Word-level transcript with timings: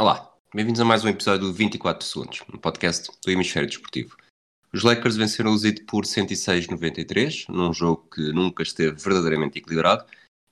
Olá, 0.00 0.32
bem-vindos 0.54 0.80
a 0.80 0.84
mais 0.86 1.04
um 1.04 1.08
episódio 1.08 1.48
do 1.48 1.52
24 1.52 2.06
Segundos, 2.06 2.40
um 2.50 2.56
podcast 2.56 3.10
do 3.22 3.30
Hemisfério 3.30 3.68
Desportivo. 3.68 4.16
Os 4.72 4.82
Lakers 4.82 5.14
venceram 5.14 5.52
o 5.52 5.58
Zid 5.58 5.82
por 5.82 6.06
106-93, 6.06 7.44
num 7.50 7.70
jogo 7.70 8.08
que 8.10 8.32
nunca 8.32 8.62
esteve 8.62 8.96
verdadeiramente 8.96 9.58
equilibrado, 9.58 10.06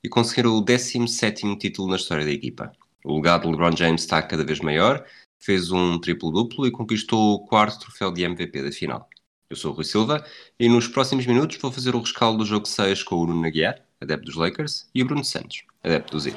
e 0.04 0.08
conseguiram 0.11 0.50
o 0.50 0.62
17º 0.62 1.56
título 1.56 1.88
na 1.88 1.96
história 1.96 2.26
da 2.26 2.30
equipa. 2.30 2.71
O 3.03 3.16
legado 3.16 3.45
de 3.45 3.53
LeBron 3.53 3.74
James 3.74 4.03
está 4.03 4.21
cada 4.21 4.45
vez 4.45 4.61
maior, 4.61 5.03
fez 5.40 5.70
um 5.70 5.98
triplo-duplo 5.98 6.66
e 6.66 6.70
conquistou 6.70 7.36
o 7.36 7.46
quarto 7.46 7.80
troféu 7.80 8.12
de 8.12 8.24
MVP 8.24 8.62
da 8.62 8.70
final. 8.70 9.08
Eu 9.48 9.56
sou 9.56 9.72
o 9.72 9.74
Rui 9.74 9.84
Silva 9.86 10.26
e 10.60 10.68
nos 10.68 10.86
próximos 10.86 11.24
minutos 11.24 11.56
vou 11.56 11.72
fazer 11.72 11.94
o 11.94 12.00
rescaldo 12.00 12.36
do 12.36 12.44
jogo 12.44 12.66
6 12.66 13.02
com 13.02 13.14
o 13.14 13.24
Bruno 13.24 13.46
Aguiar, 13.46 13.82
adepto 13.98 14.26
dos 14.26 14.34
Lakers, 14.34 14.90
e 14.94 15.02
o 15.02 15.06
Bruno 15.06 15.24
Santos, 15.24 15.64
adepto 15.82 16.12
do 16.12 16.20
Zid. 16.20 16.36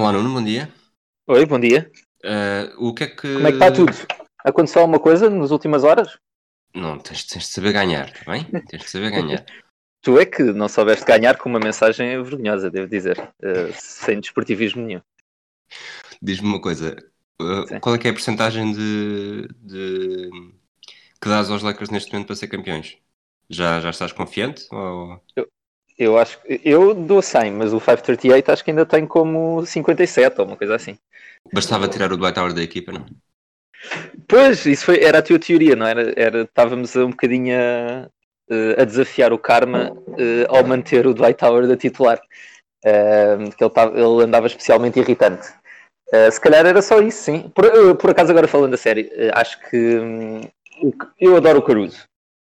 Olá 0.00 0.12
Nuno, 0.12 0.32
bom 0.32 0.42
dia. 0.42 0.72
Oi, 1.26 1.44
bom 1.44 1.60
dia. 1.60 1.92
Uh, 2.24 2.88
o 2.88 2.94
que 2.94 3.04
é 3.04 3.06
que... 3.06 3.34
Como 3.34 3.46
é 3.46 3.50
que 3.50 3.56
está 3.58 3.70
tudo? 3.70 3.92
Aconteceu 4.42 4.80
alguma 4.80 4.98
coisa 4.98 5.28
nas 5.28 5.50
últimas 5.50 5.84
horas? 5.84 6.18
Não, 6.74 6.98
tens, 6.98 7.26
tens 7.26 7.44
de 7.44 7.50
saber 7.50 7.74
ganhar, 7.74 8.08
está 8.08 8.32
bem? 8.32 8.44
Tens 8.66 8.84
de 8.84 8.88
saber 8.88 9.10
ganhar. 9.10 9.44
Tu 10.00 10.18
é 10.18 10.24
que 10.24 10.42
não 10.42 10.70
soubeste 10.70 11.04
ganhar 11.04 11.36
com 11.36 11.50
uma 11.50 11.60
mensagem 11.60 12.22
vergonhosa, 12.22 12.70
devo 12.70 12.88
dizer, 12.88 13.18
uh, 13.20 13.74
sem 13.74 14.18
desportivismo 14.18 14.80
nenhum. 14.86 15.02
Diz-me 16.22 16.48
uma 16.48 16.62
coisa, 16.62 16.96
uh, 17.38 17.80
qual 17.82 17.94
é 17.94 17.98
que 17.98 18.08
é 18.08 18.10
a 18.10 18.14
porcentagem 18.14 18.72
de, 18.72 19.48
de... 19.60 20.30
que 21.20 21.28
dás 21.28 21.50
aos 21.50 21.62
Lakers 21.62 21.90
neste 21.90 22.10
momento 22.10 22.28
para 22.28 22.36
ser 22.36 22.48
campeões? 22.48 22.96
Já, 23.50 23.80
já 23.80 23.90
estás 23.90 24.12
confiante? 24.12 24.66
Ou... 24.70 25.22
Eu 25.36 25.46
acho 26.18 26.40
que 26.42 26.60
eu 26.64 26.94
dou 26.94 27.20
100, 27.20 27.52
mas 27.52 27.72
o 27.72 27.80
538 27.80 28.50
acho 28.50 28.64
que 28.64 28.70
ainda 28.70 28.86
tem 28.86 29.06
como 29.06 29.64
57 29.66 30.40
ou 30.40 30.46
uma 30.46 30.56
coisa 30.56 30.74
assim. 30.76 30.96
Bastava 31.52 31.88
tirar 31.88 32.12
o 32.12 32.16
Dwight 32.16 32.38
Howard 32.38 32.54
da 32.56 32.62
equipa, 32.62 32.92
não? 32.92 33.06
Pois, 34.28 34.64
isso 34.66 34.84
foi, 34.84 35.02
era 35.02 35.18
a 35.18 35.22
tua 35.22 35.38
teoria, 35.38 35.74
não 35.74 35.86
era? 35.86 36.12
era 36.16 36.42
estávamos 36.42 36.94
um 36.96 37.10
bocadinho 37.10 37.56
a, 37.58 38.82
a 38.82 38.84
desafiar 38.84 39.32
o 39.32 39.38
karma 39.38 39.92
eh, 40.18 40.46
ao 40.48 40.64
manter 40.64 41.06
o 41.06 41.14
Dwight 41.14 41.44
Howard 41.44 41.72
a 41.72 41.76
titular. 41.76 42.20
Eh, 42.84 43.36
que 43.56 43.62
ele, 43.64 43.70
tava- 43.72 43.92
ele 43.98 44.24
andava 44.24 44.46
especialmente 44.46 44.98
irritante. 44.98 45.48
Eh, 46.12 46.30
se 46.30 46.40
calhar 46.40 46.64
era 46.66 46.80
só 46.82 47.00
isso, 47.00 47.22
sim. 47.22 47.50
Por, 47.54 47.64
eh, 47.66 47.94
por 47.94 48.10
acaso, 48.10 48.30
agora 48.30 48.48
falando 48.48 48.74
a 48.74 48.76
sério, 48.78 49.08
eh, 49.12 49.30
acho 49.34 49.60
que 49.68 49.98
hum, 49.98 50.40
que- 50.40 51.26
eu 51.26 51.36
adoro 51.36 51.58
o 51.58 51.62
Caruso. 51.62 52.04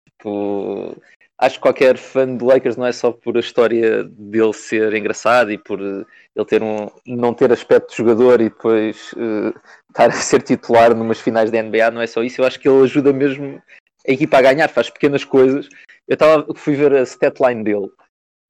Tipo, 0.05 0.95
acho 1.41 1.55
que 1.55 1.61
qualquer 1.61 1.97
fã 1.97 2.27
do 2.27 2.45
Lakers 2.45 2.77
não 2.77 2.85
é 2.85 2.91
só 2.91 3.11
por 3.11 3.35
a 3.35 3.39
história 3.39 4.03
dele 4.03 4.53
ser 4.53 4.93
engraçado 4.93 5.51
e 5.51 5.57
por 5.57 5.81
eh, 5.81 6.05
ele 6.35 6.45
ter 6.45 6.61
um, 6.61 6.87
não 7.05 7.33
ter 7.33 7.51
aspecto 7.51 7.89
de 7.89 7.97
jogador 7.97 8.39
e 8.39 8.45
depois 8.45 9.13
eh, 9.17 9.53
estar 9.89 10.09
a 10.09 10.11
ser 10.11 10.43
titular 10.43 10.95
numas 10.95 11.19
finais 11.19 11.49
da 11.49 11.61
NBA, 11.61 11.91
não 11.91 12.01
é 12.01 12.07
só 12.07 12.23
isso. 12.23 12.39
Eu 12.39 12.45
acho 12.45 12.59
que 12.59 12.69
ele 12.69 12.83
ajuda 12.83 13.11
mesmo 13.11 13.61
a 14.07 14.11
equipa 14.11 14.37
a 14.37 14.41
ganhar, 14.41 14.67
faz 14.69 14.89
pequenas 14.91 15.23
coisas. 15.23 15.67
Eu 16.07 16.15
tava, 16.15 16.45
fui 16.55 16.75
ver 16.75 16.93
a 16.93 17.01
statline 17.01 17.63
dele 17.63 17.89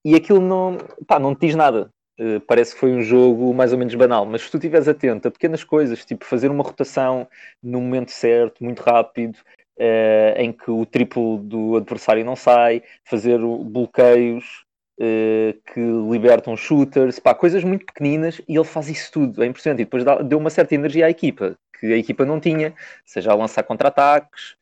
e 0.03 0.13
aquilo 0.15 0.41
não, 0.41 0.77
pá, 1.07 1.17
não 1.17 1.33
te 1.33 1.47
diz 1.47 1.55
nada. 1.55 1.89
Eh, 2.19 2.39
parece 2.45 2.73
que 2.73 2.79
foi 2.81 2.91
um 2.91 3.01
jogo 3.01 3.53
mais 3.53 3.71
ou 3.71 3.79
menos 3.79 3.95
banal, 3.95 4.25
mas 4.25 4.41
se 4.41 4.51
tu 4.51 4.57
estiveres 4.57 4.87
atento 4.87 5.27
a 5.27 5.31
pequenas 5.31 5.63
coisas, 5.63 6.05
tipo 6.05 6.25
fazer 6.25 6.51
uma 6.51 6.63
rotação 6.63 7.27
no 7.63 7.79
momento 7.79 8.11
certo, 8.11 8.63
muito 8.63 8.81
rápido, 8.81 9.37
eh, 9.77 10.35
em 10.37 10.51
que 10.51 10.69
o 10.69 10.85
triplo 10.85 11.37
do 11.39 11.77
adversário 11.77 12.23
não 12.25 12.35
sai, 12.35 12.83
fazer 13.03 13.39
bloqueios 13.39 14.65
eh, 14.99 15.55
que 15.73 15.79
libertam 15.79 16.55
shooters, 16.55 17.19
pá, 17.19 17.33
coisas 17.33 17.63
muito 17.63 17.85
pequeninas 17.85 18.41
e 18.47 18.55
ele 18.55 18.63
faz 18.65 18.89
isso 18.89 19.11
tudo, 19.11 19.43
é 19.43 19.47
impressionante. 19.47 19.81
E 19.81 19.85
depois 19.85 20.03
dá- 20.03 20.21
deu 20.21 20.37
uma 20.37 20.49
certa 20.49 20.75
energia 20.75 21.05
à 21.07 21.09
equipa, 21.09 21.57
que 21.79 21.93
a 21.93 21.97
equipa 21.97 22.25
não 22.25 22.39
tinha, 22.39 22.73
seja 23.05 23.31
a 23.31 23.35
lançar 23.35 23.63
contra-ataques, 23.63 24.55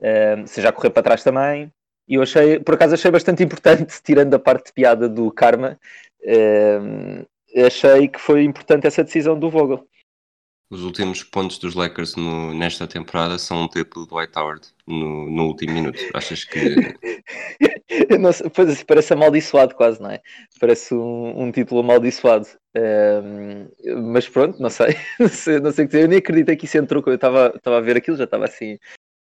eh, 0.00 0.42
seja 0.46 0.68
a 0.70 0.72
correr 0.72 0.90
para 0.90 1.02
trás 1.02 1.22
também. 1.24 1.72
E 2.08 2.14
eu 2.14 2.22
achei, 2.22 2.58
por 2.60 2.74
acaso 2.74 2.94
achei 2.94 3.10
bastante 3.10 3.42
importante, 3.42 4.00
tirando 4.04 4.34
a 4.34 4.38
parte 4.38 4.66
de 4.66 4.72
piada 4.72 5.08
do 5.08 5.30
Karma, 5.32 5.78
achei 7.64 8.08
que 8.08 8.20
foi 8.20 8.44
importante 8.44 8.86
essa 8.86 9.04
decisão 9.04 9.38
do 9.38 9.50
Vogel. 9.50 9.86
Os 10.68 10.82
últimos 10.82 11.22
pontos 11.22 11.58
dos 11.58 11.74
Lakers 11.74 12.16
no- 12.16 12.52
nesta 12.52 12.86
temporada 12.88 13.38
são 13.38 13.62
um 13.62 13.68
triplo 13.68 14.04
do 14.04 14.08
Dwight 14.14 14.36
Howard 14.36 14.66
no, 14.86 15.30
no 15.30 15.44
último 15.46 15.72
minuto. 15.72 16.02
Achas 16.12 16.44
que 16.44 16.92
pois, 18.54 18.82
parece 18.82 19.12
amaldiçoado 19.12 19.74
quase, 19.74 20.00
não 20.00 20.10
é? 20.10 20.20
Parece 20.60 20.94
um, 20.94 21.42
um 21.44 21.52
título 21.52 21.80
amaldiçoado. 21.80 22.46
Ehm, 22.74 23.68
mas 24.12 24.28
pronto, 24.28 24.60
não 24.60 24.70
sei. 24.70 24.88
não 25.18 25.28
sei, 25.28 25.60
não 25.60 25.72
sei 25.72 25.84
o 25.84 25.88
que 25.88 25.92
dizer. 25.94 26.04
Eu 26.04 26.08
nem 26.08 26.18
acreditei 26.18 26.56
que 26.56 26.64
isso 26.66 26.78
entrou. 26.78 27.02
quando 27.02 27.12
Eu 27.12 27.16
estava 27.16 27.52
estava 27.56 27.78
a 27.78 27.80
ver 27.80 27.96
aquilo, 27.96 28.16
já 28.16 28.24
estava 28.24 28.44
assim, 28.44 28.78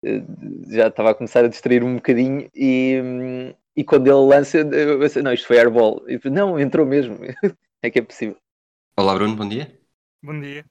eh, 0.04 0.22
já 0.70 0.88
estava 0.88 1.10
a 1.10 1.14
começar 1.14 1.44
a 1.44 1.48
distrair 1.48 1.84
um 1.84 1.96
bocadinho 1.96 2.48
e, 2.54 3.54
e 3.76 3.84
quando 3.84 4.06
ele 4.08 4.16
lança, 4.34 4.58
eu 4.58 4.98
pensei, 5.00 5.22
não, 5.22 5.32
isto 5.32 5.46
foi 5.46 5.58
airball. 5.58 6.02
Não, 6.32 6.58
entrou 6.60 6.86
mesmo. 6.86 7.18
é 7.82 7.90
que 7.90 7.98
é 8.00 8.02
possível. 8.02 8.36
Olá 8.96 9.14
Bruno, 9.14 9.36
bom 9.36 9.48
dia. 9.48 9.80
Bom 10.22 10.40
dia. 10.40 10.64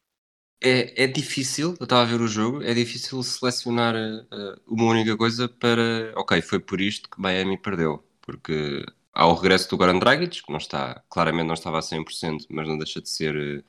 É, 0.61 1.03
é 1.05 1.07
difícil, 1.07 1.75
eu 1.79 1.85
estava 1.85 2.01
a 2.01 2.05
ver 2.05 2.19
o 2.19 2.27
jogo, 2.27 2.61
é 2.61 2.73
difícil 2.73 3.23
selecionar 3.23 3.95
eh, 3.95 4.55
uma 4.67 4.85
única 4.85 5.15
coisa 5.15 5.47
para. 5.47 6.11
Ok, 6.17 6.41
foi 6.41 6.59
por 6.59 6.81
isto 6.81 7.09
que 7.09 7.21
Miami 7.21 7.57
perdeu. 7.57 8.03
Porque 8.21 8.85
há 9.13 9.25
o 9.25 9.33
regresso 9.35 9.69
do 9.69 9.77
Goran 9.77 9.97
Dragic, 9.99 10.43
que 10.43 10.51
não 10.51 10.57
está, 10.57 11.01
claramente 11.09 11.47
não 11.47 11.53
estava 11.53 11.79
a 11.79 11.81
100%, 11.81 12.45
mas 12.49 12.67
não 12.67 12.77
deixa 12.77 13.01
de 13.01 13.09
ser 13.09 13.35
eh, 13.35 13.63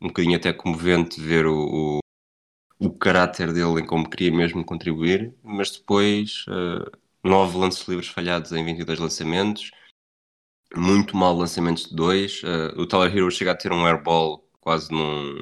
um 0.00 0.08
bocadinho 0.08 0.36
até 0.36 0.52
comovente 0.52 1.20
ver 1.20 1.46
o, 1.46 1.98
o, 2.00 2.86
o 2.86 2.90
caráter 2.92 3.52
dele 3.52 3.80
em 3.82 3.86
como 3.86 4.08
queria 4.08 4.32
mesmo 4.36 4.64
contribuir. 4.64 5.34
Mas 5.42 5.70
depois, 5.72 6.46
eh, 6.48 6.98
nove 7.24 7.58
lances 7.58 7.86
livres 7.88 8.08
falhados 8.08 8.52
em 8.52 8.64
22 8.64 8.98
lançamentos, 8.98 9.70
muito 10.74 11.16
mal 11.16 11.34
lançamentos 11.36 11.84
de 11.88 11.94
dois. 11.96 12.42
eh, 12.44 12.80
o 12.80 12.86
Tyler 12.86 13.14
Hero 13.16 13.30
chega 13.30 13.52
a 13.52 13.56
ter 13.56 13.72
um 13.72 13.86
airball 13.86 14.48
quase 14.60 14.90
num 14.92 15.38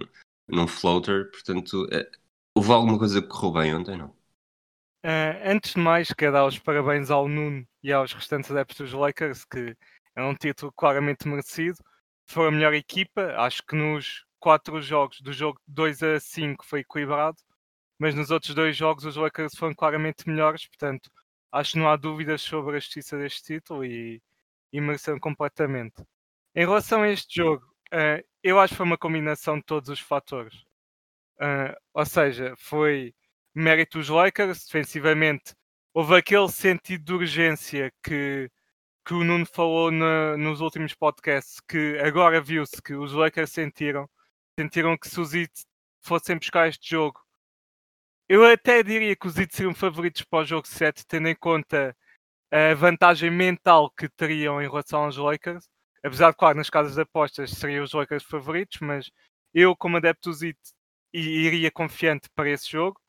num 0.51 0.67
floater, 0.67 1.31
portanto, 1.31 1.87
eh, 1.93 2.11
houve 2.55 2.73
alguma 2.73 2.99
coisa 2.99 3.23
que 3.23 3.29
correu 3.29 3.53
bem 3.53 3.75
ontem, 3.75 3.97
não? 3.97 4.15
Ah, 5.03 5.51
antes 5.51 5.75
de 5.75 5.81
mais, 5.81 6.13
quero 6.13 6.33
dar 6.33 6.47
os 6.47 6.59
parabéns 6.59 7.11
ao 7.11 7.27
Nuno 7.29 7.67
e 7.83 7.93
aos 7.93 8.13
restantes 8.13 8.51
adeptos 8.51 8.77
dos 8.77 8.93
Lakers, 8.93 9.45
que 9.45 9.77
é 10.15 10.23
um 10.23 10.35
título 10.35 10.73
claramente 10.73 11.27
merecido. 11.27 11.79
Foi 12.29 12.49
a 12.49 12.51
melhor 12.51 12.75
equipa, 12.75 13.35
acho 13.39 13.63
que 13.67 13.75
nos 13.75 14.25
quatro 14.39 14.81
jogos, 14.83 15.21
do 15.21 15.33
jogo 15.33 15.61
2 15.67 16.03
a 16.03 16.21
5 16.21 16.65
foi 16.65 16.81
equilibrado, 16.81 17.39
mas 17.99 18.15
nos 18.15 18.31
outros 18.31 18.55
dois 18.55 18.77
jogos 18.77 19.05
os 19.05 19.17
Lakers 19.17 19.55
foram 19.57 19.75
claramente 19.75 20.29
melhores, 20.29 20.67
portanto, 20.67 21.11
acho 21.53 21.73
que 21.73 21.79
não 21.79 21.89
há 21.89 21.97
dúvidas 21.97 22.43
sobre 22.43 22.77
a 22.77 22.81
justiça 22.81 23.19
deste 23.19 23.43
título 23.43 23.85
e, 23.85 24.23
e 24.73 24.81
completamente. 25.21 26.03
Em 26.55 26.65
relação 26.67 27.03
a 27.03 27.09
este 27.09 27.37
jogo, 27.37 27.70
ah, 27.93 28.23
eu 28.43 28.59
acho 28.61 28.73
que 28.75 28.79
foi 28.79 28.87
uma 28.87 28.99
combinação 28.99 29.59
de 29.59 29.65
todos 29.65 29.89
os 29.91 30.01
fatores. 30.01 30.65
Ah, 31.41 31.77
ou 31.95 32.07
seja, 32.07 32.55
foi 32.59 33.15
mérito 33.55 33.99
dos 33.99 34.09
Lakers, 34.09 34.65
defensivamente 34.67 35.55
houve 35.95 36.17
aquele 36.17 36.49
sentido 36.49 37.05
de 37.05 37.13
urgência 37.15 37.93
que, 38.05 38.51
que 39.07 39.15
o 39.15 39.25
Nuno 39.25 39.47
falou 39.47 39.91
na- 39.93 40.37
nos 40.39 40.61
últimos 40.63 40.95
podcasts, 40.95 41.61
que 41.69 41.99
agora 42.01 42.41
viu-se 42.43 42.83
que 42.83 42.95
os 42.95 43.13
Lakers 43.15 43.53
sentiram, 43.53 44.09
sentiram 44.59 44.97
que 44.99 45.09
se 45.09 45.21
os 45.21 45.35
Heat 45.35 45.53
fossem 46.03 46.39
buscar 46.39 46.69
este 46.69 46.91
jogo, 46.91 47.21
eu 48.29 48.45
até 48.45 48.83
diria 48.83 49.17
que 49.17 49.27
os 49.27 49.37
Heat 49.37 49.55
seriam 49.55 49.75
favoritos 49.75 50.23
para 50.23 50.41
o 50.41 50.45
jogo 50.45 50.67
7, 50.67 51.05
tendo 51.07 51.29
em 51.29 51.35
conta 51.35 51.97
a 52.53 52.75
vantagem 52.75 53.31
mental 53.31 53.91
que 53.93 54.09
teriam 54.11 54.63
em 54.63 54.69
relação 54.69 55.05
aos 55.05 55.17
Lakers. 55.19 55.69
Apesar 56.05 56.31
de, 56.31 56.37
claro, 56.37 56.57
nas 56.59 56.71
casas 56.71 56.95
de 56.95 57.03
apostas 57.03 57.51
seriam 57.53 57.85
os 57.85 57.93
Lakers 57.93 58.25
favoritos, 58.25 58.79
mas 58.81 59.11
eu, 59.55 59.77
como 59.77 59.97
adepto 59.99 60.31
dos 60.31 60.43
Heat, 60.43 60.59
i- 61.13 61.21
iria 61.47 61.71
confiante 61.71 62.29
para 62.35 62.51
esse 62.51 62.71
jogo, 62.71 63.01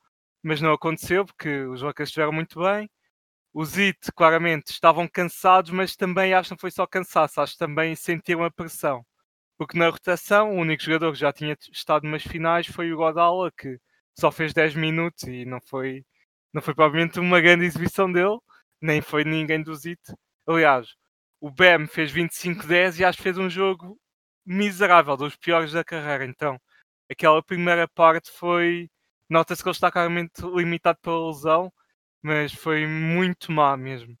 mas 0.42 0.60
não 0.60 0.72
aconteceu 0.72 1.24
porque 1.26 1.62
os 1.66 1.82
Lakers 1.82 2.08
estiveram 2.10 2.32
muito 2.32 2.60
bem. 2.60 2.90
os 3.54 3.76
IT 3.78 4.12
claramente 4.14 4.68
estavam 4.72 5.08
cansados, 5.08 5.70
mas 5.70 5.96
também 5.96 6.34
acho 6.34 6.48
que 6.50 6.54
não 6.54 6.58
foi 6.58 6.70
só 6.70 6.86
cansaço, 6.86 7.40
acho 7.40 7.52
que 7.54 7.58
também 7.58 7.94
sentiram 7.96 8.44
a 8.44 8.50
pressão. 8.50 9.04
Porque 9.58 9.78
na 9.78 9.88
rotação, 9.90 10.52
o 10.56 10.60
único 10.60 10.82
jogador 10.82 11.12
que 11.12 11.18
já 11.18 11.32
tinha 11.32 11.56
estado 11.72 12.06
nas 12.08 12.22
finais 12.22 12.66
foi 12.66 12.92
o 12.92 12.96
Godala, 12.96 13.50
que 13.52 13.78
só 14.18 14.30
fez 14.32 14.52
10 14.54 14.74
minutos 14.74 15.24
e 15.24 15.44
não 15.46 15.60
foi, 15.62 16.04
não 16.52 16.62
foi 16.62 16.74
provavelmente 16.74 17.20
uma 17.20 17.40
grande 17.40 17.64
exibição 17.66 18.10
dele, 18.12 18.38
nem 18.80 19.00
foi 19.02 19.24
ninguém 19.24 19.62
do 19.62 19.74
ZIT. 19.74 20.14
Aliás, 20.46 20.88
o 21.42 21.50
Bam 21.50 21.88
fez 21.88 22.12
25-10 22.12 23.00
e 23.00 23.04
acho 23.04 23.18
que 23.18 23.24
fez 23.24 23.36
um 23.36 23.50
jogo 23.50 23.98
miserável, 24.46 25.16
dos 25.16 25.36
piores 25.36 25.72
da 25.72 25.84
carreira. 25.84 26.24
Então, 26.24 26.56
aquela 27.10 27.42
primeira 27.42 27.88
parte 27.88 28.30
foi. 28.30 28.88
Nota-se 29.28 29.62
que 29.62 29.68
ele 29.68 29.74
está 29.74 29.90
claramente 29.90 30.40
limitado 30.42 31.00
pela 31.02 31.26
lesão, 31.28 31.72
mas 32.22 32.52
foi 32.52 32.86
muito 32.86 33.50
má 33.52 33.76
mesmo. 33.76 34.14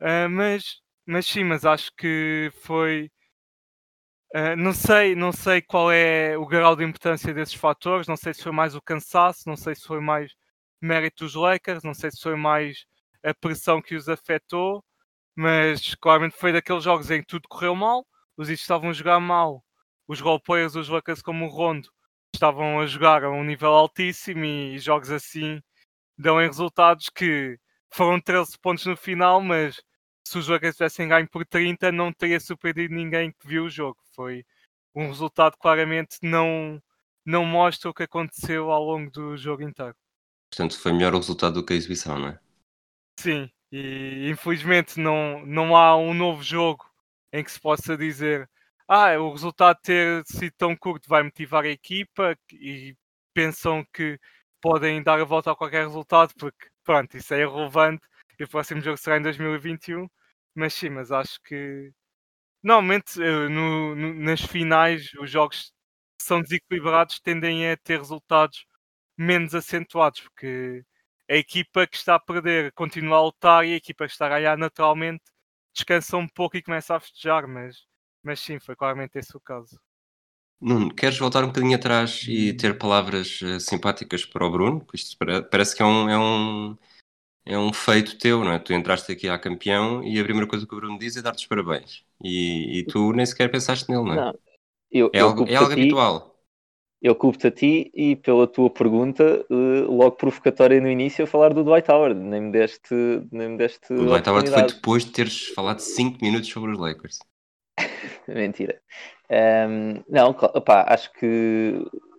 Uh, 0.00 0.28
mas, 0.30 0.80
mas 1.06 1.26
sim, 1.26 1.44
mas 1.44 1.66
acho 1.66 1.92
que 1.96 2.50
foi. 2.62 3.10
Uh, 4.34 4.56
não 4.56 4.72
sei, 4.72 5.14
não 5.14 5.32
sei 5.32 5.60
qual 5.62 5.92
é 5.92 6.38
o 6.38 6.46
grau 6.46 6.74
de 6.74 6.84
importância 6.84 7.34
desses 7.34 7.54
fatores. 7.54 8.06
Não 8.08 8.16
sei 8.16 8.32
se 8.34 8.42
foi 8.42 8.52
mais 8.52 8.74
o 8.74 8.82
cansaço, 8.82 9.42
não 9.46 9.56
sei 9.56 9.74
se 9.74 9.86
foi 9.86 10.00
mais 10.00 10.32
mérito 10.80 11.24
dos 11.24 11.34
Lakers, 11.34 11.82
não 11.84 11.94
sei 11.94 12.10
se 12.10 12.22
foi 12.22 12.36
mais 12.36 12.86
a 13.22 13.34
pressão 13.34 13.82
que 13.82 13.94
os 13.94 14.08
afetou, 14.08 14.84
mas 15.36 15.94
claramente 15.96 16.36
foi 16.36 16.52
daqueles 16.52 16.82
jogos 16.82 17.10
em 17.10 17.20
que 17.20 17.26
tudo 17.26 17.48
correu 17.48 17.74
mal, 17.74 18.06
os 18.36 18.48
East 18.48 18.62
estavam 18.62 18.90
a 18.90 18.92
jogar 18.92 19.20
mal, 19.20 19.62
os 20.08 20.20
roleplayers, 20.20 20.74
os 20.74 20.88
Lakers 20.88 21.22
como 21.22 21.46
o 21.46 21.48
Rondo, 21.48 21.88
estavam 22.34 22.80
a 22.80 22.86
jogar 22.86 23.24
a 23.24 23.30
um 23.30 23.44
nível 23.44 23.70
altíssimo 23.70 24.44
e 24.44 24.78
jogos 24.78 25.10
assim 25.10 25.60
dão 26.18 26.40
em 26.40 26.46
resultados 26.46 27.10
que 27.10 27.58
foram 27.92 28.20
13 28.20 28.58
pontos 28.58 28.86
no 28.86 28.96
final, 28.96 29.40
mas 29.40 29.80
se 30.26 30.38
os 30.38 30.48
Lakers 30.48 30.76
tivessem 30.76 31.08
ganho 31.08 31.28
por 31.28 31.46
30 31.46 31.92
não 31.92 32.12
teria 32.12 32.40
surpreendido 32.40 32.94
ninguém 32.94 33.30
que 33.30 33.46
viu 33.46 33.64
o 33.64 33.70
jogo. 33.70 33.98
Foi 34.14 34.44
um 34.94 35.08
resultado 35.08 35.56
claramente 35.58 36.18
não, 36.22 36.82
não 37.24 37.44
mostra 37.44 37.90
o 37.90 37.94
que 37.94 38.02
aconteceu 38.02 38.70
ao 38.70 38.82
longo 38.82 39.10
do 39.10 39.36
jogo 39.36 39.62
inteiro. 39.62 39.94
Portanto, 40.50 40.78
foi 40.78 40.92
melhor 40.92 41.14
o 41.14 41.18
resultado 41.18 41.54
do 41.54 41.64
que 41.64 41.74
a 41.74 41.76
exibição, 41.76 42.18
não 42.18 42.28
é? 42.28 42.40
Sim, 43.18 43.50
e 43.72 44.28
infelizmente 44.30 44.98
não, 45.00 45.44
não 45.46 45.76
há 45.76 45.96
um 45.96 46.14
novo 46.14 46.42
jogo 46.42 46.84
em 47.32 47.42
que 47.44 47.50
se 47.52 47.60
possa 47.60 47.96
dizer 47.96 48.48
ah, 48.88 49.18
o 49.18 49.32
resultado 49.32 49.78
ter 49.82 50.22
sido 50.26 50.52
tão 50.56 50.76
curto 50.76 51.08
vai 51.08 51.22
motivar 51.22 51.64
a 51.64 51.68
equipa 51.68 52.36
e 52.52 52.96
pensam 53.34 53.84
que 53.92 54.18
podem 54.60 55.02
dar 55.02 55.20
a 55.20 55.24
volta 55.24 55.52
a 55.52 55.56
qualquer 55.56 55.84
resultado, 55.86 56.32
porque 56.38 56.68
pronto, 56.84 57.16
isso 57.16 57.34
é 57.34 57.40
irrelevante 57.42 58.02
e 58.38 58.44
o 58.44 58.48
próximo 58.48 58.80
jogo 58.80 58.96
será 58.98 59.18
em 59.18 59.22
2021. 59.22 60.08
Mas 60.54 60.74
sim, 60.74 60.88
mas 60.90 61.10
acho 61.12 61.40
que 61.44 61.92
normalmente 62.62 63.22
eh, 63.22 63.48
no, 63.48 63.94
no, 63.96 64.14
nas 64.14 64.40
finais 64.42 65.10
os 65.20 65.30
jogos 65.30 65.72
são 66.20 66.42
desequilibrados 66.42 67.20
tendem 67.20 67.70
a 67.70 67.76
ter 67.76 67.98
resultados 67.98 68.66
menos 69.18 69.54
acentuados, 69.54 70.20
porque 70.22 70.84
a 71.28 71.34
equipa 71.34 71.86
que 71.86 71.96
está 71.96 72.14
a 72.14 72.20
perder 72.20 72.72
continua 72.72 73.18
a 73.18 73.22
lutar 73.22 73.66
e 73.66 73.72
a 73.72 73.76
equipa 73.76 74.06
que 74.06 74.12
está 74.12 74.26
a 74.26 74.30
ganhar 74.30 74.56
naturalmente 74.56 75.24
descansa 75.74 76.16
um 76.16 76.28
pouco 76.28 76.56
e 76.56 76.62
começa 76.62 76.94
a 76.94 77.00
festejar, 77.00 77.46
mas, 77.46 77.84
mas 78.22 78.40
sim, 78.40 78.58
foi 78.58 78.74
claramente 78.74 79.18
esse 79.18 79.36
o 79.36 79.40
caso. 79.40 79.78
Nuno, 80.58 80.94
queres 80.94 81.18
voltar 81.18 81.44
um 81.44 81.48
bocadinho 81.48 81.76
atrás 81.76 82.24
e 82.26 82.54
ter 82.54 82.78
palavras 82.78 83.40
uh, 83.42 83.60
simpáticas 83.60 84.24
para 84.24 84.46
o 84.46 84.50
Bruno? 84.50 84.86
Isto 84.94 85.18
parece 85.50 85.76
que 85.76 85.82
é 85.82 85.84
um, 85.84 86.08
é, 86.08 86.18
um, 86.18 86.78
é 87.44 87.58
um 87.58 87.72
feito 87.74 88.16
teu, 88.16 88.42
não 88.42 88.52
é? 88.52 88.58
Tu 88.58 88.72
entraste 88.72 89.12
aqui 89.12 89.28
a 89.28 89.38
campeão 89.38 90.02
e 90.02 90.18
a 90.18 90.24
primeira 90.24 90.48
coisa 90.48 90.66
que 90.66 90.74
o 90.74 90.78
Bruno 90.78 90.98
diz 90.98 91.14
é 91.16 91.22
dar-te 91.22 91.40
os 91.40 91.46
parabéns. 91.46 92.04
E, 92.24 92.78
e, 92.78 92.86
tu 92.86 93.12
nem 93.12 93.26
sequer 93.26 93.50
pensaste 93.50 93.90
nele, 93.90 94.04
não 94.04 94.12
é? 94.12 94.16
Não, 94.16 94.38
eu, 94.90 95.10
é, 95.12 95.20
eu 95.20 95.26
algo, 95.26 95.46
é 95.46 95.54
algo 95.56 95.72
habitual 95.72 96.35
eu 97.06 97.14
culpo-te 97.14 97.46
a 97.46 97.50
ti 97.50 97.90
e 97.94 98.16
pela 98.16 98.48
tua 98.48 98.68
pergunta, 98.68 99.46
uh, 99.48 99.92
logo 99.92 100.16
provocatória 100.16 100.80
no 100.80 100.90
início, 100.90 101.24
a 101.24 101.26
falar 101.26 101.54
do 101.54 101.62
Dwight 101.62 101.88
Howard. 101.90 102.18
Nem 102.18 102.40
me 102.40 102.52
deste. 102.52 102.94
Nem 103.30 103.50
me 103.50 103.56
deste 103.56 103.92
o 103.92 104.06
Dwight 104.06 104.28
Howard 104.28 104.50
foi 104.50 104.62
depois 104.64 105.04
de 105.04 105.12
teres 105.12 105.48
falado 105.48 105.78
5 105.78 106.18
minutos 106.20 106.48
sobre 106.48 106.72
os 106.72 106.78
Lakers. 106.78 107.18
Mentira. 108.26 108.80
Um, 109.30 110.02
não, 110.08 110.30
opá, 110.30 110.84
acho 110.88 111.12
que. 111.12 111.74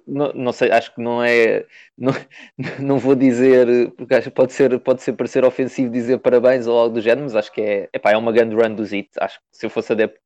Não, 0.07 0.31
não, 0.31 0.53
sei, 0.53 0.71
acho 0.71 0.95
que 0.95 1.01
não 1.01 1.21
é. 1.21 1.65
Não, 1.97 2.13
não 2.79 2.97
vou 2.97 3.13
dizer, 3.13 3.91
porque 3.97 4.15
acho 4.15 4.29
que 4.29 4.35
pode 4.35 4.53
ser, 4.53 4.79
pode 4.79 5.01
ser 5.01 5.13
parecer 5.13 5.43
ofensivo 5.43 5.91
dizer 5.91 6.19
parabéns 6.19 6.65
ou 6.65 6.79
algo 6.79 6.95
do 6.95 7.01
género, 7.01 7.23
mas 7.23 7.35
acho 7.35 7.51
que 7.51 7.59
é, 7.59 7.89
epá, 7.93 8.11
é 8.11 8.17
uma 8.17 8.31
grande 8.31 8.55
run 8.55 8.73
do 8.73 8.85
Zit. 8.85 9.09
Acho 9.19 9.37
que 9.37 9.45
se 9.51 9.65
eu 9.65 9.69
fosse 9.69 9.91
adepto, 9.91 10.17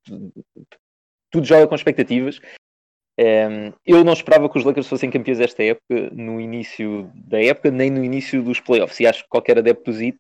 tudo 1.31 1.47
joga 1.47 1.65
com 1.65 1.73
expectativas 1.73 2.39
um, 3.21 3.73
eu 3.85 4.03
não 4.03 4.13
esperava 4.13 4.49
que 4.49 4.57
os 4.57 4.65
Lakers 4.65 4.87
fossem 4.87 5.11
campeões 5.11 5.39
esta 5.39 5.61
época, 5.63 6.09
no 6.11 6.41
início 6.41 7.11
da 7.13 7.39
época, 7.39 7.69
nem 7.69 7.91
no 7.91 8.03
início 8.03 8.41
dos 8.41 8.59
playoffs. 8.59 8.99
E 8.99 9.05
acho 9.05 9.23
que 9.23 9.29
qualquer 9.29 9.59
adepto 9.59 9.91
do 9.91 10.13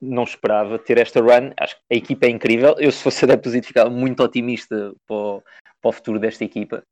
não 0.00 0.22
esperava 0.22 0.78
ter 0.78 0.98
esta 0.98 1.20
run. 1.20 1.52
Acho 1.58 1.76
que 1.76 1.82
a 1.92 1.96
equipa 1.96 2.26
é 2.26 2.30
incrível. 2.30 2.76
Eu, 2.78 2.90
se 2.90 3.02
fosse 3.02 3.24
adepto 3.24 3.50
do 3.50 3.62
ficava 3.62 3.90
muito 3.90 4.22
otimista 4.22 4.94
para 5.06 5.16
o, 5.16 5.42
para 5.82 5.88
o 5.88 5.92
futuro 5.92 6.18
desta 6.18 6.44
equipa. 6.44 6.82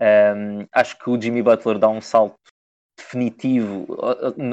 Um, 0.00 0.66
acho 0.72 0.98
que 0.98 1.10
o 1.10 1.20
Jimmy 1.20 1.42
Butler 1.42 1.78
dá 1.78 1.88
um 1.88 2.00
salto 2.00 2.38
definitivo 2.96 3.86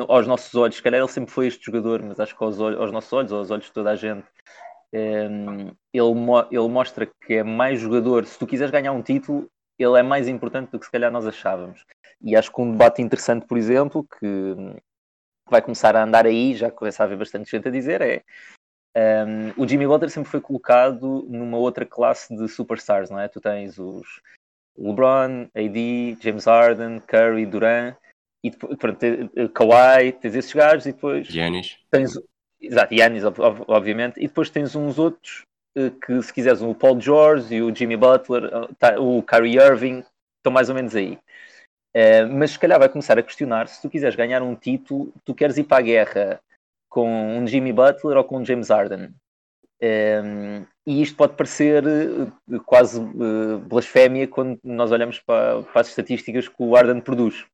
aos 0.09 0.27
nossos 0.27 0.53
olhos. 0.56 0.75
Se 0.75 0.83
calhar 0.83 1.00
ele 1.00 1.09
sempre 1.09 1.31
foi 1.31 1.47
este 1.47 1.65
jogador, 1.65 2.01
mas 2.03 2.19
acho 2.19 2.38
que 2.38 2.44
aos, 2.44 2.59
olhos, 2.59 2.80
aos 2.80 2.91
nossos 2.91 3.13
olhos, 3.13 3.31
aos 3.31 3.50
olhos 3.50 3.65
de 3.65 3.71
toda 3.71 3.91
a 3.91 3.95
gente, 3.95 4.27
um, 4.94 5.71
ele, 5.94 6.47
ele 6.51 6.68
mostra 6.68 7.09
que 7.25 7.35
é 7.35 7.44
mais 7.44 7.80
jogador. 7.80 8.25
Se 8.25 8.38
tu 8.38 8.45
quiseres 8.45 8.71
ganhar 8.71 8.91
um 8.91 9.01
título, 9.01 9.50
ele 9.83 10.00
é 10.00 10.03
mais 10.03 10.27
importante 10.27 10.71
do 10.71 10.79
que 10.79 10.85
se 10.85 10.91
calhar 10.91 11.12
nós 11.12 11.25
achávamos. 11.25 11.85
E 12.21 12.35
acho 12.35 12.51
que 12.51 12.62
um 12.62 12.71
debate 12.71 13.01
interessante, 13.01 13.45
por 13.45 13.57
exemplo, 13.57 14.06
que 14.19 14.56
vai 15.50 15.62
começar 15.62 15.95
a 15.95 16.03
andar 16.03 16.25
aí, 16.25 16.56
já 16.56 16.71
começa 16.71 17.03
a 17.03 17.06
haver 17.06 17.18
bastante 17.18 17.50
gente 17.50 17.68
a 17.68 17.71
dizer, 17.71 18.01
é 18.01 18.24
um, 18.97 19.63
o 19.63 19.68
Jimmy 19.68 19.85
Butler 19.85 20.09
sempre 20.09 20.29
foi 20.29 20.41
colocado 20.41 21.24
numa 21.29 21.57
outra 21.57 21.85
classe 21.85 22.35
de 22.35 22.47
superstars, 22.47 23.12
não 23.12 23.19
é? 23.19 23.27
Tu 23.27 23.39
tens 23.39 23.77
os 23.77 24.21
LeBron, 24.75 25.47
AD, 25.56 26.18
James 26.19 26.45
Harden, 26.45 27.00
Curry, 27.01 27.45
Durant, 27.45 27.95
e 28.44 28.50
depois, 28.50 28.75
pronto, 28.77 29.00
Kawhi, 29.53 30.13
tens 30.13 30.35
esses 30.35 30.53
gajos 30.53 30.85
e 30.88 30.94
depois 30.94 31.27
Giannis. 31.27 31.77
tens 31.91 32.19
exato, 32.59 32.95
Giannis, 32.95 33.23
obviamente, 33.68 34.18
e 34.18 34.27
depois 34.27 34.50
tens 34.50 34.75
uns 34.75 34.97
outros 34.97 35.41
eh, 35.41 35.46
que 36.06 36.21
se 36.21 36.33
quiseres 36.33 36.62
o 36.62 36.74
Paul 36.74 37.00
George 37.00 37.56
e 37.56 37.61
o 37.61 37.73
Jimmy 37.73 37.95
Butler, 37.95 38.45
eh, 38.45 38.69
tá, 38.80 38.99
o 38.99 39.21
Kyrie 39.23 39.57
Irving, 39.57 40.04
estão 40.37 40.52
mais 40.52 40.69
ou 40.69 40.75
menos 40.75 40.95
aí. 40.95 41.18
Uh, 41.95 42.28
mas 42.31 42.52
se 42.52 42.59
calhar 42.59 42.78
vai 42.78 42.90
começar 42.90 43.18
a 43.18 43.23
questionar 43.23 43.68
se 43.68 43.81
tu 43.81 43.90
quiseres 43.90 44.16
ganhar 44.16 44.42
um 44.44 44.56
título, 44.56 45.11
tu 45.25 45.33
queres 45.33 45.57
ir 45.57 45.63
para 45.63 45.78
a 45.78 45.81
guerra 45.81 46.40
com 46.90 47.09
um 47.37 47.47
Jimmy 47.47 47.73
Butler 47.73 48.18
ou 48.18 48.23
com 48.23 48.37
um 48.37 48.45
James 48.45 48.69
Harden. 48.69 49.13
Um, 49.81 50.66
e 50.85 51.02
isto 51.02 51.16
pode 51.16 51.33
parecer 51.33 51.83
quase 52.66 52.99
uh, 52.99 53.59
blasfémia 53.59 54.28
quando 54.28 54.59
nós 54.63 54.92
olhamos 54.92 55.19
para, 55.19 55.61
para, 55.63 55.81
as 55.81 55.90
estatísticas 55.90 56.47
que 56.47 56.56
o 56.57 56.73
Harden 56.73 57.02
produz. 57.02 57.45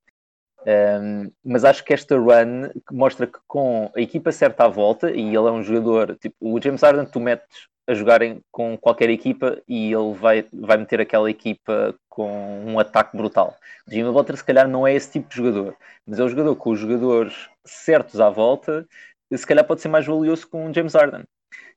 Um, 0.65 1.31
mas 1.43 1.65
acho 1.65 1.83
que 1.83 1.93
esta 1.93 2.17
run 2.17 2.69
mostra 2.91 3.27
que 3.27 3.39
com 3.47 3.91
a 3.95 3.99
equipa 4.01 4.31
certa 4.31 4.65
à 4.65 4.67
volta, 4.67 5.11
e 5.11 5.27
ele 5.27 5.47
é 5.47 5.51
um 5.51 5.63
jogador, 5.63 6.15
tipo, 6.17 6.35
o 6.39 6.61
James 6.61 6.81
Harden, 6.81 7.05
tu 7.05 7.19
metes 7.19 7.67
a 7.87 7.93
jogarem 7.93 8.41
com 8.51 8.77
qualquer 8.77 9.09
equipa 9.09 9.61
e 9.67 9.91
ele 9.91 10.13
vai, 10.13 10.45
vai 10.53 10.77
meter 10.77 11.01
aquela 11.01 11.29
equipa 11.29 11.93
com 12.07 12.63
um 12.65 12.79
ataque 12.79 13.17
brutal. 13.17 13.57
O 13.87 13.91
Jimmy 13.91 14.11
Butler 14.11 14.37
se 14.37 14.43
calhar 14.43 14.67
não 14.67 14.87
é 14.87 14.93
esse 14.93 15.11
tipo 15.11 15.29
de 15.29 15.35
jogador, 15.35 15.75
mas 16.07 16.19
é 16.19 16.23
um 16.23 16.29
jogador 16.29 16.55
com 16.55 16.69
os 16.71 16.79
jogadores 16.79 17.49
certos 17.65 18.21
à 18.21 18.29
volta, 18.29 18.87
se 19.33 19.45
calhar 19.45 19.65
pode 19.65 19.81
ser 19.81 19.89
mais 19.89 20.05
valioso 20.05 20.47
com 20.47 20.69
o 20.69 20.73
James 20.73 20.93
Harden. 20.93 21.23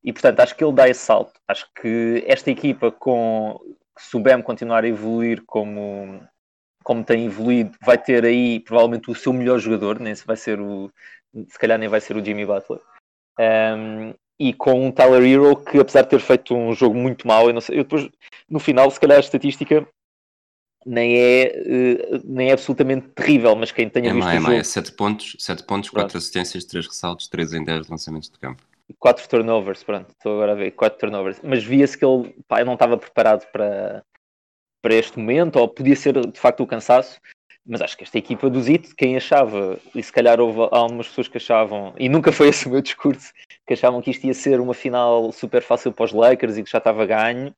E 0.04 0.12
portanto 0.12 0.40
acho 0.40 0.54
que 0.54 0.62
ele 0.62 0.74
dá 0.74 0.88
esse 0.88 1.00
salto. 1.00 1.32
Acho 1.48 1.66
que 1.74 2.22
esta 2.26 2.50
equipa 2.50 2.92
com 2.92 3.58
se 3.98 4.16
o 4.16 4.20
Bam 4.20 4.42
continuar 4.42 4.84
a 4.84 4.88
evoluir 4.88 5.42
como, 5.46 6.20
como 6.86 7.02
tem 7.02 7.26
evoluído, 7.26 7.76
vai 7.84 7.98
ter 7.98 8.24
aí 8.24 8.60
provavelmente 8.60 9.10
o 9.10 9.14
seu 9.14 9.32
melhor 9.32 9.58
jogador, 9.58 9.98
nem 9.98 10.14
se 10.14 10.24
vai 10.24 10.36
ser 10.36 10.60
o 10.60 10.88
se 11.48 11.58
calhar 11.58 11.76
nem 11.76 11.88
vai 11.88 12.00
ser 12.00 12.16
o 12.16 12.24
Jimmy 12.24 12.46
Butler. 12.46 12.80
Um, 13.40 14.14
e 14.38 14.52
com 14.52 14.86
um 14.86 14.92
Tyler 14.92 15.24
Hero 15.24 15.56
que, 15.56 15.80
apesar 15.80 16.02
de 16.02 16.10
ter 16.10 16.20
feito 16.20 16.54
um 16.54 16.72
jogo 16.72 16.94
muito 16.94 17.26
mau, 17.26 17.48
eu 17.48 17.52
não 17.52 17.60
sei, 17.60 17.80
eu 17.80 17.82
depois, 17.82 18.08
no 18.48 18.60
final, 18.60 18.88
se 18.88 19.00
calhar 19.00 19.16
a 19.16 19.20
estatística 19.20 19.84
nem 20.86 21.18
é, 21.18 22.12
uh, 22.14 22.22
nem 22.24 22.50
é 22.50 22.52
absolutamente 22.52 23.08
terrível, 23.08 23.56
mas 23.56 23.72
quem 23.72 23.88
tenha 23.88 24.10
é 24.10 24.14
visto 24.14 24.24
má, 24.24 24.34
é 24.34 24.38
o 24.38 24.42
má, 24.42 24.48
jogo... 24.50 24.60
é 24.60 24.62
7 24.62 24.92
pontos, 24.92 25.36
7 25.40 25.64
pontos 25.64 25.90
4 25.90 26.16
assistências, 26.16 26.64
3 26.66 26.86
ressaltos, 26.86 27.26
3 27.26 27.52
em 27.54 27.64
10 27.64 27.88
lançamentos 27.88 28.30
de 28.30 28.38
campo. 28.38 28.62
4 29.00 29.28
turnovers, 29.28 29.82
pronto, 29.82 30.08
estou 30.12 30.34
agora 30.34 30.52
a 30.52 30.54
ver, 30.54 30.70
4 30.70 31.00
turnovers, 31.00 31.40
mas 31.42 31.64
via-se 31.64 31.98
que 31.98 32.04
ele, 32.04 32.32
pá, 32.46 32.64
não 32.64 32.74
estava 32.74 32.96
preparado 32.96 33.44
para, 33.50 34.04
para 34.82 34.94
este 34.94 35.18
momento, 35.18 35.56
ou 35.56 35.68
podia 35.68 35.96
ser 35.96 36.14
de 36.26 36.38
facto 36.38 36.62
o 36.62 36.66
cansaço, 36.66 37.20
mas 37.66 37.82
acho 37.82 37.96
que 37.96 38.04
esta 38.04 38.16
equipa 38.16 38.48
do 38.48 38.62
Zito, 38.62 38.94
quem 38.96 39.16
achava, 39.16 39.78
e 39.94 40.02
se 40.02 40.12
calhar 40.12 40.40
houve 40.40 40.68
algumas 40.70 41.08
pessoas 41.08 41.26
que 41.26 41.36
achavam, 41.36 41.92
e 41.98 42.08
nunca 42.08 42.30
foi 42.30 42.48
esse 42.50 42.66
o 42.66 42.70
meu 42.70 42.80
discurso, 42.80 43.32
que 43.66 43.74
achavam 43.74 44.00
que 44.00 44.10
isto 44.10 44.24
ia 44.26 44.34
ser 44.34 44.60
uma 44.60 44.74
final 44.74 45.32
super 45.32 45.62
fácil 45.62 45.92
para 45.92 46.04
os 46.04 46.12
Lakers 46.12 46.56
e 46.56 46.62
que 46.62 46.70
já 46.70 46.78
estava 46.78 47.04
ganho. 47.04 47.54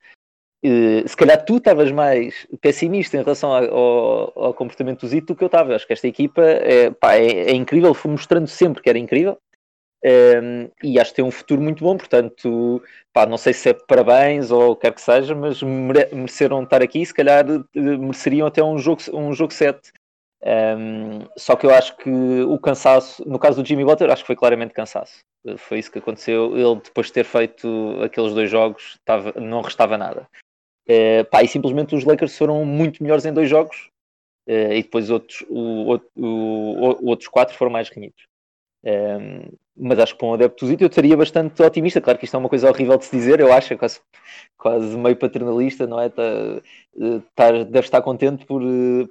E, 0.62 1.04
se 1.06 1.16
calhar 1.16 1.44
tu 1.44 1.58
estavas 1.58 1.92
mais 1.92 2.46
pessimista 2.60 3.16
em 3.16 3.22
relação 3.22 3.52
ao, 3.52 4.32
ao, 4.34 4.54
comportamento 4.54 5.00
do 5.00 5.08
Zito 5.08 5.28
do 5.28 5.36
que 5.36 5.44
eu 5.44 5.46
estava. 5.46 5.74
Acho 5.74 5.86
que 5.86 5.92
esta 5.92 6.08
equipa 6.08 6.42
é, 6.42 6.90
pá, 6.90 7.14
é, 7.14 7.50
é 7.50 7.52
incrível, 7.52 7.94
foi 7.94 8.10
mostrando 8.10 8.48
sempre 8.48 8.82
que 8.82 8.88
era 8.88 8.98
incrível. 8.98 9.38
Um, 10.04 10.70
e 10.82 10.98
acho 11.00 11.10
que 11.10 11.16
tem 11.16 11.24
um 11.24 11.30
futuro 11.30 11.60
muito 11.60 11.82
bom, 11.82 11.96
portanto, 11.96 12.80
pá, 13.12 13.26
não 13.26 13.36
sei 13.36 13.52
se 13.52 13.70
é 13.70 13.72
parabéns 13.74 14.50
ou 14.50 14.70
o 14.70 14.76
que 14.76 14.82
quer 14.82 14.94
que 14.94 15.00
seja, 15.00 15.34
mas 15.34 15.60
mere 15.62 16.08
mereceram 16.14 16.62
estar 16.62 16.82
aqui, 16.82 17.04
se 17.04 17.12
calhar 17.12 17.44
eh, 17.48 17.80
mereceriam 17.80 18.46
até 18.46 18.62
um 18.62 18.78
jogo, 18.78 19.02
um 19.12 19.32
jogo 19.32 19.52
7. 19.52 19.92
Um, 20.40 21.26
só 21.36 21.56
que 21.56 21.66
eu 21.66 21.70
acho 21.70 21.96
que 21.96 22.08
o 22.08 22.58
cansaço, 22.60 23.28
no 23.28 23.40
caso 23.40 23.60
do 23.60 23.66
Jimmy 23.66 23.84
Butler, 23.84 24.10
acho 24.10 24.22
que 24.22 24.28
foi 24.28 24.36
claramente 24.36 24.72
cansaço. 24.72 25.18
Foi 25.56 25.80
isso 25.80 25.90
que 25.90 25.98
aconteceu. 25.98 26.56
Ele, 26.56 26.80
depois 26.80 27.08
de 27.08 27.14
ter 27.14 27.24
feito 27.24 27.98
aqueles 28.02 28.32
dois 28.34 28.48
jogos, 28.48 28.98
tava, 29.04 29.32
não 29.40 29.62
restava 29.62 29.98
nada. 29.98 30.28
Uh, 30.88 31.24
pá, 31.30 31.42
e 31.42 31.48
simplesmente 31.48 31.94
os 31.94 32.04
Lakers 32.04 32.38
foram 32.38 32.64
muito 32.64 33.02
melhores 33.02 33.24
em 33.26 33.32
dois 33.32 33.50
jogos 33.50 33.90
uh, 34.48 34.72
e 34.72 34.82
depois 34.82 35.10
outros, 35.10 35.44
o, 35.48 35.94
o, 35.94 36.00
o, 36.16 37.06
outros 37.08 37.28
quatro 37.28 37.56
foram 37.56 37.72
mais 37.72 37.88
renhidos. 37.88 38.27
Um, 38.84 39.50
mas 39.76 39.98
acho 39.98 40.14
que 40.14 40.18
para 40.18 40.28
um 40.28 40.34
adepto 40.34 40.66
eu 40.66 40.86
estaria 40.86 41.16
bastante 41.16 41.62
otimista. 41.62 42.00
Claro 42.00 42.18
que 42.18 42.24
isto 42.24 42.34
é 42.34 42.38
uma 42.38 42.48
coisa 42.48 42.68
horrível 42.68 42.96
de 42.98 43.04
se 43.04 43.16
dizer, 43.16 43.40
eu 43.40 43.52
acho, 43.52 43.72
é 43.72 43.76
quase, 43.76 44.00
quase 44.56 44.96
meio 44.96 45.16
paternalista, 45.16 45.86
não 45.86 46.00
é? 46.00 46.08
Tá, 46.08 46.22
tá, 47.34 47.50
deve 47.64 47.80
estar 47.80 48.02
contente 48.02 48.44
por, 48.44 48.62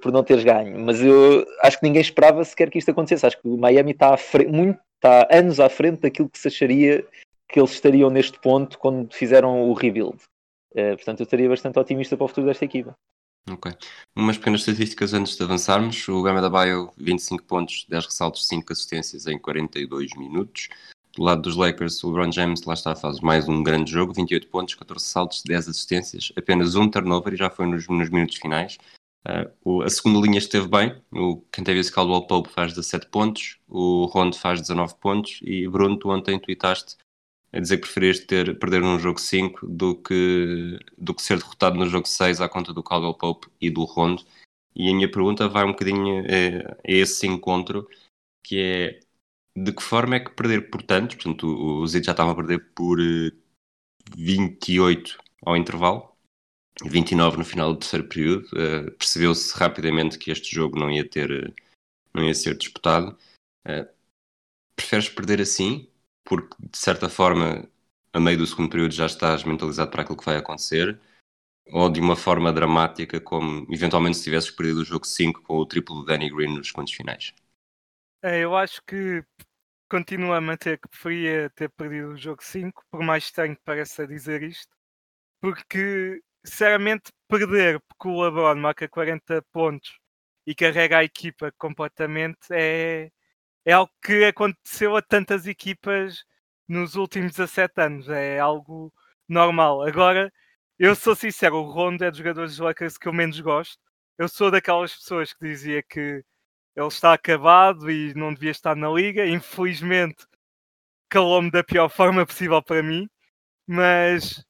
por 0.02 0.12
não 0.12 0.22
teres 0.22 0.44
ganho, 0.44 0.78
mas 0.78 1.00
eu 1.00 1.46
acho 1.62 1.78
que 1.78 1.86
ninguém 1.86 2.02
esperava 2.02 2.44
sequer 2.44 2.70
que 2.70 2.78
isto 2.78 2.90
acontecesse. 2.90 3.26
Acho 3.26 3.40
que 3.40 3.48
o 3.48 3.56
Miami 3.56 3.92
está, 3.92 4.14
muito, 4.48 4.78
está 4.96 5.26
anos 5.30 5.58
à 5.58 5.68
frente 5.68 6.00
daquilo 6.00 6.28
que 6.28 6.38
se 6.38 6.48
acharia 6.48 7.04
que 7.48 7.58
eles 7.58 7.72
estariam 7.72 8.10
neste 8.10 8.38
ponto 8.40 8.78
quando 8.78 9.12
fizeram 9.14 9.70
o 9.70 9.72
rebuild. 9.72 10.18
Uh, 10.72 10.96
portanto, 10.96 11.20
eu 11.20 11.24
estaria 11.24 11.48
bastante 11.48 11.78
otimista 11.78 12.14
para 12.14 12.24
o 12.24 12.28
futuro 12.28 12.46
desta 12.46 12.66
equipa. 12.66 12.94
Ok. 13.50 13.72
Umas 14.16 14.36
pequenas 14.36 14.60
estatísticas 14.60 15.14
antes 15.14 15.36
de 15.36 15.42
avançarmos. 15.42 16.06
O 16.08 16.22
Gama 16.22 16.40
da 16.40 16.50
Baio, 16.50 16.90
25 16.96 17.44
pontos, 17.44 17.86
10 17.88 18.06
ressaltos, 18.06 18.46
5 18.46 18.72
assistências 18.72 19.26
em 19.26 19.38
42 19.38 20.10
minutos. 20.16 20.68
Do 21.16 21.22
lado 21.22 21.42
dos 21.42 21.56
Lakers, 21.56 22.02
o 22.04 22.08
LeBron 22.08 22.30
James, 22.30 22.62
lá 22.62 22.74
está, 22.74 22.94
faz 22.94 23.20
mais 23.20 23.48
um 23.48 23.62
grande 23.62 23.90
jogo, 23.90 24.12
28 24.12 24.48
pontos, 24.48 24.74
14 24.74 25.04
ressaltos, 25.04 25.42
10 25.42 25.68
assistências, 25.68 26.32
apenas 26.36 26.76
um 26.76 26.88
turnover 26.88 27.34
e 27.34 27.36
já 27.36 27.50
foi 27.50 27.66
nos, 27.66 27.88
nos 27.88 28.08
minutos 28.08 28.36
finais. 28.36 28.78
Uh, 29.64 29.82
a 29.82 29.90
segunda 29.90 30.24
linha 30.24 30.38
esteve 30.38 30.68
bem, 30.68 30.94
o 31.12 31.42
Cantavius 31.50 31.90
Caldwell 31.90 32.22
Pope 32.22 32.50
faz 32.50 32.72
17 32.72 33.08
pontos, 33.08 33.58
o 33.66 34.04
Rondo 34.04 34.36
faz 34.36 34.60
19 34.60 34.94
pontos 35.00 35.40
e 35.42 35.66
Bruno, 35.66 35.98
tu 35.98 36.08
ontem 36.08 36.38
tweetaste 36.38 36.96
a 37.52 37.60
dizer 37.60 37.78
que 37.78 37.82
preferiste 37.82 38.26
ter, 38.26 38.58
perder 38.58 38.80
num 38.80 38.98
jogo 38.98 39.18
5 39.18 39.66
do 39.66 39.94
que, 39.94 40.78
do 40.96 41.14
que 41.14 41.22
ser 41.22 41.38
derrotado 41.38 41.76
no 41.76 41.86
jogo 41.86 42.06
6 42.06 42.40
à 42.40 42.48
conta 42.48 42.72
do 42.72 42.82
Caldwell 42.82 43.14
Pope 43.14 43.48
e 43.60 43.70
do 43.70 43.84
Rondo. 43.84 44.24
E 44.74 44.90
a 44.90 44.94
minha 44.94 45.10
pergunta 45.10 45.48
vai 45.48 45.64
um 45.64 45.72
bocadinho 45.72 46.24
a, 46.24 46.72
a 46.72 46.76
esse 46.84 47.26
encontro, 47.26 47.88
que 48.42 48.60
é 48.60 49.00
de 49.56 49.72
que 49.72 49.82
forma 49.82 50.16
é 50.16 50.20
que 50.20 50.30
perder 50.30 50.70
por 50.70 50.82
tantos, 50.82 51.16
portanto 51.16 51.82
os 51.82 51.90
Zid 51.90 52.04
já 52.06 52.12
estavam 52.12 52.32
a 52.32 52.36
perder 52.36 52.70
por 52.74 52.98
28 54.16 55.18
eh, 55.18 55.24
ao 55.44 55.56
intervalo, 55.56 56.16
29 56.84 57.38
no 57.38 57.44
final 57.44 57.72
do 57.72 57.80
terceiro 57.80 58.06
período, 58.08 58.46
uh, 58.52 58.90
percebeu-se 58.92 59.52
rapidamente 59.58 60.16
que 60.16 60.30
este 60.30 60.54
jogo 60.54 60.78
não 60.78 60.90
ia 60.90 61.08
ter, 61.08 61.52
não 62.14 62.24
ia 62.24 62.34
ser 62.34 62.56
disputado. 62.56 63.18
Uh, 63.66 63.88
preferes 64.76 65.08
perder 65.08 65.40
assim 65.40 65.88
porque 66.28 66.54
de 66.60 66.76
certa 66.76 67.08
forma, 67.08 67.66
a 68.12 68.20
meio 68.20 68.36
do 68.36 68.46
segundo 68.46 68.68
período 68.68 68.92
já 68.92 69.06
estás 69.06 69.44
mentalizado 69.44 69.90
para 69.90 70.02
aquilo 70.02 70.18
que 70.18 70.26
vai 70.26 70.36
acontecer, 70.36 71.00
ou 71.72 71.88
de 71.88 72.00
uma 72.00 72.14
forma 72.14 72.52
dramática, 72.52 73.18
como 73.18 73.66
eventualmente 73.72 74.18
se 74.18 74.24
tivesses 74.24 74.50
perdido 74.50 74.80
o 74.80 74.84
jogo 74.84 75.06
5 75.06 75.42
com 75.42 75.56
o 75.56 75.66
triplo 75.66 75.96
do 75.96 76.04
Danny 76.04 76.28
Green 76.28 76.54
nos 76.54 76.68
segundos 76.68 76.92
finais? 76.92 77.34
É, 78.22 78.40
eu 78.40 78.54
acho 78.54 78.82
que 78.86 79.24
continuo 79.90 80.34
a 80.34 80.40
manter 80.40 80.78
que 80.78 80.88
preferia 80.88 81.48
ter 81.54 81.70
perdido 81.70 82.08
o 82.08 82.16
jogo 82.16 82.44
5, 82.44 82.84
por 82.90 83.02
mais 83.02 83.24
estranho 83.24 83.56
que 83.56 83.62
pareça 83.64 84.06
dizer 84.06 84.42
isto, 84.42 84.76
porque 85.40 86.20
sinceramente 86.44 87.10
perder 87.26 87.80
porque 87.88 88.08
o 88.08 88.22
LeBron 88.22 88.56
marca 88.56 88.86
40 88.86 89.42
pontos 89.50 89.98
e 90.46 90.54
carrega 90.54 90.98
a 90.98 91.04
equipa 91.04 91.50
completamente 91.56 92.48
é, 92.50 93.10
é 93.68 93.72
algo 93.74 93.92
que 94.02 94.24
aconteceu 94.24 94.96
a 94.96 95.02
tantas 95.02 95.46
equipas 95.46 96.24
nos 96.66 96.94
últimos 96.96 97.32
17 97.32 97.80
anos. 97.82 98.08
É 98.08 98.38
algo 98.38 98.90
normal. 99.28 99.82
Agora, 99.82 100.32
eu 100.78 100.94
sou 100.96 101.14
sincero, 101.14 101.56
o 101.56 101.70
Rondo 101.70 102.02
é 102.02 102.10
dos 102.10 102.18
jogadores 102.18 102.52
dos 102.52 102.60
Lakers 102.60 102.96
que 102.96 103.08
eu 103.08 103.12
menos 103.12 103.38
gosto. 103.40 103.78
Eu 104.18 104.26
sou 104.26 104.50
daquelas 104.50 104.94
pessoas 104.94 105.34
que 105.34 105.44
dizia 105.46 105.82
que 105.82 106.24
ele 106.76 106.86
está 106.88 107.12
acabado 107.12 107.90
e 107.90 108.14
não 108.14 108.32
devia 108.32 108.52
estar 108.52 108.74
na 108.74 108.88
liga. 108.90 109.26
Infelizmente, 109.26 110.26
calou-me 111.10 111.50
da 111.50 111.62
pior 111.64 111.90
forma 111.90 112.24
possível 112.26 112.62
para 112.62 112.82
mim. 112.82 113.06
Mas 113.66 114.44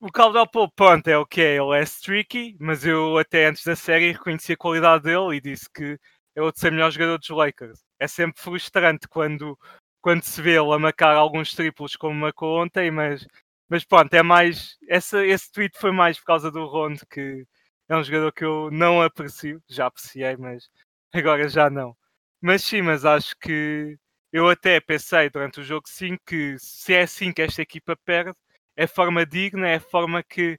o 0.00 0.12
Caldwell 0.12 0.46
Pope, 0.46 0.74
pronto, 0.76 1.08
é 1.08 1.16
o 1.18 1.26
que 1.26 1.40
é. 1.40 1.56
Ele 1.56 1.78
é 1.78 1.82
streaky, 1.84 2.56
mas 2.60 2.84
eu 2.84 3.16
até 3.18 3.46
antes 3.46 3.64
da 3.64 3.76
série 3.76 4.12
reconheci 4.12 4.52
a 4.52 4.56
qualidade 4.56 5.04
dele 5.04 5.36
e 5.36 5.40
disse 5.40 5.66
que 5.72 5.98
é 6.34 6.42
outro 6.42 6.60
ser 6.60 6.72
melhor 6.72 6.90
jogador 6.90 7.18
dos 7.18 7.28
Lakers 7.30 7.84
é 7.98 8.08
sempre 8.08 8.40
frustrante 8.42 9.08
quando, 9.08 9.58
quando 10.00 10.22
se 10.22 10.40
vê 10.42 10.52
ele 10.52 10.72
a 10.72 10.78
marcar 10.78 11.16
alguns 11.16 11.54
triplos 11.54 11.96
como 11.96 12.14
marcou 12.14 12.62
ontem, 12.62 12.90
mas, 12.90 13.26
mas 13.68 13.84
pronto, 13.84 14.12
é 14.14 14.22
mais. 14.22 14.76
Essa, 14.88 15.24
esse 15.26 15.50
tweet 15.52 15.76
foi 15.78 15.90
mais 15.92 16.18
por 16.18 16.26
causa 16.26 16.50
do 16.50 16.66
Rondo, 16.66 17.00
que 17.10 17.46
é 17.88 17.96
um 17.96 18.04
jogador 18.04 18.32
que 18.32 18.44
eu 18.44 18.70
não 18.70 19.02
aprecio, 19.02 19.62
já 19.68 19.86
apreciei, 19.86 20.36
mas 20.36 20.68
agora 21.12 21.48
já 21.48 21.70
não. 21.70 21.96
Mas 22.40 22.62
sim, 22.64 22.82
mas 22.82 23.04
acho 23.04 23.36
que 23.38 23.96
eu 24.32 24.48
até 24.48 24.80
pensei 24.80 25.30
durante 25.30 25.60
o 25.60 25.64
jogo 25.64 25.88
5 25.88 26.22
que 26.26 26.56
se 26.58 26.92
é 26.94 27.02
assim 27.02 27.32
que 27.32 27.42
esta 27.42 27.62
equipa 27.62 27.96
perde, 28.04 28.36
é 28.76 28.86
forma 28.86 29.24
digna, 29.26 29.68
é 29.68 29.78
forma 29.80 30.22
que 30.22 30.58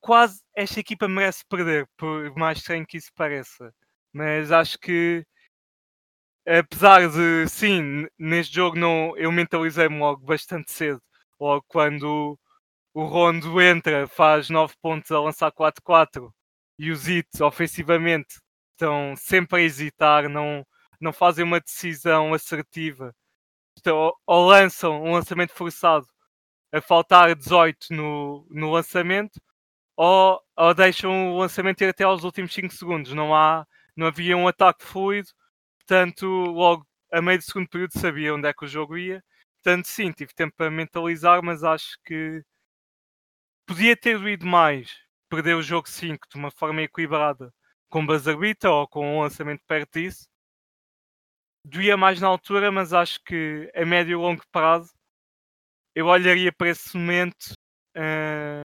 quase 0.00 0.42
esta 0.56 0.80
equipa 0.80 1.08
merece 1.08 1.44
perder, 1.48 1.88
por 1.96 2.34
mais 2.36 2.58
estranho 2.58 2.86
que 2.86 2.96
isso 2.96 3.12
pareça. 3.14 3.72
Mas 4.12 4.52
acho 4.52 4.78
que 4.78 5.24
apesar 6.46 7.08
de, 7.08 7.48
sim, 7.48 8.06
neste 8.18 8.54
jogo 8.54 8.76
não, 8.78 9.16
eu 9.16 9.30
mentalizei-me 9.32 9.98
logo 9.98 10.24
bastante 10.24 10.72
cedo. 10.72 11.00
Logo 11.40 11.64
quando 11.68 12.38
o 12.94 13.04
Rondo 13.04 13.60
entra, 13.60 14.08
faz 14.08 14.50
9 14.50 14.74
pontos 14.82 15.10
a 15.12 15.20
lançar 15.20 15.52
4-4 15.52 16.32
e 16.78 16.90
os 16.90 17.08
hits 17.08 17.40
ofensivamente 17.40 18.38
estão 18.72 19.14
sempre 19.16 19.60
a 19.60 19.64
hesitar, 19.64 20.28
não, 20.28 20.66
não 21.00 21.12
fazem 21.12 21.44
uma 21.44 21.60
decisão 21.60 22.34
assertiva. 22.34 23.14
Então, 23.78 24.12
ou 24.26 24.46
lançam 24.46 25.02
um 25.02 25.12
lançamento 25.12 25.52
forçado 25.54 26.06
a 26.72 26.80
faltar 26.80 27.34
18 27.36 27.88
no, 27.92 28.46
no 28.50 28.72
lançamento, 28.72 29.40
ou, 29.96 30.40
ou 30.56 30.74
deixam 30.74 31.34
o 31.34 31.38
lançamento 31.38 31.82
ir 31.82 31.88
até 31.90 32.04
aos 32.04 32.24
últimos 32.24 32.54
5 32.54 32.74
segundos. 32.74 33.12
Não, 33.14 33.34
há, 33.34 33.66
não 33.96 34.06
havia 34.06 34.36
um 34.36 34.48
ataque 34.48 34.84
fluido 34.84 35.30
Portanto, 35.86 36.26
logo 36.26 36.86
a 37.12 37.20
meio 37.20 37.38
do 37.38 37.44
segundo 37.44 37.68
período 37.68 37.98
sabia 37.98 38.34
onde 38.34 38.48
é 38.48 38.54
que 38.54 38.64
o 38.64 38.68
jogo 38.68 38.96
ia. 38.96 39.22
Portanto, 39.62 39.86
sim, 39.86 40.10
tive 40.12 40.32
tempo 40.34 40.54
para 40.56 40.70
mentalizar, 40.70 41.42
mas 41.42 41.62
acho 41.64 41.98
que 42.04 42.42
podia 43.66 43.96
ter 43.96 44.20
ido 44.26 44.46
mais. 44.46 44.90
Perder 45.28 45.54
o 45.56 45.62
jogo 45.62 45.88
5 45.88 46.28
de 46.30 46.36
uma 46.36 46.50
forma 46.50 46.82
equilibrada 46.82 47.52
com 47.90 48.06
beater 48.06 48.70
ou 48.70 48.88
com 48.88 49.18
um 49.18 49.20
lançamento 49.20 49.62
perto 49.66 49.98
disso. 49.98 50.24
Doía 51.64 51.96
mais 51.96 52.20
na 52.20 52.28
altura, 52.28 52.72
mas 52.72 52.92
acho 52.92 53.22
que 53.24 53.70
a 53.74 53.84
médio 53.84 54.12
e 54.12 54.16
longo 54.16 54.42
prazo 54.50 54.92
eu 55.94 56.06
olharia 56.06 56.52
para 56.52 56.70
esse 56.70 56.96
momento 56.96 57.52
uh, 57.96 58.62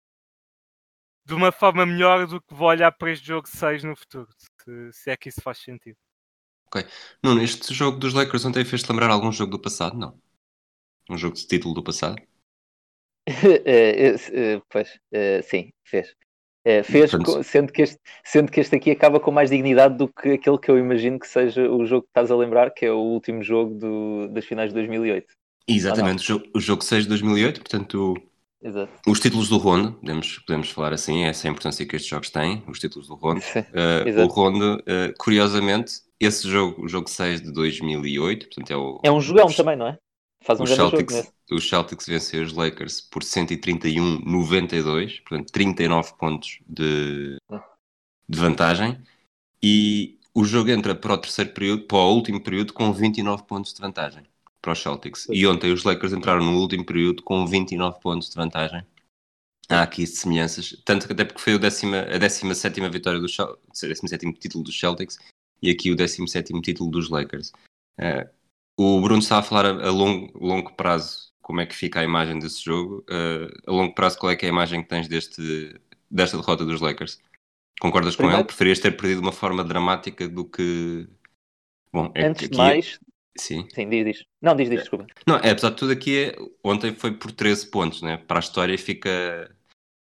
de 1.25 1.33
uma 1.33 1.51
forma 1.51 1.85
melhor 1.85 2.25
do 2.25 2.41
que 2.41 2.53
vou 2.53 2.69
olhar 2.69 2.91
para 2.91 3.11
este 3.11 3.27
jogo 3.27 3.47
6 3.47 3.83
no 3.83 3.95
futuro, 3.95 4.29
se, 4.67 4.91
se 4.91 5.11
é 5.11 5.17
que 5.17 5.29
isso 5.29 5.41
faz 5.41 5.59
sentido. 5.59 5.97
Ok. 6.67 6.85
Nuno, 7.23 7.41
este 7.41 7.73
jogo 7.73 7.97
dos 7.97 8.13
Lakers 8.13 8.43
ontem 8.43 8.65
fez-te 8.65 8.89
lembrar 8.89 9.09
algum 9.09 9.31
jogo 9.31 9.51
do 9.51 9.59
passado? 9.59 9.97
Não. 9.97 10.19
Um 11.09 11.17
jogo 11.17 11.35
de 11.35 11.47
título 11.47 11.73
do 11.73 11.83
passado? 11.83 12.17
Eh, 13.29 14.15
eh, 14.31 14.61
pois, 14.69 14.97
eh, 15.11 15.41
sim, 15.41 15.73
fez. 15.83 16.15
fez, 16.85 17.11
sendo, 17.43 17.73
que 17.73 17.81
este, 17.81 17.99
sendo 18.23 18.49
que 18.49 18.61
este 18.61 18.77
aqui 18.77 18.91
acaba 18.91 19.19
com 19.19 19.31
mais 19.31 19.49
dignidade 19.49 19.97
do 19.97 20.07
que 20.07 20.29
aquele 20.29 20.57
que 20.57 20.71
eu 20.71 20.77
imagino 20.77 21.19
que 21.19 21.27
seja 21.27 21.69
o 21.69 21.85
jogo 21.85 22.03
que 22.03 22.09
estás 22.09 22.31
a 22.31 22.37
lembrar, 22.37 22.71
que 22.71 22.85
é 22.85 22.91
o 22.91 22.99
último 22.99 23.43
jogo 23.43 23.75
do, 23.75 24.27
das 24.29 24.45
finais 24.45 24.69
de 24.69 24.75
2008. 24.75 25.27
Exatamente, 25.67 26.19
o 26.19 26.25
jogo, 26.25 26.45
o 26.55 26.59
jogo 26.61 26.83
6 26.85 27.03
de 27.03 27.09
2008, 27.09 27.59
portanto 27.59 28.15
Exato. 28.61 28.91
Os 29.07 29.19
títulos 29.19 29.49
do 29.49 29.57
Rondo, 29.57 29.93
podemos, 29.93 30.39
podemos 30.39 30.69
falar 30.71 30.93
assim, 30.93 31.23
essa 31.23 31.45
é 31.45 31.49
a 31.49 31.51
importância 31.51 31.85
que 31.85 31.95
estes 31.95 32.09
jogos 32.09 32.29
têm, 32.29 32.63
os 32.67 32.79
títulos 32.79 33.07
do 33.07 33.15
Rondo. 33.15 33.39
Uh, 33.39 34.05
o 34.05 34.07
exato. 34.07 34.33
Rondo, 34.33 34.75
uh, 34.77 35.13
curiosamente, 35.19 36.01
esse 36.19 36.49
jogo, 36.49 36.83
o 36.83 36.87
jogo 36.87 37.09
6 37.09 37.41
de 37.41 37.51
2008, 37.51 38.47
portanto 38.47 38.71
é 38.71 38.77
o, 38.77 38.99
É 39.03 39.11
um 39.11 39.21
jogão 39.21 39.45
os, 39.45 39.55
também, 39.55 39.75
não 39.75 39.87
é? 39.87 39.97
Faz 40.43 40.59
um 40.59 40.63
os 40.63 40.69
jogo 40.69 40.89
Celtics, 40.89 41.15
nesse. 41.15 41.31
os 41.51 41.69
Celtics 41.69 42.07
venceu 42.07 42.43
os 42.43 42.53
Lakers 42.53 43.01
por 43.01 43.21
131-92, 43.21 45.21
portanto 45.23 45.51
39 45.51 46.13
pontos 46.17 46.59
de, 46.67 47.37
de 48.27 48.39
vantagem, 48.39 48.99
e 49.61 50.17
o 50.33 50.43
jogo 50.43 50.71
entra 50.71 50.95
para 50.95 51.13
o 51.13 51.17
terceiro 51.17 51.51
período, 51.51 51.85
para 51.85 51.97
o 51.97 52.13
último 52.13 52.41
período, 52.41 52.73
com 52.73 52.91
29 52.91 53.43
pontos 53.43 53.73
de 53.73 53.81
vantagem 53.81 54.23
para 54.67 54.73
os 54.73 54.79
Celtics. 54.81 55.27
E 55.31 55.47
ontem 55.47 55.71
os 55.71 55.85
Lakers 55.85 56.11
entraram 56.11 56.43
no 56.43 56.59
último 56.59 56.85
período 56.85 57.23
com 57.23 57.47
29 57.47 58.01
pontos 58.01 58.29
de 58.29 58.35
vantagem. 58.35 58.83
Há 59.69 59.81
aqui 59.83 60.05
semelhanças, 60.05 60.75
tanto 60.83 61.07
que 61.07 61.13
até 61.13 61.23
porque 61.23 61.41
foi 61.41 61.53
o 61.55 61.59
décima, 61.59 61.99
a 62.01 62.17
17 62.17 62.81
vitória 62.89 63.19
do 63.19 63.29
Cel- 63.29 63.57
17 63.73 64.33
título 64.33 64.63
dos 64.65 64.77
Celtics 64.77 65.17
e 65.61 65.69
aqui 65.69 65.89
o 65.91 65.95
17 65.95 66.61
título 66.61 66.89
dos 66.91 67.09
Lakers. 67.09 67.53
Eh, 67.97 68.29
o 68.77 68.99
Bruno 69.01 69.19
está 69.19 69.39
a 69.39 69.43
falar 69.43 69.65
a, 69.67 69.89
longo, 69.89 70.37
longo 70.37 70.73
prazo 70.73 71.31
como 71.41 71.61
é 71.61 71.65
que 71.65 71.75
fica 71.75 72.01
a 72.01 72.03
imagem 72.03 72.39
desse 72.39 72.63
jogo. 72.63 73.05
Eh, 73.09 73.47
a 73.67 73.71
longo 73.71 73.93
prazo, 73.95 74.17
qual 74.19 74.31
é 74.31 74.35
que 74.35 74.45
é 74.45 74.49
a 74.49 74.51
imagem 74.51 74.83
que 74.83 74.89
tens 74.89 75.07
deste, 75.07 75.79
desta 76.11 76.37
derrota 76.37 76.65
dos 76.65 76.81
Lakers? 76.81 77.19
Concordas 77.79 78.15
com 78.15 78.23
Primeiro- 78.23 78.41
ele? 78.41 78.47
Preferias 78.47 78.79
ter 78.79 78.91
perdido 78.97 79.21
de 79.21 79.27
uma 79.27 79.31
forma 79.33 79.63
dramática 79.63 80.27
do 80.27 80.43
que. 80.45 81.07
Bom, 81.93 82.11
é 82.15 82.25
Antes 82.25 82.41
de 82.41 82.45
aqui- 82.47 82.57
mais, 82.57 82.99
Sim. 83.37 83.67
sim, 83.73 83.89
diz, 83.89 84.05
diz. 84.05 84.25
Não, 84.41 84.55
diz, 84.55 84.69
diz, 84.69 84.79
desculpa. 84.79 85.07
Não, 85.25 85.35
é, 85.37 85.51
apesar 85.51 85.69
de 85.69 85.75
tudo 85.75 85.91
aqui, 85.91 86.25
é, 86.25 86.35
ontem 86.63 86.93
foi 86.93 87.11
por 87.11 87.31
13 87.31 87.69
pontos, 87.69 88.01
né? 88.01 88.17
Para 88.17 88.39
a 88.39 88.41
história 88.41 88.77
fica. 88.77 89.53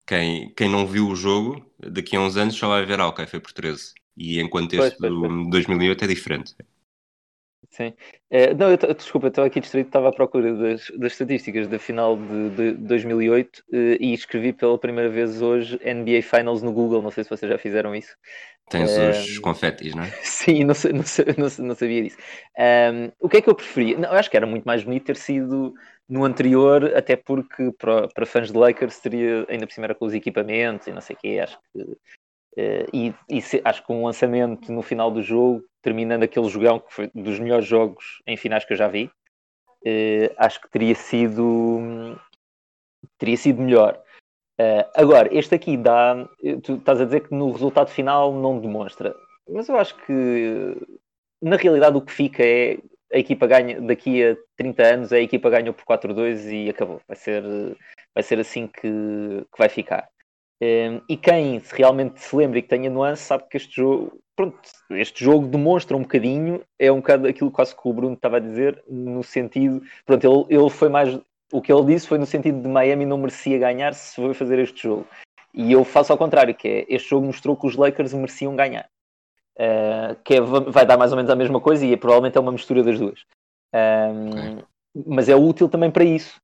Quem, 0.06 0.52
quem 0.54 0.70
não 0.70 0.86
viu 0.86 1.08
o 1.08 1.14
jogo, 1.14 1.70
daqui 1.78 2.16
a 2.16 2.20
uns 2.20 2.36
anos 2.36 2.54
só 2.54 2.68
vai 2.68 2.86
ver, 2.86 2.98
ah, 2.98 3.08
ok, 3.08 3.26
foi 3.26 3.40
por 3.40 3.52
13. 3.52 3.92
E 4.16 4.40
enquanto 4.40 4.74
Pois, 4.74 4.92
este 4.92 4.98
pois, 4.98 5.12
do 5.12 5.50
2008 5.50 6.04
é 6.04 6.06
diferente. 6.06 6.54
Sim. 7.70 7.92
Eh, 8.30 8.54
não, 8.54 8.70
eu 8.70 8.76
desculpa, 8.94 9.26
eu 9.26 9.28
estava 9.28 9.46
aqui 9.46 9.60
distraído, 9.60 9.88
estava 9.88 10.08
à 10.08 10.12
procura 10.12 10.54
das, 10.54 10.90
das 10.96 11.12
estatísticas 11.12 11.68
da 11.68 11.78
final 11.78 12.16
de, 12.16 12.50
de 12.50 12.72
2008 12.72 13.62
eh, 13.72 13.98
e 14.00 14.14
escrevi 14.14 14.52
pela 14.52 14.78
primeira 14.78 15.10
vez 15.10 15.42
hoje 15.42 15.78
NBA 15.82 16.22
Finals 16.22 16.62
no 16.62 16.72
Google. 16.72 17.02
Não 17.02 17.10
sei 17.10 17.24
se 17.24 17.30
vocês 17.30 17.50
já 17.50 17.58
fizeram 17.58 17.94
isso. 17.94 18.16
Tens 18.70 18.90
É, 18.90 19.10
os 19.10 19.38
confetes, 19.38 19.94
não 19.94 20.04
é? 20.04 20.10
Sim, 20.22 20.64
não, 20.64 20.74
não, 20.92 21.48
não 21.48 21.66
não 21.66 21.74
sabia 21.74 22.02
disso. 22.02 22.16
Ahm, 22.58 23.10
o 23.20 23.28
que 23.28 23.38
é 23.38 23.40
que 23.42 23.50
eu 23.50 23.54
preferia? 23.54 23.98
Não, 23.98 24.08
eu 24.10 24.18
acho 24.18 24.30
que 24.30 24.36
era 24.36 24.46
muito 24.46 24.64
mais 24.64 24.82
bonito 24.84 25.04
ter 25.06 25.16
sido 25.16 25.74
no 26.08 26.24
anterior, 26.24 26.96
até 26.96 27.16
porque 27.16 27.70
para, 27.78 28.08
para 28.08 28.26
fãs 28.26 28.50
de 28.50 28.56
Lakers 28.58 28.98
teria 29.00 29.44
ainda 29.48 29.66
por 29.66 29.72
cima 29.72 29.86
era 29.86 29.94
com 29.94 30.06
os 30.06 30.14
equipamentos 30.14 30.86
e 30.86 30.92
não 30.92 31.00
sei 31.00 31.16
o 31.16 31.18
quê. 31.18 31.40
Acho 31.42 31.58
que, 31.72 31.96
eh, 32.56 32.86
e 32.92 33.14
e 33.28 33.40
se- 33.42 33.60
acho 33.64 33.84
que 33.84 33.92
um 33.92 34.04
lançamento 34.04 34.72
no 34.72 34.82
final 34.82 35.10
do 35.10 35.22
jogo, 35.22 35.62
terminando 35.88 36.22
aquele 36.22 36.48
jogão 36.50 36.78
que 36.78 36.92
foi 36.92 37.10
dos 37.14 37.38
melhores 37.40 37.66
jogos 37.66 38.20
em 38.26 38.36
finais 38.36 38.62
que 38.62 38.74
eu 38.74 38.76
já 38.76 38.88
vi, 38.88 39.10
eh, 39.86 40.30
acho 40.36 40.60
que 40.60 40.70
teria 40.70 40.94
sido 40.94 42.20
teria 43.16 43.38
sido 43.38 43.62
melhor. 43.62 43.98
Eh, 44.58 44.86
agora, 44.94 45.28
este 45.32 45.54
aqui 45.54 45.78
dá. 45.78 46.28
Tu 46.62 46.74
estás 46.74 47.00
a 47.00 47.06
dizer 47.06 47.26
que 47.26 47.34
no 47.34 47.50
resultado 47.52 47.88
final 47.88 48.34
não 48.34 48.60
demonstra. 48.60 49.14
Mas 49.48 49.66
eu 49.70 49.78
acho 49.78 49.96
que 50.04 50.76
na 51.40 51.56
realidade 51.56 51.96
o 51.96 52.02
que 52.02 52.12
fica 52.12 52.44
é 52.44 52.76
a 53.10 53.18
equipa 53.18 53.46
ganha 53.46 53.80
daqui 53.80 54.22
a 54.22 54.36
30 54.56 54.82
anos, 54.82 55.12
a 55.12 55.20
equipa 55.20 55.48
ganhou 55.48 55.72
por 55.72 55.86
4-2 55.86 56.52
e 56.52 56.68
acabou. 56.68 57.00
Vai 57.08 57.16
ser, 57.16 57.42
vai 58.14 58.22
ser 58.22 58.38
assim 58.40 58.66
que, 58.66 58.82
que 59.50 59.58
vai 59.58 59.70
ficar. 59.70 60.06
Um, 60.60 61.00
e 61.08 61.16
quem 61.16 61.60
se 61.60 61.74
realmente 61.74 62.20
se 62.20 62.34
lembra 62.34 62.58
e 62.58 62.62
que 62.62 62.68
tenha 62.68 62.90
nuance 62.90 63.22
sabe 63.22 63.44
que 63.48 63.56
este 63.56 63.76
jogo, 63.76 64.18
pronto, 64.34 64.58
este 64.90 65.24
jogo 65.24 65.46
demonstra 65.46 65.96
um 65.96 66.02
bocadinho, 66.02 66.62
é 66.78 66.90
um 66.90 66.96
bocado 66.96 67.28
aquilo 67.28 67.50
quase 67.50 67.76
que 67.76 67.88
o 67.88 67.92
Bruno 67.92 68.14
estava 68.14 68.38
a 68.38 68.40
dizer, 68.40 68.82
no 68.88 69.22
sentido, 69.22 69.80
pronto, 70.04 70.24
ele, 70.24 70.58
ele 70.60 70.70
foi 70.70 70.88
mais, 70.88 71.16
o 71.52 71.62
que 71.62 71.72
ele 71.72 71.84
disse 71.84 72.08
foi 72.08 72.18
no 72.18 72.26
sentido 72.26 72.60
de 72.60 72.68
Miami 72.68 73.06
não 73.06 73.18
merecia 73.18 73.56
ganhar 73.58 73.94
se 73.94 74.16
foi 74.16 74.34
fazer 74.34 74.58
este 74.58 74.82
jogo. 74.82 75.06
E 75.54 75.72
eu 75.72 75.84
faço 75.84 76.12
ao 76.12 76.18
contrário, 76.18 76.54
que 76.54 76.68
é, 76.68 76.86
este 76.88 77.10
jogo 77.10 77.26
mostrou 77.26 77.56
que 77.56 77.66
os 77.66 77.76
Lakers 77.76 78.12
mereciam 78.12 78.54
ganhar. 78.54 78.88
Uh, 79.56 80.14
que 80.22 80.34
é, 80.34 80.40
vai 80.40 80.86
dar 80.86 80.96
mais 80.96 81.10
ou 81.10 81.16
menos 81.16 81.30
a 81.30 81.34
mesma 81.34 81.60
coisa 81.60 81.84
e 81.84 81.92
é, 81.92 81.96
provavelmente 81.96 82.38
é 82.38 82.40
uma 82.40 82.52
mistura 82.52 82.82
das 82.82 82.98
duas. 82.98 83.24
Um, 83.74 84.62
Mas 85.06 85.28
é 85.28 85.34
útil 85.34 85.68
também 85.68 85.90
para 85.90 86.04
isso. 86.04 86.40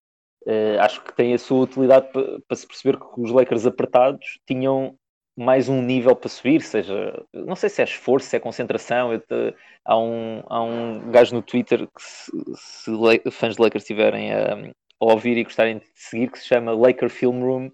Uh, 0.47 0.79
acho 0.81 1.03
que 1.03 1.15
tem 1.15 1.33
a 1.33 1.39
sua 1.39 1.63
utilidade 1.63 2.09
para, 2.13 2.57
se 2.57 2.67
perceber 2.67 2.99
que 2.99 3.07
os 3.21 3.31
Lakers 3.31 3.67
apertados 3.67 4.39
tinham 4.47 4.95
mais 5.37 5.69
um 5.69 5.83
nível 5.83 6.15
para 6.15 6.29
subir, 6.29 6.61
seja, 6.61 7.25
não 7.33 7.57
sei 7.57 7.69
se 7.69 7.81
é 7.81 7.85
esforço, 7.85 8.29
se 8.29 8.37
é 8.37 8.41
concentração. 8.41 9.19
Te, 9.19 9.55
há, 9.85 9.99
um, 9.99 10.43
há 10.47 10.63
um 10.63 11.11
gajo 11.11 11.35
no 11.35 11.43
Twitter 11.43 11.87
que, 11.89 12.03
se, 12.03 12.31
se 12.55 13.31
fãs 13.31 13.57
de 13.57 13.63
Lakers 13.63 13.83
estiverem 13.83 14.33
a, 14.33 14.55
a 14.55 15.05
ouvir 15.05 15.37
e 15.37 15.45
gostarem 15.45 15.79
de 15.79 15.87
seguir, 15.95 16.31
que 16.31 16.39
se 16.39 16.47
chama 16.47 16.73
Laker 16.73 17.09
Film 17.09 17.43
Room, 17.43 17.71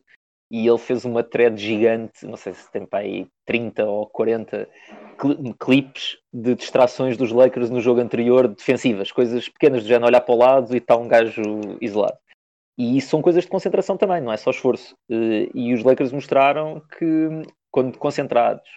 e 0.50 0.66
ele 0.66 0.78
fez 0.78 1.04
uma 1.04 1.22
thread 1.22 1.60
gigante, 1.60 2.26
não 2.26 2.36
sei 2.36 2.54
se 2.54 2.70
tem 2.72 2.84
para 2.84 3.00
aí 3.00 3.28
30 3.46 3.84
ou 3.84 4.06
40 4.06 4.68
cli- 5.16 5.54
clipes 5.58 6.18
de 6.32 6.54
distrações 6.56 7.16
dos 7.16 7.30
Lakers 7.30 7.70
no 7.70 7.80
jogo 7.80 8.00
anterior, 8.00 8.48
defensivas, 8.48 9.12
coisas 9.12 9.48
pequenas, 9.48 9.82
de 9.82 9.88
género 9.88 10.06
olhar 10.06 10.20
para 10.20 10.34
o 10.34 10.38
lado 10.38 10.74
e 10.74 10.78
está 10.78 10.96
um 10.96 11.06
gajo 11.06 11.42
isolado. 11.80 12.18
E 12.80 12.96
isso 12.96 13.10
são 13.10 13.20
coisas 13.20 13.44
de 13.44 13.50
concentração 13.50 13.96
também, 13.96 14.20
não 14.22 14.32
é 14.32 14.36
só 14.36 14.50
esforço. 14.50 14.96
Eh, 15.10 15.50
E 15.54 15.74
os 15.74 15.84
Lakers 15.84 16.12
mostraram 16.12 16.80
que, 16.98 17.06
quando 17.70 17.98
concentrados, 17.98 18.68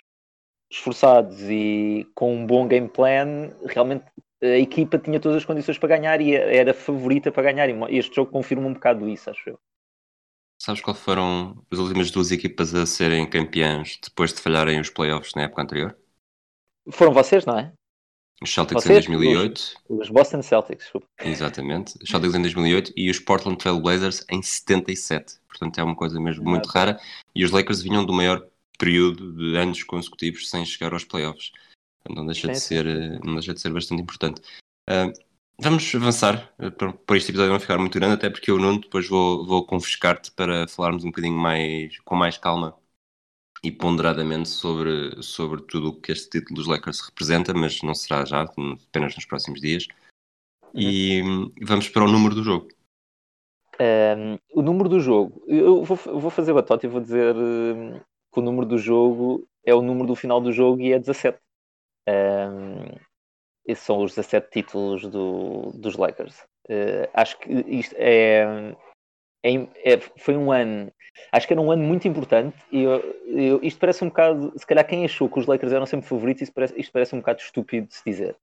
esforçados 0.71 1.39
e 1.43 2.05
com 2.15 2.35
um 2.35 2.45
bom 2.45 2.67
game 2.67 2.89
plan, 2.89 3.51
realmente 3.65 4.05
a 4.41 4.57
equipa 4.57 4.97
tinha 4.99 5.19
todas 5.21 5.37
as 5.37 5.45
condições 5.45 5.77
para 5.77 5.95
ganhar 5.95 6.19
e 6.19 6.35
era 6.35 6.73
favorita 6.73 7.31
para 7.31 7.43
ganhar. 7.43 7.69
E 7.69 7.97
este 7.97 8.15
jogo 8.15 8.31
confirma 8.31 8.67
um 8.67 8.73
bocado 8.73 9.07
isso, 9.07 9.29
acho 9.29 9.51
eu. 9.51 9.59
Sabes 10.57 10.81
qual 10.81 10.95
foram 10.95 11.63
as 11.71 11.79
últimas 11.79 12.11
duas 12.11 12.31
equipas 12.31 12.73
a 12.73 12.85
serem 12.85 13.29
campeãs 13.29 13.99
depois 14.03 14.33
de 14.33 14.41
falharem 14.41 14.79
os 14.79 14.89
playoffs 14.89 15.33
na 15.35 15.43
época 15.43 15.61
anterior? 15.61 15.97
Foram 16.91 17.13
vocês, 17.13 17.45
não 17.45 17.57
é? 17.57 17.73
Os 18.43 18.53
Celtics 18.53 18.83
Vocês? 18.83 19.05
em 19.05 19.11
2008, 19.11 19.61
Os 19.87 20.09
Boston 20.09 20.41
Celtics, 20.41 20.83
desculpa. 20.83 21.07
exatamente. 21.23 21.93
Os 22.03 22.09
Celtics 22.09 22.35
em 22.35 22.41
2008 22.41 22.91
e 22.93 23.09
os 23.09 23.17
Portland 23.17 23.57
Trail 23.57 23.79
Blazers 23.79 24.25
em 24.29 24.41
77. 24.43 25.35
Portanto, 25.47 25.79
é 25.79 25.83
uma 25.83 25.95
coisa 25.95 26.19
mesmo 26.19 26.43
muito 26.43 26.65
Exato. 26.65 26.77
rara. 26.77 26.99
E 27.33 27.45
os 27.45 27.51
Lakers 27.51 27.81
vinham 27.81 28.03
do 28.05 28.11
maior 28.11 28.45
período 28.77 29.31
de 29.31 29.55
anos 29.55 29.81
consecutivos 29.83 30.49
sem 30.49 30.65
chegar 30.65 30.91
aos 30.91 31.05
playoffs. 31.05 31.51
Não 32.09 32.25
deixa, 32.25 32.49
de 32.49 32.59
ser, 32.59 32.85
eh, 32.85 33.17
não 33.23 33.35
deixa 33.35 33.53
de 33.53 33.61
ser 33.61 33.71
bastante 33.71 34.01
importante. 34.01 34.41
Ah, 34.89 35.09
vamos 35.57 35.89
avançar 35.95 36.53
eh, 36.59 36.69
para, 36.69 36.91
para 36.91 37.15
este 37.15 37.31
episódio 37.31 37.53
não 37.53 37.59
ficar 37.61 37.77
muito 37.77 37.97
grande, 37.97 38.15
até 38.15 38.29
porque 38.29 38.51
eu, 38.51 38.59
Nuno, 38.59 38.81
depois 38.81 39.07
vou, 39.07 39.47
vou 39.47 39.65
confiscar-te 39.65 40.31
para 40.31 40.67
falarmos 40.67 41.05
um 41.05 41.11
bocadinho 41.11 41.37
mais, 41.37 41.97
com 42.01 42.13
mais 42.15 42.37
calma 42.37 42.75
e 43.63 43.71
ponderadamente 43.71 44.49
sobre, 44.49 45.23
sobre 45.23 45.61
tudo 45.61 45.89
o 45.89 46.01
que 46.01 46.11
este 46.11 46.29
título 46.29 46.55
dos 46.55 46.67
Lakers 46.67 46.99
representa, 46.99 47.53
mas 47.53 47.81
não 47.81 47.95
será 47.95 48.25
já, 48.25 48.41
apenas 48.41 49.15
nos 49.15 49.25
próximos 49.25 49.61
dias. 49.61 49.87
E 50.73 51.21
hum, 51.23 51.51
vamos 51.61 51.87
para 51.87 52.03
o 52.03 52.11
número 52.11 52.35
do 52.35 52.43
jogo. 52.43 52.67
Um, 53.79 54.37
o 54.53 54.61
número 54.61 54.89
do 54.89 54.99
jogo, 54.99 55.43
eu 55.47 55.83
vou, 55.83 55.97
vou 55.97 56.29
fazer 56.29 56.53
batota 56.53 56.85
e 56.85 56.89
vou 56.89 57.01
dizer 57.01 57.35
um, 57.35 57.99
que 57.99 58.39
o 58.39 58.41
número 58.41 58.67
do 58.67 58.77
jogo 58.77 59.47
é 59.65 59.73
o 59.73 59.81
número 59.81 60.07
do 60.07 60.15
final 60.15 60.41
do 60.41 60.51
jogo 60.51 60.81
e 60.81 60.91
é 60.91 60.99
17. 60.99 61.39
Um, 62.07 62.97
esses 63.65 63.85
são 63.85 64.03
os 64.03 64.13
17 64.13 64.49
títulos 64.51 65.03
do, 65.07 65.71
dos 65.73 65.95
Lakers. 65.95 66.41
Uh, 66.69 67.07
acho 67.13 67.39
que 67.39 67.51
isto 67.51 67.95
é, 67.97 68.75
é, 69.43 69.93
é- 69.95 69.99
foi 70.17 70.35
um 70.37 70.51
ano, 70.51 70.91
acho 71.31 71.47
que 71.47 71.53
era 71.53 71.61
um 71.61 71.71
ano 71.71 71.83
muito 71.83 72.07
importante. 72.07 72.55
E 72.71 72.83
eu, 72.83 73.01
eu- 73.27 73.59
isto 73.63 73.79
parece 73.79 74.03
um 74.03 74.07
bocado, 74.09 74.53
se 74.57 74.65
calhar, 74.65 74.85
quem 74.87 75.05
achou 75.05 75.29
que 75.29 75.39
os 75.39 75.45
Lakers 75.47 75.73
eram 75.73 75.85
sempre 75.85 76.07
favoritos, 76.07 76.43
isto 76.43 76.53
parece, 76.53 76.79
isto 76.79 76.91
parece 76.91 77.15
um 77.15 77.19
bocado 77.19 77.41
estúpido 77.41 77.87
de 77.87 77.95
se 77.95 78.03
dizer. 78.05 78.35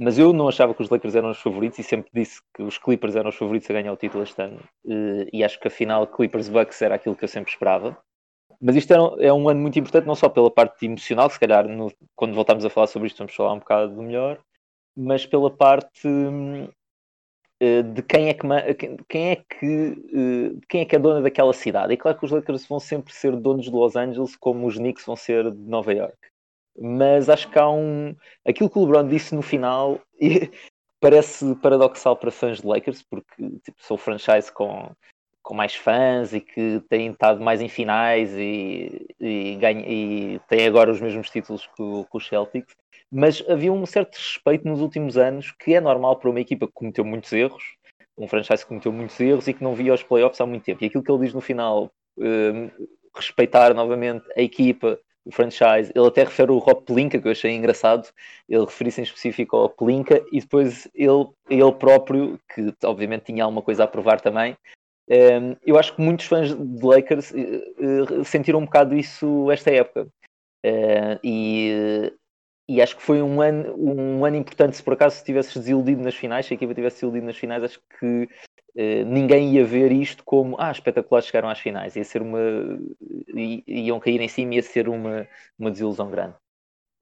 Mas 0.00 0.16
eu 0.18 0.32
não 0.32 0.48
achava 0.48 0.74
que 0.74 0.82
os 0.82 0.90
Lakers 0.90 1.16
eram 1.16 1.30
os 1.30 1.40
favoritos 1.40 1.78
e 1.78 1.82
sempre 1.82 2.10
disse 2.14 2.40
que 2.54 2.62
os 2.62 2.78
Clippers 2.78 3.16
eram 3.16 3.30
os 3.30 3.36
favoritos 3.36 3.68
a 3.68 3.72
ganhar 3.74 3.92
o 3.92 3.96
título 3.96 4.22
este 4.22 4.40
ano. 4.40 4.60
Eh, 4.88 5.28
E 5.32 5.44
acho 5.44 5.58
que 5.60 5.68
a 5.68 5.70
final 5.70 6.06
Clippers-Bucks 6.06 6.80
era 6.82 6.94
aquilo 6.94 7.16
que 7.16 7.24
eu 7.24 7.28
sempre 7.28 7.50
esperava. 7.52 7.98
Mas 8.60 8.76
isto 8.76 8.92
era, 8.92 9.02
é 9.26 9.32
um 9.32 9.48
ano 9.48 9.60
muito 9.60 9.78
importante, 9.78 10.06
não 10.06 10.14
só 10.16 10.28
pela 10.28 10.50
parte 10.50 10.86
emocional, 10.86 11.28
se 11.30 11.38
calhar 11.40 11.66
no- 11.68 11.92
quando 12.16 12.34
voltarmos 12.34 12.64
a 12.64 12.70
falar 12.70 12.86
sobre 12.88 13.08
isto 13.08 13.18
vamos 13.18 13.34
falar 13.34 13.52
um 13.54 13.58
bocado 13.60 13.92
melhor, 14.02 14.38
mas 14.96 15.26
pela 15.26 15.50
parte 15.50 16.06
hum, 16.08 16.68
de 17.82 18.02
quem 18.02 18.28
é 18.28 18.34
que 18.34 18.46
ma- 18.46 18.62
quem 19.08 19.30
é 19.30 19.36
que 19.36 19.66
eh, 20.14 20.60
quem 20.68 20.80
é 20.82 20.84
que 20.84 20.96
é 20.96 20.98
dona 20.98 21.20
daquela 21.22 21.52
cidade. 21.52 21.92
É 21.92 21.96
claro 21.96 22.18
que 22.18 22.24
os 22.24 22.30
Lakers 22.30 22.66
vão 22.66 22.78
sempre 22.80 23.12
ser 23.12 23.34
donos 23.36 23.66
de 23.66 23.72
Los 23.72 23.96
Angeles, 23.96 24.36
como 24.36 24.66
os 24.66 24.76
Knicks 24.76 25.04
vão 25.04 25.16
ser 25.16 25.50
de 25.50 25.58
Nova 25.58 25.92
York. 25.92 26.16
Mas 26.80 27.28
acho 27.28 27.50
que 27.50 27.58
há 27.58 27.68
um 27.68 28.14
aquilo 28.46 28.70
que 28.70 28.78
o 28.78 28.84
LeBron 28.84 29.08
disse 29.08 29.34
no 29.34 29.42
final 29.42 30.00
e 30.20 30.50
parece 31.00 31.54
paradoxal 31.56 32.16
para 32.16 32.30
fãs 32.30 32.60
de 32.60 32.66
Lakers, 32.66 33.02
porque 33.02 33.34
tipo, 33.64 33.82
sou 33.82 33.96
franchise 33.98 34.52
com 34.52 34.90
com 35.42 35.54
mais 35.54 35.74
fãs 35.74 36.34
e 36.34 36.42
que 36.42 36.82
têm 36.90 37.10
estado 37.10 37.40
mais 37.40 37.62
em 37.62 37.70
finais 37.70 38.34
e, 38.34 39.06
e, 39.18 39.56
ganha, 39.56 39.82
e 39.88 40.38
têm 40.46 40.66
agora 40.66 40.90
os 40.90 41.00
mesmos 41.00 41.30
títulos 41.30 41.66
que, 41.68 42.04
que 42.10 42.16
os 42.16 42.28
Celtics, 42.28 42.76
mas 43.10 43.42
havia 43.48 43.72
um 43.72 43.84
certo 43.86 44.16
respeito 44.16 44.66
nos 44.66 44.80
últimos 44.80 45.16
anos 45.16 45.52
que 45.52 45.74
é 45.74 45.80
normal 45.80 46.16
para 46.16 46.30
uma 46.30 46.40
equipa 46.40 46.66
que 46.66 46.72
cometeu 46.72 47.04
muitos 47.04 47.32
erros, 47.32 47.76
um 48.16 48.26
franchise 48.26 48.62
que 48.62 48.68
cometeu 48.68 48.92
muitos 48.92 49.18
erros 49.20 49.48
e 49.48 49.54
que 49.54 49.62
não 49.62 49.74
via 49.74 49.94
os 49.94 50.02
playoffs 50.02 50.40
há 50.40 50.46
muito 50.46 50.64
tempo. 50.64 50.82
E 50.82 50.86
aquilo 50.86 51.02
que 51.02 51.10
ele 51.10 51.24
diz 51.24 51.32
no 51.32 51.40
final, 51.40 51.90
um, 52.18 52.70
respeitar 53.14 53.72
novamente 53.74 54.24
a 54.36 54.42
equipa, 54.42 54.98
o 55.24 55.30
franchise, 55.30 55.92
ele 55.94 56.06
até 56.06 56.24
refere 56.24 56.50
o 56.50 56.58
Rob 56.58 56.82
Pelinka, 56.84 57.20
que 57.20 57.28
eu 57.28 57.32
achei 57.32 57.54
engraçado, 57.54 58.08
ele 58.48 58.64
refere-se 58.64 59.00
em 59.00 59.04
específico 59.04 59.56
ao 59.56 59.68
Pelinka 59.68 60.24
e 60.32 60.40
depois 60.40 60.88
ele, 60.94 61.28
ele 61.50 61.72
próprio, 61.72 62.40
que 62.54 62.74
obviamente 62.84 63.26
tinha 63.26 63.44
alguma 63.44 63.62
coisa 63.62 63.84
a 63.84 63.86
provar 63.86 64.20
também, 64.20 64.56
um, 65.10 65.56
eu 65.64 65.78
acho 65.78 65.94
que 65.94 66.02
muitos 66.02 66.26
fãs 66.26 66.54
de 66.54 66.84
Lakers 66.84 67.30
uh, 67.30 68.24
sentiram 68.24 68.58
um 68.58 68.64
bocado 68.64 68.94
isso 68.94 69.50
esta 69.50 69.70
época. 69.70 70.06
Uh, 70.64 71.18
e, 71.22 72.12
e 72.68 72.82
acho 72.82 72.96
que 72.96 73.02
foi 73.02 73.22
um 73.22 73.40
ano, 73.40 73.74
um 73.78 74.24
ano 74.24 74.36
importante 74.36 74.76
se 74.76 74.82
por 74.82 74.92
acaso 74.92 75.24
tivesses 75.24 75.56
desiludido 75.56 76.02
nas 76.02 76.14
finais, 76.14 76.44
se 76.44 76.52
a 76.52 76.56
equipa 76.56 76.74
tivesse 76.74 76.96
desiludido 76.96 77.26
nas 77.26 77.36
finais, 77.36 77.64
acho 77.64 77.80
que 77.98 78.24
uh, 78.24 79.04
ninguém 79.06 79.54
ia 79.54 79.64
ver 79.64 79.90
isto 79.90 80.22
como 80.22 80.54
ah, 80.60 80.70
espetacular, 80.70 81.22
chegaram 81.22 81.48
às 81.48 81.58
finais, 81.58 81.96
ia 81.96 82.04
ser 82.04 82.20
uma 82.20 82.38
iam 83.66 83.98
cair 83.98 84.20
em 84.20 84.28
cima, 84.28 84.54
ia 84.54 84.62
ser 84.62 84.86
uma, 84.88 85.26
uma 85.58 85.70
desilusão 85.70 86.10
grande. 86.10 86.34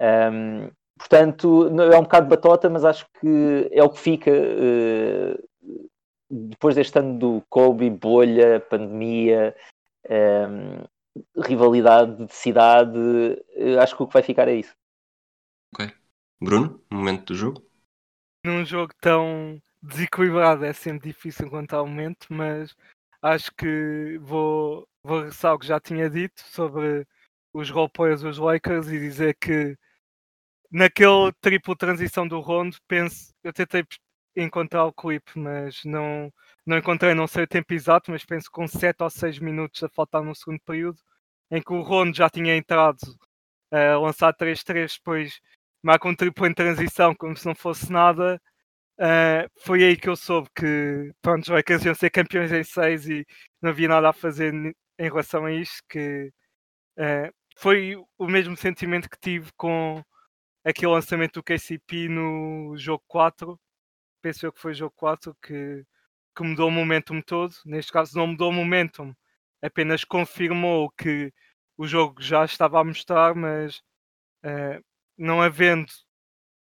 Um, 0.01 0.71
portanto, 0.97 1.69
é 1.93 1.99
um 1.99 2.03
bocado 2.03 2.29
batota, 2.29 2.71
mas 2.71 2.85
acho 2.85 3.07
que 3.21 3.69
é 3.73 3.83
o 3.83 3.91
que 3.91 3.99
fica 3.99 4.31
uh, 4.31 5.49
depois 6.31 6.77
deste 6.77 6.99
ano 6.99 7.19
do 7.19 7.43
Kobe, 7.49 7.91
bolha, 7.91 8.61
pandemia, 8.61 9.55
um, 10.09 10.85
rivalidade 11.43 12.27
de 12.27 12.35
cidade, 12.35 12.99
acho 13.81 13.97
que 13.97 14.03
o 14.03 14.07
que 14.07 14.13
vai 14.13 14.23
ficar 14.23 14.49
é 14.49 14.55
isso. 14.55 14.75
Ok. 15.79 15.93
Bruno, 16.41 16.83
momento 16.91 17.27
do 17.27 17.35
jogo? 17.35 17.71
Num 18.43 18.65
jogo 18.65 18.95
tão 18.99 19.61
desequilibrado 19.83 20.65
é 20.65 20.73
sempre 20.73 21.13
difícil 21.13 21.47
encontrar 21.47 21.83
o 21.83 21.87
momento, 21.87 22.29
mas 22.31 22.75
acho 23.21 23.53
que 23.55 24.17
vou, 24.23 24.89
vou 25.03 25.25
ressaltar 25.25 25.55
o 25.55 25.59
que 25.59 25.67
já 25.67 25.79
tinha 25.79 26.09
dito 26.09 26.41
sobre 26.41 27.07
os 27.53 27.69
roleplayers 27.69 28.23
dos 28.23 28.39
Lakers 28.39 28.89
e 28.89 28.99
dizer 28.99 29.37
que 29.39 29.77
naquele 30.71 31.31
triplo 31.43 31.77
transição 31.77 32.27
do 32.27 32.41
Rondo, 32.41 32.79
penso, 32.89 33.35
eu 33.45 33.53
tentei 33.53 33.85
encontrar 34.35 34.87
o 34.87 34.95
clipe, 34.95 35.39
mas 35.39 35.85
não, 35.85 36.33
não 36.65 36.79
encontrei, 36.79 37.13
não 37.13 37.27
sei 37.27 37.45
o 37.45 37.49
tempo 37.49 37.75
exato, 37.75 38.11
mas 38.11 38.25
penso 38.25 38.51
com 38.51 38.67
7 38.67 39.03
ou 39.03 39.11
6 39.11 39.39
minutos 39.41 39.83
a 39.83 39.91
faltar 39.91 40.23
no 40.23 40.35
segundo 40.35 40.61
período, 40.61 40.99
em 41.51 41.61
que 41.61 41.73
o 41.75 41.83
Rondo 41.83 42.17
já 42.17 42.31
tinha 42.31 42.57
entrado 42.57 42.99
a 43.71 43.99
uh, 43.99 44.03
lançar 44.03 44.33
3-3, 44.35 44.97
depois 44.97 45.39
marca 45.87 46.09
um 46.09 46.17
triplo 46.17 46.47
em 46.47 46.55
transição 46.55 47.15
como 47.15 47.37
se 47.37 47.47
não 47.47 47.55
fosse 47.55 47.93
nada. 47.93 48.41
Uh, 48.99 49.49
foi 49.61 49.85
aí 49.85 49.97
que 49.97 50.09
eu 50.09 50.17
soube 50.17 50.49
que 50.55 51.13
pronto, 51.23 51.45
os 51.45 51.49
Lakers 51.49 51.85
iam 51.85 51.95
ser 51.95 52.11
campeões 52.11 52.51
em 52.53 52.65
6 52.65 53.09
e 53.09 53.27
não 53.63 53.71
havia 53.71 53.89
nada 53.89 54.09
a 54.11 54.13
fazer 54.13 54.53
em 54.55 54.75
relação 54.99 55.45
a 55.47 55.53
isto, 55.53 55.83
que 55.89 56.33
uh, 56.99 57.33
foi 57.59 57.95
o 58.19 58.27
mesmo 58.27 58.57
sentimento 58.57 59.09
que 59.11 59.19
tive 59.21 59.51
com 59.57 60.03
aquele 60.65 60.93
lançamento 60.93 61.35
do 61.35 61.45
KCP 61.45 62.09
no 62.09 62.77
jogo 62.77 63.05
4, 63.07 63.59
penso 64.23 64.47
eu 64.47 64.53
que 64.53 64.61
foi 64.61 64.73
o 64.73 64.75
jogo 64.75 64.95
4 64.97 65.37
que, 65.43 65.85
que 66.37 66.43
mudou 66.43 66.69
o 66.69 66.73
momentum 66.73 67.21
todo. 67.23 67.55
Neste 67.67 67.93
caso, 67.93 68.17
não 68.19 68.29
mudou 68.29 68.51
o 68.51 68.55
momentum, 68.55 69.15
apenas 69.63 70.05
confirmou 70.05 70.91
que 70.93 71.33
o 71.79 71.87
jogo 71.87 72.21
já 72.23 72.45
estava 72.45 72.81
a 72.81 72.85
mostrar, 72.85 73.35
mas 73.35 73.79
uh, 74.45 74.83
não 75.19 75.43
havendo, 75.43 75.91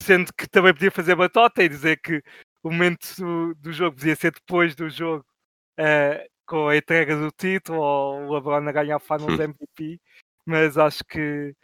sendo 0.03 0.33
que 0.35 0.49
também 0.49 0.73
podia 0.73 0.91
fazer 0.91 1.15
batota 1.15 1.63
e 1.63 1.69
dizer 1.69 2.01
que 2.01 2.23
o 2.63 2.71
momento 2.71 3.15
do, 3.17 3.55
do 3.57 3.73
jogo 3.73 3.97
podia 3.97 4.17
ser 4.17 4.33
depois 4.33 4.75
do 4.75 4.89
jogo, 4.89 5.25
uh, 5.81 6.35
com 6.47 6.69
a 6.69 6.77
entrega 6.77 7.17
do 7.17 7.31
título 7.31 7.81
ou 7.81 8.27
o 8.27 8.35
LeBron 8.35 8.69
a 8.69 8.73
ganhar 8.73 8.99
Finals 9.01 9.41
MVP, 9.41 10.01
mas 10.47 10.77
acho 10.79 11.05
que 11.05 11.55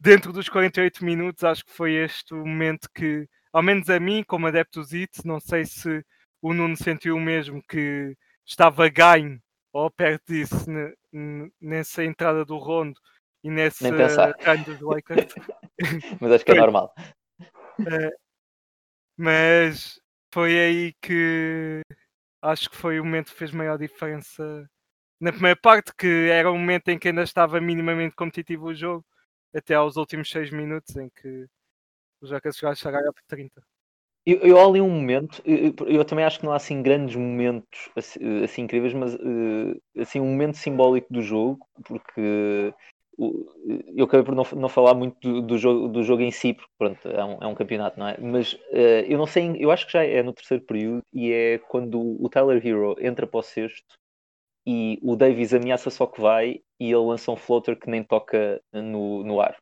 dentro 0.00 0.32
dos 0.32 0.48
48 0.48 1.04
minutos, 1.04 1.44
acho 1.44 1.64
que 1.64 1.72
foi 1.72 1.92
este 1.94 2.34
o 2.34 2.38
momento 2.38 2.88
que 2.94 3.28
ao 3.52 3.62
menos 3.62 3.90
a 3.90 4.00
mim, 4.00 4.24
como 4.26 4.46
adepto 4.46 4.80
do 4.80 4.84
ZIT, 4.84 5.26
não 5.26 5.38
sei 5.38 5.64
se 5.64 6.04
o 6.40 6.54
Nuno 6.54 6.76
sentiu 6.76 7.18
mesmo 7.20 7.62
que 7.68 8.16
estava 8.46 8.88
ganho 8.88 9.40
ou 9.72 9.90
perto 9.90 10.32
disso 10.32 10.66
nessa 11.60 12.04
entrada 12.04 12.44
do 12.44 12.56
Rondo 12.56 12.98
e 13.42 13.50
nesse 13.50 13.88
ganho 13.90 14.64
dos 14.64 14.80
Lakers. 14.80 15.34
mas 16.20 16.32
acho 16.32 16.44
que 16.44 16.52
é 16.52 16.54
normal. 16.54 16.94
É, 17.86 18.10
mas 19.16 20.00
foi 20.32 20.58
aí 20.58 20.92
que 21.00 21.80
acho 22.42 22.70
que 22.70 22.76
foi 22.76 23.00
o 23.00 23.04
momento 23.04 23.32
que 23.32 23.38
fez 23.38 23.52
maior 23.52 23.78
diferença 23.78 24.68
na 25.20 25.30
primeira 25.30 25.58
parte, 25.60 25.92
que 25.96 26.28
era 26.30 26.50
o 26.50 26.58
momento 26.58 26.88
em 26.88 26.98
que 26.98 27.08
ainda 27.08 27.22
estava 27.22 27.60
minimamente 27.60 28.16
competitivo 28.16 28.66
o 28.66 28.74
jogo, 28.74 29.04
até 29.54 29.74
aos 29.74 29.96
últimos 29.96 30.28
seis 30.28 30.50
minutos 30.50 30.96
em 30.96 31.08
que 31.10 31.46
já 32.24 32.40
que 32.40 32.48
esses 32.48 32.60
gajos 32.60 32.80
chegaram 32.80 33.12
por 33.12 33.22
30. 33.28 33.62
Eu, 34.24 34.38
eu 34.38 34.60
ali 34.60 34.80
um 34.80 34.88
momento, 34.88 35.42
eu, 35.44 35.74
eu, 35.88 36.04
também 36.04 36.24
acho 36.24 36.38
que 36.38 36.44
não 36.44 36.52
há 36.52 36.56
assim 36.56 36.80
grandes 36.80 37.16
momentos 37.16 37.90
assim, 37.96 38.44
assim, 38.44 38.62
incríveis, 38.62 38.94
mas 38.94 39.14
eh, 39.14 40.00
assim 40.00 40.20
um 40.20 40.26
momento 40.26 40.56
simbólico 40.56 41.12
do 41.12 41.20
jogo, 41.20 41.66
porque 41.84 42.72
eu 43.18 44.04
acabei 44.04 44.24
por 44.24 44.34
não, 44.34 44.44
não 44.60 44.68
falar 44.68 44.94
muito 44.94 45.16
do, 45.20 45.42
do, 45.42 45.58
jogo, 45.58 45.88
do 45.88 46.02
jogo 46.02 46.22
em 46.22 46.30
si, 46.30 46.54
porque 46.54 46.70
pronto, 46.78 47.08
é 47.08 47.24
um, 47.24 47.38
é 47.42 47.46
um 47.46 47.54
campeonato, 47.54 47.98
não 47.98 48.08
é? 48.08 48.16
Mas 48.18 48.54
uh, 48.54 49.04
eu 49.06 49.18
não 49.18 49.26
sei, 49.26 49.56
eu 49.58 49.70
acho 49.70 49.86
que 49.86 49.92
já 49.92 50.04
é 50.04 50.22
no 50.22 50.32
terceiro 50.32 50.64
período 50.64 51.02
e 51.12 51.30
é 51.32 51.58
quando 51.58 52.00
o 52.00 52.28
Tyler 52.28 52.66
Hero 52.66 52.96
entra 52.98 53.26
para 53.26 53.40
o 53.40 53.42
sexto 53.42 53.94
e 54.66 54.98
o 55.02 55.16
Davis 55.16 55.52
ameaça 55.54 55.90
só 55.90 56.06
que 56.06 56.20
vai 56.20 56.60
e 56.80 56.86
ele 56.86 56.96
lança 56.96 57.30
um 57.30 57.36
floater 57.36 57.78
que 57.78 57.90
nem 57.90 58.02
toca 58.02 58.60
no, 58.72 59.24
no 59.24 59.40
ar 59.40 59.56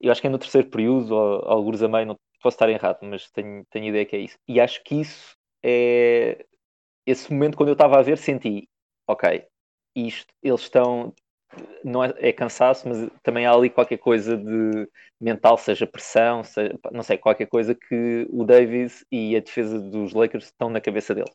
eu 0.00 0.12
acho 0.12 0.20
que 0.20 0.26
é 0.26 0.30
no 0.30 0.38
terceiro 0.38 0.68
período, 0.68 1.14
ou 1.14 1.48
alguns 1.48 1.82
a 1.82 1.88
meio, 1.88 2.06
não 2.06 2.16
posso 2.42 2.54
estar 2.56 2.68
errado, 2.68 2.98
mas 3.02 3.30
tenho, 3.30 3.64
tenho 3.70 3.86
ideia 3.86 4.06
que 4.06 4.16
é 4.16 4.20
isso. 4.20 4.38
E 4.46 4.60
acho 4.60 4.82
que 4.84 5.00
isso 5.00 5.36
é 5.64 6.44
esse 7.06 7.32
momento 7.32 7.56
quando 7.56 7.70
eu 7.70 7.74
estava 7.74 7.98
a 7.98 8.02
ver, 8.02 8.18
senti, 8.18 8.68
ok, 9.08 9.46
isto, 9.94 10.32
eles 10.42 10.62
estão, 10.62 11.14
não 11.84 12.04
é, 12.04 12.12
é, 12.18 12.32
cansaço, 12.32 12.88
mas 12.88 13.08
também 13.22 13.46
há 13.46 13.52
ali 13.52 13.70
qualquer 13.70 13.98
coisa 13.98 14.36
de 14.36 14.88
mental, 15.20 15.56
seja 15.58 15.86
pressão, 15.86 16.44
seja, 16.44 16.78
não 16.92 17.02
sei, 17.02 17.18
qualquer 17.18 17.46
coisa 17.46 17.74
que 17.74 18.26
o 18.30 18.44
Davis 18.44 19.04
e 19.10 19.36
a 19.36 19.40
defesa 19.40 19.80
dos 19.80 20.12
Lakers 20.12 20.46
estão 20.46 20.70
na 20.70 20.80
cabeça 20.80 21.14
deles. 21.14 21.34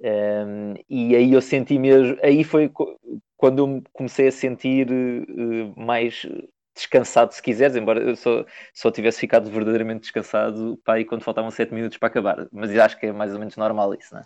Um, 0.00 0.74
e 0.90 1.16
aí 1.16 1.32
eu 1.32 1.40
senti 1.40 1.78
mesmo, 1.78 2.18
aí 2.22 2.44
foi 2.44 2.70
quando 3.36 3.58
eu 3.60 3.82
comecei 3.92 4.28
a 4.28 4.32
sentir 4.32 4.88
uh, 4.90 5.74
mais 5.80 6.26
descansado 6.74 7.32
se 7.32 7.42
quiseres, 7.42 7.76
embora 7.76 8.00
eu 8.02 8.14
só, 8.14 8.44
só 8.74 8.90
tivesse 8.90 9.18
ficado 9.20 9.50
verdadeiramente 9.50 10.02
descansado 10.02 10.78
para 10.84 10.94
aí 10.94 11.04
quando 11.06 11.22
faltavam 11.22 11.50
7 11.50 11.72
minutos 11.72 11.96
para 11.96 12.08
acabar. 12.08 12.46
Mas 12.52 12.76
acho 12.76 12.98
que 12.98 13.06
é 13.06 13.12
mais 13.12 13.32
ou 13.32 13.38
menos 13.38 13.56
normal 13.56 13.94
isso, 13.94 14.14
não 14.14 14.20
é? 14.20 14.24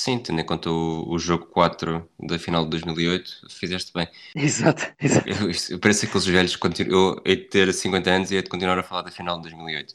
Sim, 0.00 0.18
tendo 0.18 0.40
em 0.40 0.46
conta 0.46 0.70
o, 0.70 1.12
o 1.12 1.18
jogo 1.18 1.44
4 1.44 2.08
da 2.20 2.38
final 2.38 2.64
de 2.64 2.70
2008, 2.70 3.48
fizeste 3.50 3.92
bem. 3.92 4.08
Exato, 4.34 4.90
exato. 4.98 5.28
Eu, 5.28 5.50
eu, 5.68 5.78
parece 5.78 6.06
que 6.06 6.16
os 6.16 6.26
velhos 6.26 6.56
continuam. 6.56 7.20
Eu 7.22 7.36
de 7.36 7.44
ter 7.44 7.70
50 7.70 8.10
anos 8.10 8.32
e 8.32 8.40
de 8.40 8.48
continuar 8.48 8.78
a 8.78 8.82
falar 8.82 9.02
da 9.02 9.10
final 9.10 9.36
de 9.36 9.42
2008. 9.42 9.94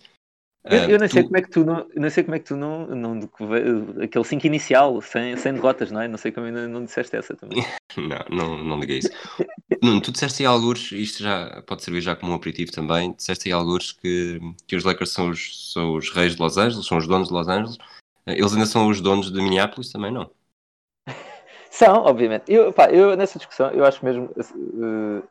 Eu, 0.66 0.78
eu 0.92 1.00
não, 1.00 1.08
tu... 1.08 1.14
sei 1.14 1.24
como 1.24 1.38
é 1.38 1.42
que 1.42 1.50
tu 1.50 1.66
não, 1.66 1.88
não 1.96 2.10
sei 2.12 2.24
como 2.24 2.36
é 2.36 2.40
que 2.40 2.46
tu 2.46 2.56
não, 2.56 2.86
não 2.86 3.30
aquele 4.04 4.24
5 4.24 4.46
inicial, 4.46 5.02
sem, 5.02 5.36
sem 5.38 5.54
derrotas, 5.54 5.90
não 5.90 6.02
é? 6.02 6.08
Não 6.08 6.20
sei 6.20 6.32
como 6.32 6.46
ainda 6.46 6.68
não 6.68 6.86
disseste 6.86 7.16
essa 7.16 7.36
também. 7.36 7.66
não, 7.98 8.38
não, 8.38 8.64
não 8.64 8.80
liguei 8.80 9.00
isso. 9.00 9.10
Nuno, 9.82 10.02
tu 10.02 10.12
disseste 10.12 10.44
aí 10.44 10.48
alguns, 10.48 10.92
isto 10.92 11.24
já 11.24 11.64
pode 11.66 11.84
servir 11.84 12.02
já 12.02 12.16
como 12.16 12.32
um 12.32 12.36
aperitivo 12.36 12.72
também, 12.72 13.12
disseste 13.14 13.50
aí 13.50 13.54
alguns 13.54 13.92
que, 13.92 14.40
que 14.68 14.76
os 14.76 14.84
Lakers 14.84 15.10
são 15.10 15.32
os, 15.32 15.74
são 15.74 15.96
os 15.96 16.12
reis 16.12 16.36
de 16.36 16.42
Los 16.44 16.58
Angeles, 16.58 16.86
são 16.86 17.00
os 17.00 17.08
donos 17.08 17.30
de 17.30 17.34
Los 17.34 17.48
Angeles. 17.48 17.78
Eles 18.28 18.54
ainda 18.54 18.66
são 18.66 18.88
os 18.88 19.00
donos 19.02 19.32
de 19.32 19.42
Minneapolis 19.42 19.92
também, 19.92 20.12
não? 20.12 20.30
São, 21.70 22.04
obviamente. 22.04 22.52
Eu, 22.52 22.74
pá, 22.74 22.90
eu 22.90 23.16
nessa 23.16 23.38
discussão, 23.38 23.70
eu 23.72 23.86
acho 23.86 24.04
mesmo. 24.04 24.26
Uh, 24.26 25.22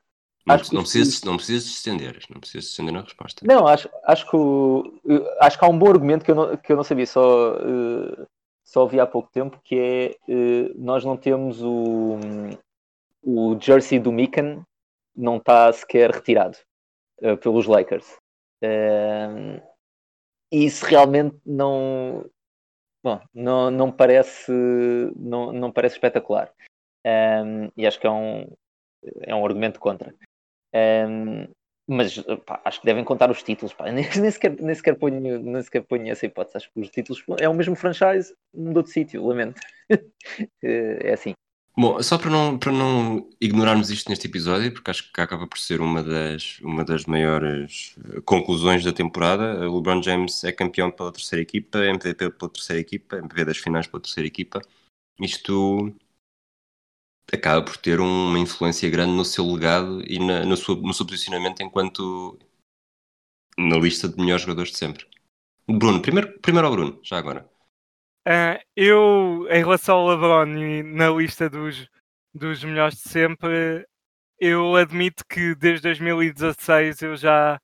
não, 0.46 0.54
acho 0.54 0.74
não, 0.74 0.82
precisas, 0.82 1.22
não 1.22 1.36
precisas 1.36 1.64
estender, 1.64 2.22
não 2.30 2.38
precisas 2.38 2.70
estender 2.70 2.92
na 2.92 3.00
resposta. 3.00 3.44
Não, 3.46 3.66
acho, 3.66 3.88
acho, 4.04 4.28
que, 4.28 4.36
o, 4.36 5.00
acho 5.40 5.58
que 5.58 5.64
há 5.64 5.68
um 5.68 5.78
bom 5.78 5.88
argumento 5.88 6.24
que 6.24 6.30
eu 6.30 6.34
não, 6.34 6.56
que 6.56 6.70
eu 6.70 6.76
não 6.76 6.84
sabia, 6.84 7.06
só, 7.06 7.54
uh, 7.54 8.26
só 8.62 8.82
ouvi 8.82 9.00
há 9.00 9.06
pouco 9.06 9.30
tempo, 9.32 9.58
que 9.64 9.74
é 9.74 10.32
uh, 10.32 10.74
nós 10.76 11.04
não 11.04 11.16
temos 11.16 11.62
o, 11.62 12.18
o 13.22 13.58
jersey 13.58 13.98
do 13.98 14.12
Mikan, 14.12 14.64
não 15.16 15.38
está 15.38 15.72
sequer 15.72 16.10
retirado 16.10 16.58
pelos 17.40 17.66
Lakers. 17.66 18.18
e 20.52 20.64
isso 20.66 20.84
realmente 20.84 21.36
não. 21.46 22.28
Bom, 23.04 23.20
não, 23.34 23.70
não, 23.70 23.92
parece, 23.92 24.50
não, 25.14 25.52
não 25.52 25.70
parece 25.70 25.96
espetacular. 25.96 26.50
Um, 27.06 27.70
e 27.76 27.86
acho 27.86 28.00
que 28.00 28.06
é 28.06 28.10
um, 28.10 28.50
é 29.20 29.34
um 29.34 29.44
argumento 29.44 29.78
contra. 29.78 30.14
Um, 30.74 31.46
mas 31.86 32.18
pá, 32.46 32.62
acho 32.64 32.80
que 32.80 32.86
devem 32.86 33.04
contar 33.04 33.30
os 33.30 33.42
títulos. 33.42 33.74
Pá. 33.74 33.84
Nem, 33.92 34.06
nem, 34.18 34.30
sequer, 34.30 34.58
nem, 34.58 34.74
sequer 34.74 34.96
ponho, 34.98 35.20
nem 35.20 35.62
sequer 35.62 35.82
ponho 35.82 36.10
essa 36.10 36.24
hipótese. 36.24 36.56
Acho 36.56 36.72
que 36.72 36.80
os 36.80 36.88
títulos 36.88 37.22
é 37.38 37.48
o 37.48 37.54
mesmo 37.54 37.76
franchise, 37.76 38.34
mudou 38.54 38.82
de 38.82 38.90
sítio, 38.90 39.26
lamento. 39.26 39.60
é 40.64 41.12
assim. 41.12 41.34
Bom, 41.76 42.00
só 42.00 42.16
para 42.16 42.30
não, 42.30 42.56
para 42.56 42.70
não 42.70 43.28
ignorarmos 43.40 43.90
isto 43.90 44.08
neste 44.08 44.28
episódio, 44.28 44.72
porque 44.72 44.90
acho 44.92 45.12
que 45.12 45.20
acaba 45.20 45.44
por 45.46 45.58
ser 45.58 45.80
uma 45.80 46.04
das, 46.04 46.60
uma 46.60 46.84
das 46.84 47.04
maiores 47.04 47.96
eh, 48.16 48.20
conclusões 48.20 48.84
da 48.84 48.92
temporada, 48.92 49.68
o 49.68 49.76
LeBron 49.76 50.00
James 50.00 50.44
é 50.44 50.52
campeão 50.52 50.88
pela 50.92 51.10
terceira 51.12 51.42
equipa, 51.42 51.78
MVP 51.78 52.30
pela 52.30 52.50
terceira 52.50 52.80
equipa, 52.80 53.16
MVP 53.16 53.44
das 53.44 53.58
finais 53.58 53.88
pela 53.88 54.00
terceira 54.00 54.26
equipa. 54.28 54.60
Isto 55.20 55.92
acaba 57.32 57.64
por 57.64 57.76
ter 57.76 58.00
uma 58.00 58.38
influência 58.38 58.88
grande 58.88 59.12
no 59.12 59.24
seu 59.24 59.44
legado 59.52 60.00
e 60.06 60.18
na, 60.18 60.44
no, 60.44 60.56
seu, 60.56 60.76
no 60.76 60.94
seu 60.94 61.04
posicionamento 61.06 61.60
enquanto 61.60 62.38
na 63.58 63.76
lista 63.78 64.08
de 64.08 64.16
melhores 64.16 64.42
jogadores 64.42 64.70
de 64.70 64.78
sempre. 64.78 65.06
Bruno, 65.68 66.00
primeiro, 66.02 66.38
primeiro 66.40 66.68
ao 66.68 66.72
Bruno, 66.72 67.00
já 67.02 67.18
agora. 67.18 67.48
Uh, 68.26 68.58
eu, 68.74 69.46
em 69.50 69.58
relação 69.58 69.96
ao 69.96 70.08
LeBron 70.08 70.46
e 70.56 70.82
na 70.82 71.10
lista 71.10 71.50
dos, 71.50 71.86
dos 72.32 72.64
melhores 72.64 72.96
de 72.96 73.08
sempre, 73.08 73.86
eu 74.38 74.74
admito 74.76 75.24
que 75.28 75.54
desde 75.54 75.82
2016 75.82 77.02
eu 77.02 77.16
já, 77.16 77.60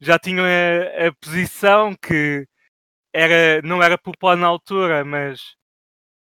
já 0.00 0.18
tinha 0.18 0.42
a, 0.42 1.08
a 1.08 1.12
posição 1.20 1.94
que 1.94 2.46
era, 3.12 3.62
não 3.62 3.82
era 3.82 3.96
popular 3.98 4.36
na 4.36 4.48
altura, 4.48 5.04
mas 5.04 5.54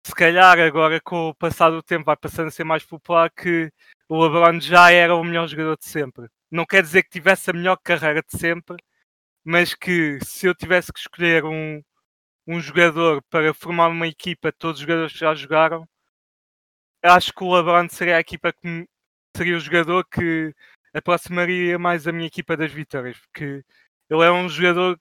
se 0.05 0.13
calhar 0.15 0.59
agora 0.59 0.99
com 1.01 1.29
o 1.29 1.35
passar 1.35 1.69
do 1.71 1.83
tempo 1.83 2.05
vai 2.05 2.17
passando 2.17 2.47
a 2.49 2.51
ser 2.51 2.63
mais 2.63 2.83
popular 2.85 3.31
que 3.31 3.71
o 4.09 4.21
LeBron 4.23 4.59
já 4.59 4.91
era 4.91 5.15
o 5.15 5.23
melhor 5.23 5.47
jogador 5.47 5.77
de 5.77 5.85
sempre. 5.85 6.27
Não 6.51 6.65
quer 6.65 6.83
dizer 6.83 7.03
que 7.03 7.09
tivesse 7.09 7.49
a 7.49 7.53
melhor 7.53 7.77
carreira 7.83 8.21
de 8.21 8.37
sempre, 8.37 8.77
mas 9.43 9.73
que 9.73 10.19
se 10.23 10.47
eu 10.47 10.55
tivesse 10.55 10.91
que 10.93 10.99
escolher 10.99 11.45
um, 11.45 11.81
um 12.47 12.59
jogador 12.59 13.21
para 13.29 13.53
formar 13.53 13.87
uma 13.89 14.07
equipa, 14.07 14.51
todos 14.51 14.79
os 14.79 14.81
jogadores 14.81 15.13
que 15.13 15.19
já 15.19 15.33
jogaram, 15.35 15.87
acho 17.03 17.33
que 17.33 17.43
o 17.43 17.55
LeBron 17.55 17.87
seria 17.89 18.17
a 18.17 18.19
equipa 18.19 18.53
que 18.53 18.87
seria 19.35 19.57
o 19.57 19.59
jogador 19.59 20.05
que 20.05 20.53
aproximaria 20.93 21.79
mais 21.79 22.07
a 22.07 22.11
minha 22.11 22.27
equipa 22.27 22.57
das 22.57 22.71
vitórias, 22.71 23.17
porque 23.19 23.63
ele 24.09 24.23
é 24.23 24.31
um 24.31 24.49
jogador 24.49 24.99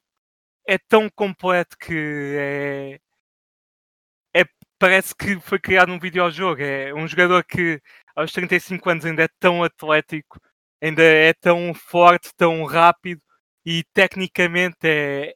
é 0.66 0.78
tão 0.78 1.08
completo 1.10 1.76
que 1.78 2.36
é, 2.38 3.00
é 4.34 4.44
parece 4.78 5.14
que 5.14 5.38
foi 5.40 5.58
criado 5.58 5.88
num 5.88 5.98
videojogo. 5.98 6.62
É 6.62 6.94
um 6.94 7.06
jogador 7.08 7.44
que 7.44 7.80
aos 8.14 8.32
35 8.32 8.90
anos 8.90 9.04
ainda 9.04 9.24
é 9.24 9.28
tão 9.40 9.62
atlético, 9.64 10.40
ainda 10.82 11.02
é 11.02 11.32
tão 11.34 11.74
forte, 11.74 12.30
tão 12.36 12.64
rápido 12.64 13.20
e 13.64 13.84
tecnicamente 13.92 14.78
é, 14.84 15.34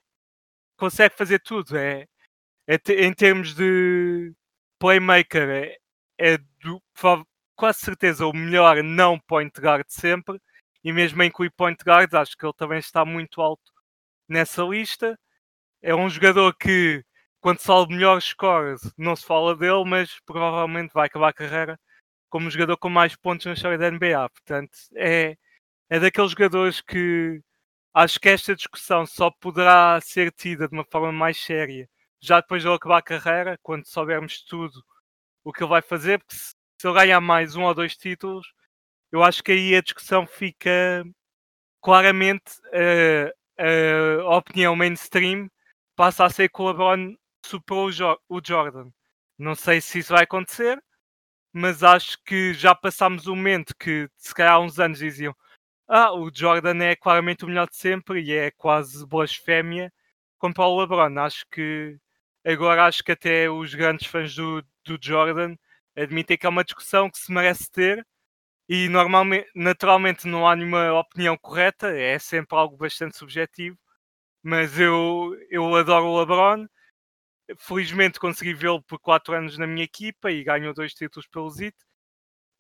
consegue 0.85 1.17
fazer 1.17 1.39
tudo. 1.41 1.77
É, 1.77 2.07
é 2.67 2.77
em 3.07 3.13
termos 3.15 3.55
de 3.55 4.33
playmaker, 4.79 5.49
é, 5.49 5.79
é 6.19 6.39
do, 6.63 6.83
quase 7.57 7.81
certeza 7.81 8.27
o 8.27 8.33
melhor 8.35 8.83
não 8.83 9.19
point 9.19 9.59
guard 9.61 9.87
sempre. 9.89 10.39
E 10.85 10.93
mesmo 10.93 11.23
em 11.23 11.29
incluir 11.29 11.51
point 11.53 11.83
guard, 11.83 12.13
acho 12.15 12.37
que 12.37 12.45
ele 12.45 12.53
também 12.55 12.79
está 12.79 13.05
muito 13.05 13.41
alto 13.41 13.73
nessa 14.29 14.63
lista. 14.63 15.19
É 15.83 15.95
um 15.95 16.09
jogador 16.11 16.55
que, 16.55 17.03
quando 17.41 17.61
salve 17.61 17.95
melhores 17.95 18.25
scores, 18.25 18.81
não 18.99 19.17
se 19.17 19.25
fala 19.25 19.57
dele, 19.57 19.85
mas 19.87 20.21
provavelmente 20.27 20.93
vai 20.93 21.07
acabar 21.07 21.29
a 21.31 21.33
carreira 21.33 21.81
como 22.31 22.51
jogador 22.51 22.77
com 22.79 22.91
mais 22.91 23.17
pontos 23.17 23.47
na 23.47 23.55
história 23.55 23.79
da 23.79 23.91
NBA. 23.91 24.29
Portanto, 24.31 24.73
é, 24.97 25.37
é 25.89 26.01
daqueles 26.01 26.33
jogadores 26.33 26.81
que 26.83 27.41
acho 27.95 28.21
que 28.21 28.29
esta 28.29 28.55
discussão 28.57 29.07
só 29.07 29.31
poderá 29.31 30.01
ser 30.03 30.33
tida 30.33 30.69
de 30.69 30.75
uma 30.75 30.85
forma 30.85 31.13
mais 31.13 31.39
séria 31.39 31.89
já 32.25 32.41
depois 32.41 32.63
de 32.63 32.69
ele 32.69 32.77
acabar 32.77 32.99
a 32.99 33.03
carreira, 33.03 33.59
quando 33.63 33.87
soubermos 33.87 34.41
tudo 34.43 34.83
o 35.45 35.53
que 35.53 35.63
ele 35.63 35.69
vai 35.69 35.83
fazer, 35.83 36.19
porque 36.19 36.35
se, 36.35 36.55
se 36.81 36.89
ele 36.89 36.95
ganhar 36.95 37.21
mais 37.21 37.55
um 37.55 37.65
ou 37.65 37.75
dois 37.75 37.97
títulos, 37.97 38.47
eu 39.13 39.23
acho 39.23 39.43
que 39.45 39.53
aí 39.53 39.77
a 39.77 39.83
discussão 39.83 40.27
fica 40.27 41.05
claramente 41.83 42.53
uh, 42.69 43.31
uh, 43.61 44.23
a 44.31 44.37
opinião 44.39 44.75
mainstream 44.75 45.51
passa 45.95 46.25
a 46.25 46.31
ser 46.31 46.49
que 46.49 46.63
o 46.63 46.67
LeBron 46.67 47.15
superou 47.45 47.87
o, 47.89 47.93
jo 47.93 48.19
o 48.29 48.41
Jordan. 48.43 48.91
Não 49.39 49.55
sei 49.55 49.81
se 49.83 49.99
isso 49.99 50.15
vai 50.15 50.25
acontecer, 50.25 50.83
mas 51.53 51.83
acho 51.83 52.19
que 52.25 52.55
já 52.55 52.75
passámos 52.75 53.27
o 53.27 53.37
momento 53.37 53.77
que 53.77 54.09
se 54.17 54.35
calhar 54.35 54.55
há 54.55 54.61
uns 54.61 54.79
anos 54.81 54.99
diziam 54.99 55.37
ah, 55.89 56.13
o 56.15 56.31
Jordan 56.35 56.83
é 56.85 56.97
claramente 56.97 57.45
o 57.45 57.49
melhor 57.49 57.69
de 57.69 57.77
sempre 57.77 58.23
e 58.23 58.33
é 58.33 58.51
quase 58.51 59.07
blasfémia 59.07 59.93
comprar 60.39 60.67
o 60.69 60.81
LeBron. 60.81 61.19
Acho 61.21 61.45
que 61.51 61.99
agora 62.45 62.87
acho 62.87 63.03
que 63.05 63.13
até 63.13 63.51
os 63.51 63.75
grandes 63.75 64.07
fãs 64.07 64.35
do, 64.35 64.63
do 64.85 64.99
Jordan 65.01 65.57
admitem 65.97 66.39
que 66.39 66.47
é 66.47 66.49
uma 66.49 66.65
discussão 66.65 67.11
que 67.11 67.19
se 67.19 67.33
merece 67.33 67.71
ter 67.71 68.07
e 68.69 68.89
normalmente, 68.89 69.49
naturalmente 69.55 70.27
não 70.29 70.49
há 70.49 70.57
nenhuma 70.57 70.93
opinião 71.01 71.37
correta, 71.39 71.89
é 71.97 72.19
sempre 72.19 72.57
algo 72.59 72.77
bastante 72.77 73.17
subjetivo, 73.17 73.79
mas 74.43 74.79
eu, 74.79 75.37
eu 75.51 75.75
adoro 75.77 76.07
o 76.07 76.21
LeBron, 76.21 76.67
felizmente 77.59 78.21
consegui 78.21 78.55
vê-lo 78.55 78.83
por 78.83 78.99
4 79.01 79.35
anos 79.35 79.59
na 79.59 79.67
minha 79.67 79.85
equipa 79.85 80.31
e 80.31 80.45
ganhou 80.45 80.75
dois 80.75 80.95
títulos 80.95 81.27
pelo 81.29 81.51
ZIT 81.51 81.77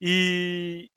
e, 0.00 0.90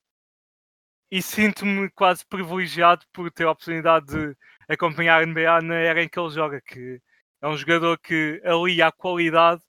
e 1.10 1.22
sinto-me 1.22 1.90
quase 1.92 2.26
privilegiado 2.26 3.06
por 3.14 3.32
ter 3.32 3.46
a 3.46 3.52
oportunidade 3.52 4.08
de 4.08 4.36
acompanhar 4.68 5.22
a 5.22 5.26
NBA 5.26 5.62
na 5.62 5.76
era 5.76 6.04
em 6.04 6.10
que 6.10 6.20
ele 6.20 6.30
joga, 6.30 6.62
que 6.62 7.02
é 7.42 7.48
um 7.48 7.56
jogador 7.56 7.98
que 8.00 8.42
alia 8.44 8.88
a 8.88 8.92
qualidade 8.92 9.62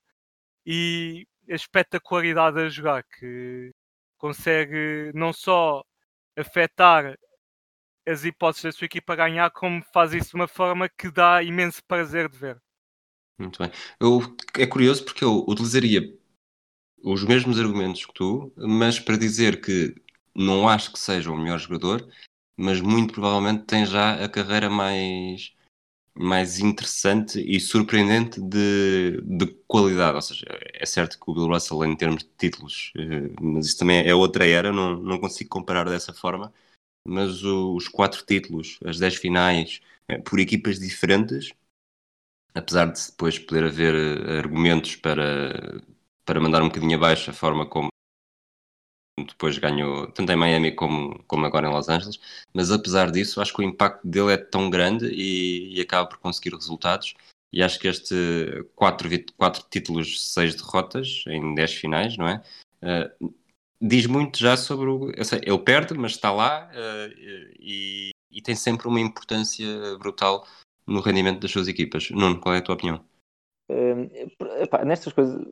e 0.66 1.26
a 1.48 1.54
espetacularidade 1.54 2.58
a 2.58 2.68
jogar, 2.68 3.04
que 3.04 3.72
consegue 4.16 5.12
não 5.14 5.32
só 5.32 5.84
afetar 6.36 7.16
as 8.06 8.24
hipóteses 8.24 8.64
da 8.64 8.72
sua 8.72 8.86
equipa 8.86 9.12
a 9.12 9.16
ganhar, 9.16 9.50
como 9.50 9.82
faz 9.92 10.12
isso 10.12 10.30
de 10.30 10.36
uma 10.36 10.48
forma 10.48 10.88
que 10.88 11.10
dá 11.10 11.42
imenso 11.42 11.82
prazer 11.84 12.28
de 12.28 12.38
ver. 12.38 12.60
Muito 13.38 13.62
bem. 13.62 13.70
Eu, 14.00 14.20
é 14.58 14.66
curioso 14.66 15.04
porque 15.04 15.22
eu 15.22 15.44
utilizaria 15.46 16.02
os 17.04 17.22
mesmos 17.22 17.60
argumentos 17.60 18.04
que 18.04 18.12
tu, 18.12 18.52
mas 18.56 18.98
para 18.98 19.16
dizer 19.16 19.60
que 19.60 19.94
não 20.38 20.68
acho 20.68 20.92
que 20.92 20.98
seja 20.98 21.30
o 21.30 21.36
melhor 21.36 21.58
jogador, 21.58 22.08
mas 22.56 22.80
muito 22.80 23.12
provavelmente 23.14 23.64
tem 23.64 23.86
já 23.86 24.24
a 24.24 24.28
carreira 24.28 24.70
mais 24.70 25.52
mais 26.14 26.58
interessante 26.60 27.40
e 27.40 27.60
surpreendente 27.60 28.40
de, 28.40 29.20
de 29.22 29.46
qualidade. 29.68 30.16
Ou 30.16 30.22
seja, 30.22 30.44
é 30.74 30.84
certo 30.86 31.18
que 31.18 31.30
o 31.30 31.34
Bill 31.34 31.46
Russell, 31.48 31.84
em 31.84 31.96
termos 31.96 32.24
de 32.24 32.30
títulos, 32.36 32.92
eh, 32.96 33.30
mas 33.40 33.66
isso 33.66 33.78
também 33.78 34.06
é 34.06 34.14
outra 34.14 34.46
era, 34.46 34.72
não, 34.72 34.96
não 34.98 35.18
consigo 35.20 35.50
comparar 35.50 35.84
dessa 35.88 36.12
forma. 36.12 36.52
Mas 37.04 37.44
os 37.44 37.88
quatro 37.88 38.24
títulos, 38.26 38.78
as 38.84 38.98
dez 38.98 39.16
finais, 39.16 39.80
eh, 40.08 40.18
por 40.18 40.40
equipas 40.40 40.78
diferentes, 40.80 41.52
apesar 42.54 42.86
de 42.86 43.06
depois 43.10 43.38
poder 43.38 43.64
haver 43.64 43.94
eh, 43.94 44.38
argumentos 44.38 44.96
para, 44.96 45.82
para 46.24 46.40
mandar 46.40 46.62
um 46.62 46.68
bocadinho 46.68 46.96
abaixo 46.96 47.30
a 47.30 47.34
forma 47.34 47.66
como 47.66 47.88
depois 49.24 49.58
ganhou 49.58 50.06
tanto 50.12 50.30
em 50.32 50.36
Miami 50.36 50.72
como, 50.72 51.22
como 51.24 51.46
agora 51.46 51.68
em 51.68 51.72
Los 51.72 51.88
Angeles, 51.88 52.18
mas 52.52 52.70
apesar 52.70 53.10
disso, 53.10 53.40
acho 53.40 53.52
que 53.52 53.60
o 53.60 53.64
impacto 53.64 54.06
dele 54.06 54.32
é 54.32 54.36
tão 54.36 54.70
grande 54.70 55.06
e, 55.06 55.76
e 55.76 55.80
acaba 55.80 56.08
por 56.08 56.18
conseguir 56.18 56.54
resultados. 56.54 57.14
E 57.52 57.62
acho 57.62 57.78
que 57.78 57.88
este 57.88 58.14
quatro, 58.74 59.08
quatro 59.36 59.64
títulos, 59.70 60.32
seis 60.32 60.54
derrotas 60.54 61.24
em 61.28 61.54
10 61.54 61.74
finais, 61.74 62.16
não 62.16 62.28
é? 62.28 62.42
Uh, 62.82 63.34
diz 63.80 64.06
muito 64.06 64.38
já 64.38 64.56
sobre 64.56 64.90
o. 64.90 65.24
Sei, 65.24 65.40
ele 65.42 65.58
perde, 65.58 65.94
mas 65.94 66.12
está 66.12 66.30
lá 66.30 66.70
uh, 66.70 67.14
e, 67.58 68.10
e, 68.30 68.42
tem 68.42 68.54
sempre 68.54 68.86
uma 68.86 69.00
importância 69.00 69.66
brutal 69.98 70.46
no 70.86 71.00
rendimento 71.00 71.40
das 71.40 71.50
suas 71.50 71.68
equipas. 71.68 72.10
Nuno, 72.10 72.38
qual 72.38 72.54
é 72.54 72.58
a 72.58 72.62
tua 72.62 72.74
opinião? 72.74 73.02
Uh, 73.70 74.08
epá, 74.60 74.84
nestas 74.84 75.12
coisas, 75.14 75.46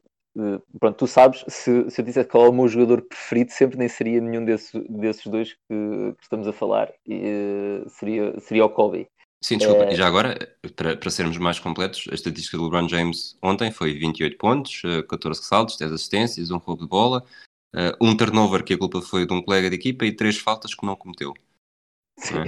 pronto, 0.78 0.96
tu 0.96 1.06
sabes, 1.06 1.44
se, 1.48 1.90
se 1.90 2.00
eu 2.00 2.04
dissesse 2.04 2.28
qual 2.28 2.46
é 2.46 2.48
o 2.48 2.52
meu 2.52 2.68
jogador 2.68 3.02
preferido, 3.02 3.52
sempre 3.52 3.78
nem 3.78 3.88
seria 3.88 4.20
nenhum 4.20 4.44
desses, 4.44 4.72
desses 4.88 5.26
dois 5.26 5.52
que, 5.52 6.14
que 6.16 6.22
estamos 6.22 6.46
a 6.46 6.52
falar, 6.52 6.92
e, 7.06 7.82
seria, 7.88 8.38
seria 8.40 8.64
o 8.64 8.70
Kobe. 8.70 9.08
Sim, 9.42 9.58
desculpa, 9.58 9.84
é... 9.84 9.92
e 9.92 9.96
já 9.96 10.06
agora, 10.06 10.36
para, 10.74 10.96
para 10.96 11.10
sermos 11.10 11.36
mais 11.38 11.58
completos, 11.58 12.04
a 12.10 12.14
estatística 12.14 12.56
do 12.56 12.64
LeBron 12.64 12.88
James 12.88 13.36
ontem 13.42 13.70
foi 13.70 13.94
28 13.94 14.36
pontos, 14.36 14.82
14 15.08 15.40
ressaltos, 15.40 15.76
10 15.76 15.92
assistências, 15.92 16.50
um 16.50 16.58
roubo 16.58 16.82
de 16.82 16.88
bola, 16.88 17.24
um 18.00 18.16
turnover 18.16 18.64
que 18.64 18.74
a 18.74 18.78
culpa 18.78 19.00
foi 19.02 19.26
de 19.26 19.32
um 19.32 19.42
colega 19.42 19.68
de 19.68 19.76
equipa 19.76 20.06
e 20.06 20.12
três 20.12 20.38
faltas 20.38 20.74
que 20.74 20.84
não 20.86 20.96
cometeu. 20.96 21.34
Não 22.32 22.42
é? 22.42 22.46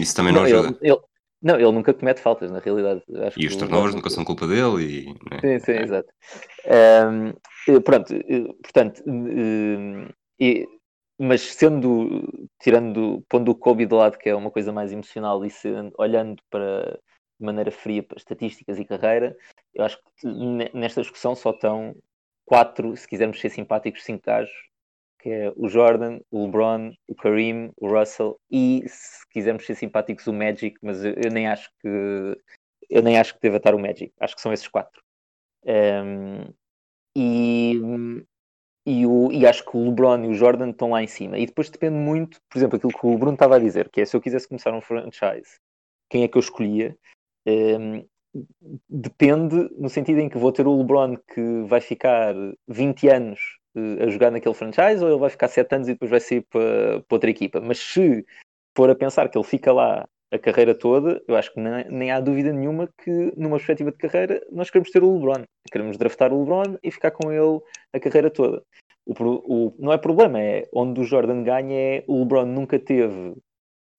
Isso 0.00 0.16
também 0.16 0.32
não, 0.32 0.40
não 0.40 0.46
ajuda. 0.46 0.78
Ele, 0.80 0.92
ele, 0.92 1.00
Não, 1.42 1.56
ele 1.56 1.72
nunca 1.72 1.92
comete 1.92 2.20
faltas, 2.20 2.50
na 2.50 2.60
realidade. 2.60 3.02
Acho 3.26 3.40
E 3.40 3.46
os 3.46 3.56
turnovers 3.56 3.94
nunca 3.94 4.08
são 4.10 4.24
culpa 4.24 4.46
dele. 4.46 4.84
E, 4.84 5.06
né? 5.30 5.40
Sim, 5.40 5.58
sim, 5.58 5.72
É. 5.72 5.82
exato. 5.82 6.08
Ahm, 6.66 7.32
eh, 7.68 7.80
pronto, 7.80 8.14
eh, 8.14 8.44
portanto, 8.62 9.02
eh, 9.06 10.12
e- 10.38 10.68
mas 11.18 11.40
sendo, 11.42 12.48
tirando, 12.60 13.24
pondo 13.28 13.50
o 13.50 13.54
Kobe 13.56 13.86
de 13.86 13.94
lado, 13.94 14.18
que 14.18 14.28
é 14.28 14.34
uma 14.34 14.50
coisa 14.50 14.72
mais 14.72 14.92
emocional, 14.92 15.44
e 15.44 15.50
sendo- 15.50 15.92
olhando 15.98 16.40
para 16.50 16.98
de 17.38 17.44
maneira 17.46 17.72
fria 17.72 18.02
para 18.04 18.18
estatísticas 18.18 18.78
e 18.78 18.84
carreira, 18.84 19.36
eu 19.74 19.84
acho 19.84 19.98
que 20.16 20.26
ne- 20.28 20.70
nesta 20.72 21.00
discussão 21.00 21.34
só 21.34 21.50
estão 21.50 21.94
quatro, 22.44 22.96
se 22.96 23.08
quisermos 23.08 23.40
ser 23.40 23.50
simpáticos, 23.50 24.04
cinco 24.04 24.22
gajos, 24.24 24.52
que 25.22 25.30
é 25.30 25.52
o 25.56 25.68
Jordan, 25.68 26.18
o 26.30 26.44
LeBron, 26.44 26.92
o 27.06 27.14
Kareem, 27.14 27.70
o 27.76 27.88
Russell 27.88 28.38
e, 28.50 28.82
se 28.88 29.26
quisermos 29.30 29.64
ser 29.64 29.76
simpáticos, 29.76 30.26
o 30.26 30.32
Magic, 30.32 30.76
mas 30.82 31.04
eu, 31.04 31.14
eu 31.14 31.30
nem 31.30 31.46
acho 31.46 31.70
que 31.80 31.88
eu 32.90 33.02
nem 33.02 33.18
acho 33.18 33.34
que 33.34 33.40
deva 33.40 33.56
estar 33.56 33.74
o 33.74 33.78
Magic, 33.78 34.12
acho 34.20 34.34
que 34.34 34.42
são 34.42 34.52
esses 34.52 34.68
quatro. 34.68 35.00
Um, 35.64 36.52
e, 37.16 37.74
e, 38.84 39.06
o, 39.06 39.30
e 39.32 39.46
acho 39.46 39.64
que 39.64 39.76
o 39.76 39.84
LeBron 39.84 40.24
e 40.24 40.28
o 40.28 40.34
Jordan 40.34 40.70
estão 40.70 40.90
lá 40.90 41.02
em 41.02 41.06
cima. 41.06 41.38
E 41.38 41.46
depois 41.46 41.70
depende 41.70 41.96
muito, 41.96 42.38
por 42.50 42.58
exemplo, 42.58 42.76
aquilo 42.76 42.92
que 42.92 43.06
o 43.06 43.16
Bruno 43.16 43.34
estava 43.34 43.56
a 43.56 43.60
dizer, 43.60 43.88
que 43.88 44.00
é 44.00 44.04
se 44.04 44.16
eu 44.16 44.20
quisesse 44.20 44.48
começar 44.48 44.74
um 44.74 44.82
franchise, 44.82 45.58
quem 46.10 46.24
é 46.24 46.28
que 46.28 46.36
eu 46.36 46.40
escolhia? 46.40 46.96
Um, 47.46 48.04
depende 48.88 49.70
no 49.78 49.88
sentido 49.88 50.18
em 50.18 50.28
que 50.28 50.38
vou 50.38 50.52
ter 50.52 50.66
o 50.66 50.76
LeBron 50.76 51.16
que 51.16 51.62
vai 51.66 51.80
ficar 51.80 52.34
20 52.68 53.08
anos 53.08 53.61
a 53.74 54.08
jogar 54.08 54.30
naquele 54.30 54.54
franchise 54.54 55.02
ou 55.02 55.10
ele 55.10 55.18
vai 55.18 55.30
ficar 55.30 55.48
7 55.48 55.74
anos 55.74 55.88
e 55.88 55.92
depois 55.92 56.10
vai 56.10 56.20
sair 56.20 56.42
para, 56.42 57.00
para 57.00 57.14
outra 57.14 57.30
equipa. 57.30 57.60
Mas 57.60 57.78
se 57.78 58.24
for 58.76 58.90
a 58.90 58.94
pensar 58.94 59.28
que 59.28 59.36
ele 59.38 59.44
fica 59.46 59.72
lá 59.72 60.06
a 60.32 60.38
carreira 60.38 60.74
toda, 60.74 61.22
eu 61.28 61.36
acho 61.36 61.52
que 61.52 61.60
nem, 61.60 61.84
nem 61.90 62.10
há 62.10 62.18
dúvida 62.20 62.52
nenhuma 62.52 62.88
que, 63.02 63.32
numa 63.36 63.56
perspectiva 63.56 63.90
de 63.92 63.98
carreira, 63.98 64.42
nós 64.50 64.70
queremos 64.70 64.90
ter 64.90 65.02
o 65.02 65.12
LeBron. 65.12 65.44
Queremos 65.70 65.98
draftar 65.98 66.32
o 66.32 66.40
LeBron 66.40 66.78
e 66.82 66.90
ficar 66.90 67.10
com 67.10 67.30
ele 67.30 67.60
a 67.92 68.00
carreira 68.00 68.30
toda. 68.30 68.62
O, 69.04 69.12
o- 69.20 69.74
não 69.78 69.92
é 69.92 69.98
problema, 69.98 70.40
é 70.40 70.68
onde 70.72 71.00
o 71.00 71.04
Jordan 71.04 71.42
ganha 71.42 71.98
é 71.98 72.04
o 72.06 72.20
LeBron 72.20 72.46
nunca 72.46 72.78
teve 72.78 73.34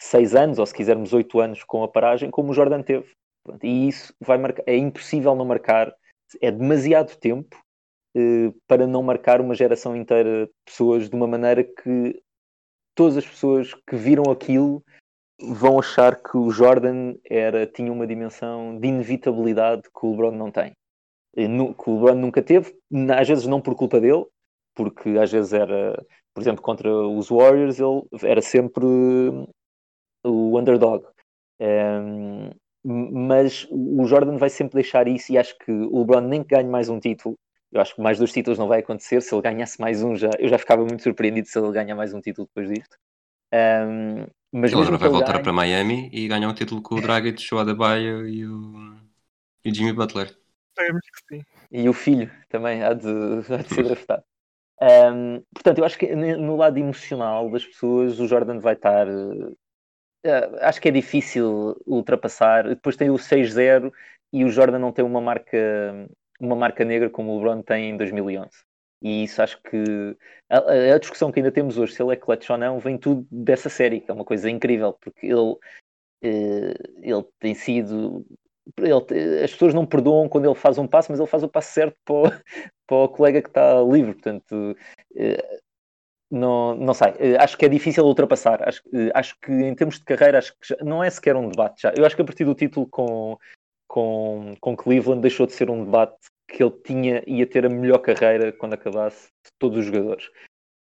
6 0.02 0.36
anos, 0.36 0.58
ou 0.60 0.66
se 0.66 0.74
quisermos 0.74 1.14
8 1.14 1.40
anos 1.40 1.64
com 1.64 1.84
a 1.84 1.88
paragem, 1.88 2.32
como 2.32 2.52
o 2.52 2.54
Jordan 2.54 2.82
teve. 2.82 3.12
Pronto, 3.44 3.64
e 3.66 3.88
isso 3.90 4.14
vai 4.20 4.38
marcar, 4.38 4.64
é 4.66 4.76
impossível 4.76 5.36
não 5.36 5.46
marcar, 5.46 5.94
é 6.42 6.50
demasiado 6.50 7.16
tempo 7.18 7.56
para 8.68 8.86
não 8.86 9.02
marcar 9.02 9.42
uma 9.42 9.56
geração 9.56 9.96
inteira 9.96 10.46
de 10.46 10.52
pessoas 10.66 11.10
de 11.10 11.16
uma 11.16 11.28
maneira 11.28 11.64
que 11.64 12.22
todas 12.96 13.18
as 13.18 13.26
pessoas 13.26 13.74
que 13.74 13.96
viram 13.96 14.32
aquilo 14.32 14.84
vão 15.40 15.80
achar 15.80 16.22
que 16.22 16.38
o 16.38 16.52
Jordan 16.52 17.16
era, 17.30 17.66
tinha 17.66 17.92
uma 17.92 18.08
dimensão 18.08 18.78
de 18.80 18.88
inevitabilidade 18.88 19.84
que 19.84 20.06
o 20.06 20.12
LeBron 20.12 20.32
não 20.32 20.52
tem. 20.52 20.74
Que 21.36 21.90
o 21.90 21.96
LeBron 21.96 22.16
nunca 22.16 22.42
teve, 22.42 22.74
às 23.18 23.28
vezes 23.28 23.48
não 23.48 23.60
por 23.60 23.76
culpa 23.76 24.00
dele, 24.00 24.26
porque 24.76 25.10
às 25.18 25.32
vezes 25.32 25.54
era, 25.54 26.02
por 26.34 26.42
exemplo, 26.42 26.62
contra 26.62 26.90
os 26.90 27.30
Warriors, 27.30 27.80
ele 27.80 28.04
era 28.24 28.42
sempre 28.42 28.86
hum, 28.86 29.48
o 30.24 30.60
underdog. 30.60 31.06
Hum, 31.60 32.52
mas 32.86 33.66
o 33.72 34.06
Jordan 34.06 34.38
vai 34.38 34.50
sempre 34.50 34.76
deixar 34.76 35.08
isso 35.08 35.32
e 35.32 35.38
acho 35.38 35.58
que 35.60 35.72
o 35.72 36.00
LeBron 36.00 36.22
nem 36.22 36.44
que 36.44 36.56
ganhe 36.56 36.70
mais 36.70 36.90
um 36.90 37.00
título, 37.00 37.36
eu 37.74 37.82
acho 37.82 37.96
que 37.96 38.02
mais 38.02 38.18
dois 38.20 38.32
títulos 38.34 38.60
não 38.60 38.68
vai 38.68 38.80
acontecer. 38.82 39.22
Se 39.22 39.34
ele 39.36 39.42
ganhasse 39.42 39.80
mais 39.82 40.04
um, 40.04 40.16
já, 40.16 40.30
eu 40.40 40.50
já 40.50 40.58
ficava 40.60 40.84
muito 40.86 41.04
surpreendido 41.04 41.48
se 41.48 41.60
ele 41.60 41.72
ganha 41.74 41.96
mais 41.96 42.14
um 42.14 42.22
título 42.22 42.48
depois 42.48 42.70
disto. 42.70 42.98
Hum, 43.54 44.28
mas 44.52 44.74
Ele 44.74 44.84
agora 44.84 44.98
vai 44.98 45.08
ele 45.08 45.18
voltar 45.18 45.40
ganhe- 45.40 45.40
para 45.40 45.54
Miami 45.54 46.10
e 46.12 46.28
ganhar 46.28 46.50
um 46.50 46.54
título 46.54 46.82
com 46.82 46.96
o 46.96 47.02
Dragic, 47.02 47.54
o 47.54 47.60
Adebayo 47.60 48.28
e 48.28 48.46
o, 48.46 49.00
e 49.66 49.72
o 49.72 49.76
Jimmy 49.76 49.94
Butler. 49.94 50.38
Que 51.02 51.38
sim. 51.38 51.46
e 51.72 51.90
o 51.90 51.94
filho 51.94 52.32
também 52.50 52.84
há 52.84 52.94
de, 52.94 53.08
há 53.54 53.62
de 53.64 53.70
ser 53.70 53.84
draftado. 53.84 54.24
Ahm, 54.82 55.42
portanto, 55.54 55.80
eu 55.80 55.86
acho 55.86 55.98
que 56.00 56.16
no 56.16 56.58
lado 56.58 56.78
emocional 56.80 57.52
das 57.52 57.66
pessoas 57.66 58.20
o 58.20 58.28
Jordan 58.28 58.60
vai 58.60 58.76
estar. 58.76 59.08
eh, 60.24 60.50
acho 60.62 60.82
que 60.82 60.88
é 60.90 60.92
difícil 60.92 61.76
ultrapassar. 61.86 62.68
Depois 62.68 62.96
tem 62.96 63.10
o 63.10 63.18
6-0 63.18 63.92
e 64.32 64.44
o 64.44 64.50
Jordan 64.50 64.80
não 64.80 64.92
tem 64.92 65.06
uma 65.06 65.22
marca, 65.22 65.58
uma 66.40 66.56
marca 66.56 66.84
negra 66.86 67.10
como 67.10 67.32
o 67.32 67.38
LeBron 67.38 67.62
tem 67.62 67.90
em 67.92 67.98
2011. 67.98 68.50
E 69.02 69.24
isso 69.24 69.42
acho 69.42 69.62
que 69.64 70.16
a, 70.50 70.94
a- 70.94 70.98
discussão 70.98 71.32
que 71.32 71.40
ainda 71.40 71.52
temos 71.52 71.78
hoje, 71.78 71.94
se 71.94 72.02
ele 72.02 72.14
é 72.14 72.16
clutch 72.16 72.50
ou 72.50 72.58
não, 72.58 72.80
vem 72.80 72.98
tudo 72.98 73.28
dessa 73.32 73.70
série, 73.70 74.00
que 74.02 74.10
é 74.10 74.14
uma 74.14 74.24
coisa 74.26 74.50
incrível, 74.50 74.94
porque 74.94 75.28
ele, 75.28 75.56
eh, 76.24 76.74
ele 77.02 77.24
tem 77.40 77.54
sido 77.56 78.26
ele 78.78 79.44
as 79.44 79.52
pessoas 79.52 79.74
não 79.74 79.86
perdoam 79.86 80.30
quando 80.30 80.46
ele 80.46 80.56
faz 80.56 80.78
um 80.78 80.88
passo, 80.88 81.12
mas 81.12 81.20
ele 81.20 81.30
faz 81.30 81.44
o 81.44 81.50
passo 81.50 81.74
certo 81.74 81.98
para 82.06 82.16
o, 82.16 82.24
para 82.88 82.98
o 82.98 83.10
colega 83.10 83.42
que 83.42 83.50
está 83.50 83.82
livre. 83.82 84.14
Portanto, 84.14 84.78
eh, 85.16 85.60
não, 86.32 86.76
não 86.76 86.94
sei. 86.94 87.14
Eh, 87.20 87.38
Acho 87.40 87.58
que 87.58 87.66
é 87.66 87.70
difícil 87.70 88.06
ultrapassar. 88.06 88.68
Acho, 88.68 88.82
acho 89.14 89.38
que 89.42 89.52
em 89.52 89.76
termos 89.76 90.00
de 90.00 90.06
carreira, 90.06 90.40
acho 90.40 90.54
que 90.60 90.68
já- 90.70 90.78
não 90.84 91.04
é 91.04 91.10
sequer 91.10 91.36
um 91.36 91.50
debate 91.50 91.82
já. 91.84 91.94
Eu 91.96 92.06
acho 92.06 92.16
que 92.16 92.22
a 92.22 92.26
partir 92.26 92.46
do 92.46 92.56
título 92.56 92.88
com, 92.88 93.38
com, 93.94 94.56
com 94.60 94.76
Cleveland 94.76 95.22
deixou 95.22 95.46
de 95.46 95.54
ser 95.54 95.70
um 95.70 95.86
debate 95.86 96.16
que 96.48 96.64
ele 96.64 96.74
tinha, 96.84 97.24
ia 97.28 97.46
ter 97.46 97.64
a 97.64 97.70
melhor 97.70 98.00
carreira 98.00 98.52
quando 98.52 98.74
acabasse 98.74 99.28
de 99.46 99.52
todos 99.60 99.78
os 99.78 99.86
jogadores. 99.86 100.32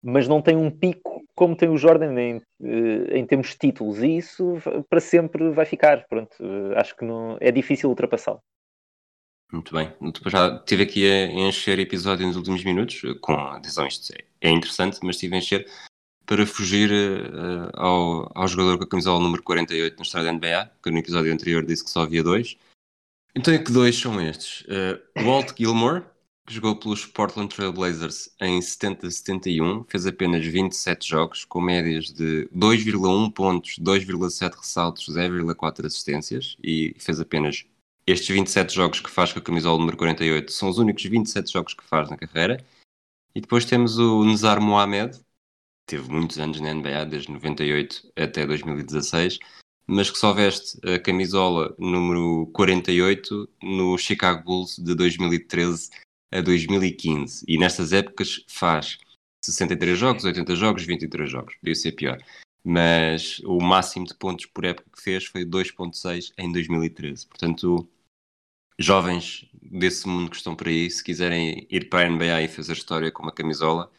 Mas 0.01 0.29
não 0.29 0.40
tem 0.40 0.57
um 0.57 0.70
pico 0.70 1.20
como 1.35 1.57
tem 1.57 1.68
o 1.68 1.77
Jordan 1.77 2.16
em, 2.20 2.37
eh, 2.62 3.18
em 3.18 3.27
termos 3.27 3.49
de 3.49 3.59
títulos, 3.59 4.01
e 4.01 4.18
isso 4.18 4.59
para 4.88 5.01
sempre 5.01 5.51
vai 5.51 5.66
ficar. 5.66 6.07
Pronto, 6.07 6.37
eh, 6.40 6.79
acho 6.79 6.96
que 6.96 7.05
não, 7.05 7.37
é 7.40 7.51
difícil 7.51 7.88
ultrapassá-lo. 7.88 8.40
Muito 9.53 9.75
bem. 9.75 9.92
Já 10.27 10.55
estive 10.55 10.85
aqui 10.85 11.11
a 11.11 11.27
encher 11.27 11.81
episódio 11.81 12.25
nos 12.25 12.37
últimos 12.37 12.62
minutos 12.62 13.03
com 13.20 13.33
a 13.33 13.57
atenção, 13.57 13.88
isto 13.88 14.12
é, 14.12 14.49
é 14.49 14.51
interessante, 14.51 15.01
mas 15.03 15.16
estive 15.16 15.35
a 15.35 15.38
encher 15.38 15.66
para 16.25 16.46
fugir 16.46 16.92
eh, 16.92 17.70
ao, 17.75 18.31
ao 18.37 18.46
jogador 18.46 18.79
com 18.79 18.85
a 18.85 18.88
camisola 18.88 19.18
número 19.18 19.42
48 19.42 19.96
na 19.96 20.03
história 20.03 20.27
da 20.27 20.33
NBA, 20.33 20.70
que 20.81 20.92
no 20.92 20.99
episódio 20.99 21.33
anterior 21.33 21.66
disse 21.66 21.83
que 21.83 21.90
só 21.90 22.03
havia 22.03 22.23
dois. 22.23 22.57
Então 23.35 23.55
é 23.55 23.59
que 23.59 23.73
dois 23.73 23.97
são 23.97 24.21
estes. 24.21 24.64
Eh, 24.69 25.01
Walt 25.23 25.53
Gilmore, 25.57 26.05
que 26.47 26.55
jogou 26.55 26.77
pelos 26.77 27.07
Portland 27.07 27.55
Trail 27.55 27.73
Blazers 27.73 28.29
em 28.40 28.61
70-71, 28.61 29.85
fez 29.88 30.07
apenas 30.07 30.45
27 30.45 31.09
jogos, 31.09 31.45
com 31.45 31.61
médias 31.61 32.07
de 32.07 32.49
2,1 32.53 33.33
pontos, 33.33 33.79
2,7 33.79 34.57
ressaltos, 34.57 35.07
0,4 35.09 35.87
assistências, 35.87 36.57
e 36.62 36.95
fez 36.99 37.21
apenas 37.21 37.64
estes 38.07 38.29
27 38.29 38.75
jogos 38.75 39.01
que 39.01 39.11
faz 39.11 39.33
com 39.33 39.38
a 39.38 39.43
camisola 39.43 39.79
número 39.79 39.97
48 39.97 40.51
são 40.51 40.69
os 40.69 40.79
únicos 40.79 41.05
27 41.05 41.53
jogos 41.53 41.75
que 41.75 41.85
faz 41.85 42.11
na 42.11 42.16
carreira. 42.16 42.64
E 43.35 43.40
depois 43.40 43.64
temos 43.64 43.99
o 43.99 44.25
Nezar 44.25 44.61
Mohamed, 44.61 45.21
teve 45.87 46.11
muitos 46.11 46.38
anos 46.38 46.61
na 46.61 46.75
NBA, 46.75 47.07
desde 47.07 47.31
98 47.31 48.12
até 48.16 48.45
2016, 48.45 49.38
mas 49.90 50.09
que 50.09 50.18
só 50.18 50.33
veste 50.33 50.79
a 50.88 51.00
camisola 51.00 51.74
número 51.76 52.46
48 52.53 53.48
no 53.61 53.98
Chicago 53.98 54.44
Bulls 54.44 54.79
de 54.79 54.94
2013 54.94 55.90
a 56.33 56.40
2015. 56.40 57.44
E 57.48 57.59
nestas 57.59 57.92
épocas 57.92 58.44
faz 58.46 58.98
63 59.44 59.98
jogos, 59.98 60.24
80 60.24 60.55
jogos, 60.55 60.87
23 60.87 61.29
jogos. 61.29 61.57
Podia 61.57 61.74
ser 61.74 61.92
pior. 61.92 62.22
Mas 62.62 63.40
o 63.40 63.59
máximo 63.61 64.07
de 64.07 64.14
pontos 64.14 64.46
por 64.46 64.64
época 64.64 64.88
que 64.94 65.03
fez 65.03 65.24
foi 65.26 65.44
2.6 65.44 66.33
em 66.38 66.53
2013. 66.53 67.26
Portanto, 67.26 67.88
jovens 68.79 69.50
desse 69.61 70.07
mundo 70.07 70.31
que 70.31 70.37
estão 70.37 70.55
por 70.55 70.68
aí, 70.68 70.88
se 70.88 71.03
quiserem 71.03 71.66
ir 71.68 71.88
para 71.88 72.07
a 72.07 72.09
NBA 72.09 72.42
e 72.42 72.48
fazer 72.48 72.74
história 72.74 73.11
com 73.11 73.24
uma 73.24 73.33
camisola, 73.33 73.90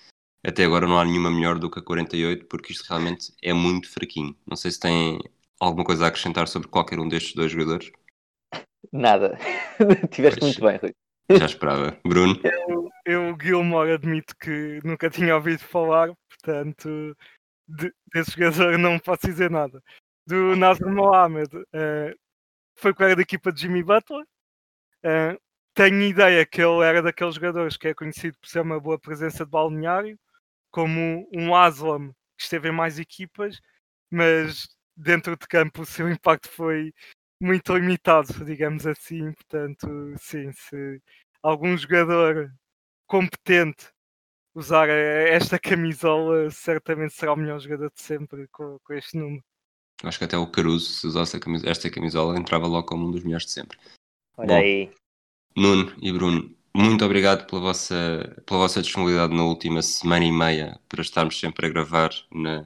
até 0.41 0.63
agora 0.63 0.88
não 0.88 0.97
há 0.97 1.04
nenhuma 1.04 1.30
melhor 1.30 1.60
do 1.60 1.69
que 1.69 1.80
a 1.80 1.84
48, 1.84 2.45
porque 2.45 2.71
isto 2.71 2.88
realmente 2.88 3.34
é 3.41 3.51
muito 3.51 3.89
fraquinho. 3.89 4.34
Não 4.47 4.56
sei 4.56 4.71
se 4.71 4.80
tem 4.80 5.19
alguma 5.62 5.86
coisa 5.86 6.06
a 6.06 6.08
acrescentar 6.08 6.47
sobre 6.47 6.67
qualquer 6.67 7.00
um 7.00 7.08
destes 7.08 7.34
dois 7.36 7.52
jogadores. 7.52 7.91
Nada. 8.91 9.38
Tiveste 10.12 10.39
Pois. 10.39 10.58
muito 10.58 10.62
bem, 10.62 10.78
Rui. 10.78 10.95
Já 11.39 11.45
esperava. 11.45 11.97
Bruno? 12.06 12.36
Eu, 12.67 12.89
eu, 13.06 13.38
Gilmore, 13.39 13.91
admito 13.93 14.36
que 14.38 14.80
nunca 14.84 15.10
tinha 15.10 15.36
ouvido 15.36 15.60
falar, 15.60 16.12
portanto, 16.30 17.15
de- 17.67 17.93
desse 18.13 18.32
jogador 18.32 18.78
não 18.78 19.00
posso 19.00 19.28
dizer 19.28 19.50
nada. 19.50 19.82
Do 20.28 20.56
Nasser 20.56 20.88
Mohamed, 20.89 21.50
eh, 21.74 22.13
foi 22.76 22.93
colega 22.93 23.15
da 23.15 23.21
equipa 23.21 23.52
de 23.52 23.62
Jimmy 23.62 23.84
Butler. 23.84 24.26
Eh, 25.04 25.38
tenho 25.73 26.02
ideia 26.02 26.46
que 26.46 26.62
ele 26.62 26.83
era 26.83 27.02
daqueles 27.02 27.35
jogadores 27.35 27.77
que 27.77 27.88
é 27.88 27.94
conhecido 27.94 28.38
por 28.40 28.48
ser 28.50 28.60
uma 28.62 28.79
boa 28.79 29.00
presença 29.00 29.46
de 29.46 29.52
balneário, 29.52 30.19
como 30.69 31.27
um 31.33 31.56
Aslam 31.56 32.12
que 32.38 32.44
esteve 32.44 32.69
em 32.69 32.73
mais 32.73 33.00
equipas, 33.00 33.60
mas 34.12 34.67
dentro 34.96 35.37
de 35.37 35.48
campo 35.48 35.81
o 35.81 35.85
seu 35.85 36.10
impacto 36.10 36.50
foi 36.50 36.94
muito 37.42 37.75
limitado, 37.75 38.46
digamos 38.46 38.85
assim. 38.85 39.31
Portanto, 39.33 39.87
sim, 40.17 40.52
se 40.54 41.02
algum 41.42 41.75
jogador 41.77 42.54
competente 43.08 43.89
usar 44.54 44.89
eh, 44.89 45.29
esta 45.29 45.58
camisola, 45.58 46.50
certamente 46.52 47.13
será 47.13 47.33
o 47.33 47.37
melhor 47.37 47.60
jogador 47.60 47.92
de 47.94 48.02
sempre 48.02 48.48
com, 48.50 48.77
com 48.83 48.94
este 48.94 49.17
número. 49.17 49.44
Acho 50.04 50.17
que 50.17 50.25
até 50.25 50.37
o 50.37 50.48
Caruso, 50.48 50.94
se 50.94 51.08
usasse 51.08 51.39
camisola, 51.39 51.71
esta 51.71 51.89
camisola, 51.89 52.37
entrava 52.37 52.67
logo 52.67 52.87
como 52.87 53.08
um 53.08 53.12
dos 53.12 53.23
melhores 53.23 53.46
de 53.46 53.52
sempre. 53.52 53.77
Olha 54.37 54.48
Bom. 54.48 54.56
aí. 54.56 54.92
Nuno 55.56 55.94
e 56.02 56.12
Bruno, 56.12 56.56
muito 56.73 57.04
obrigado 57.04 57.46
pela 57.46 57.62
vossa, 57.62 58.42
pela 58.46 58.62
vossa 58.62 58.81
disponibilidade 58.81 59.35
na 59.35 59.44
última 59.44 59.81
semana 59.81 60.25
e 60.25 60.31
meia 60.31 60.79
para 60.87 61.02
estarmos 61.02 61.39
sempre 61.39 61.67
a 61.67 61.69
gravar 61.69 62.10
na, 62.31 62.65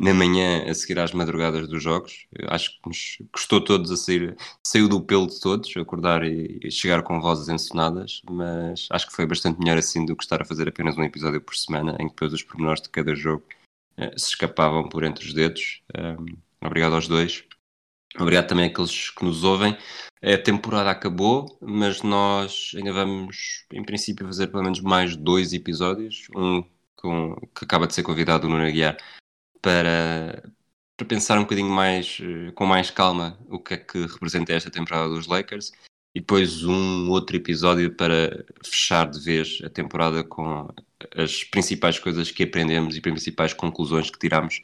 na 0.00 0.14
manhã 0.14 0.64
a 0.66 0.72
seguir 0.72 0.98
às 0.98 1.12
madrugadas 1.12 1.68
dos 1.68 1.82
jogos. 1.82 2.26
Acho 2.48 2.70
que 2.70 2.88
nos 2.88 3.18
custou 3.30 3.62
todos 3.62 3.90
a 3.90 3.96
sair, 3.98 4.34
saiu 4.66 4.88
do 4.88 4.98
pelo 5.02 5.26
de 5.26 5.38
todos, 5.38 5.76
acordar 5.76 6.24
e, 6.24 6.70
chegar 6.70 7.02
com 7.02 7.20
vozes 7.20 7.50
ensonadas, 7.50 8.22
mas 8.28 8.88
acho 8.90 9.06
que 9.06 9.12
foi 9.12 9.26
bastante 9.26 9.58
melhor 9.58 9.76
assim 9.76 10.06
do 10.06 10.16
que 10.16 10.24
estar 10.24 10.40
a 10.40 10.44
fazer 10.46 10.66
apenas 10.66 10.96
um 10.96 11.02
episódio 11.04 11.38
por 11.42 11.54
semana, 11.54 11.92
em 12.00 12.08
que 12.08 12.14
depois 12.14 12.32
os 12.32 12.42
pormenores 12.42 12.80
de 12.80 12.88
cada 12.88 13.14
jogo 13.14 13.44
eh, 13.98 14.10
se 14.16 14.30
escapavam 14.30 14.88
por 14.88 15.04
entre 15.04 15.26
os 15.26 15.34
dedos. 15.34 15.82
Obrigado 16.62 16.94
aos 16.94 17.06
dois. 17.06 17.44
Obrigado 18.18 18.48
também 18.48 18.66
àqueles 18.66 19.10
que 19.10 19.24
nos 19.24 19.44
ouvem. 19.44 19.76
A 20.22 20.38
temporada 20.38 20.90
acabou, 20.90 21.58
mas 21.60 22.02
nós 22.02 22.72
ainda 22.74 22.92
vamos, 22.92 23.66
em 23.72 23.84
princípio, 23.84 24.26
fazer 24.26 24.48
pelo 24.48 24.62
menos 24.62 24.80
mais 24.80 25.14
dois 25.14 25.52
episódios. 25.52 26.26
Um 26.34 26.64
com, 26.96 27.34
que 27.54 27.64
acaba 27.64 27.86
de 27.86 27.94
ser 27.94 28.02
convidado 28.02 28.46
o 28.46 28.50
Nuno 28.50 28.64
Aguiar 28.66 28.96
para, 29.62 30.42
para 30.96 31.06
pensar 31.06 31.38
um 31.38 31.42
bocadinho 31.42 31.70
mais, 31.70 32.18
eh, 32.20 32.50
com 32.52 32.66
mais 32.66 32.90
calma, 32.90 33.38
o 33.48 33.58
que 33.58 33.74
é 33.74 33.76
que 33.76 34.06
representa 34.06 34.52
esta 34.52 34.70
temporada 34.70 35.08
dos 35.08 35.26
Lakers. 35.26 35.72
E 36.14 36.20
depois 36.20 36.64
um 36.64 37.08
outro 37.10 37.36
episódio 37.36 37.94
para 37.94 38.44
fechar 38.64 39.08
de 39.08 39.20
vez 39.20 39.60
a 39.64 39.70
temporada 39.70 40.24
com 40.24 40.68
as 41.16 41.44
principais 41.44 41.98
coisas 41.98 42.30
que 42.30 42.42
aprendemos 42.42 42.96
e 42.96 43.00
principais 43.00 43.54
conclusões 43.54 44.10
que 44.10 44.18
tiramos 44.18 44.60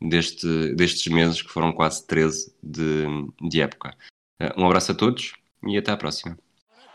deste, 0.00 0.74
destes 0.74 1.06
meses, 1.12 1.40
que 1.40 1.50
foram 1.50 1.72
quase 1.72 2.04
13 2.06 2.52
de, 2.62 3.06
de 3.48 3.60
época. 3.60 3.96
Eh, 4.40 4.52
Um 4.56 4.66
abraço 4.66 4.92
a 4.92 4.94
todos 4.94 5.32
e 5.66 5.76
até 5.78 5.92
à 5.92 5.96
próxima. 5.96 6.36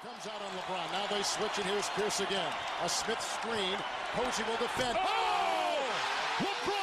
Comes 0.01 0.27
out 0.27 0.41
on 0.41 0.55
LeBron. 0.55 0.91
Now 0.91 1.07
they 1.07 1.23
switch 1.23 1.57
and 1.59 1.69
here's 1.69 1.89
Pierce 1.95 2.21
again. 2.21 2.51
A 2.83 2.89
Smith 2.89 3.21
screen. 3.21 3.77
Posey 4.15 4.43
will 4.43 4.57
defend. 4.57 4.97
Oh! 4.99 6.82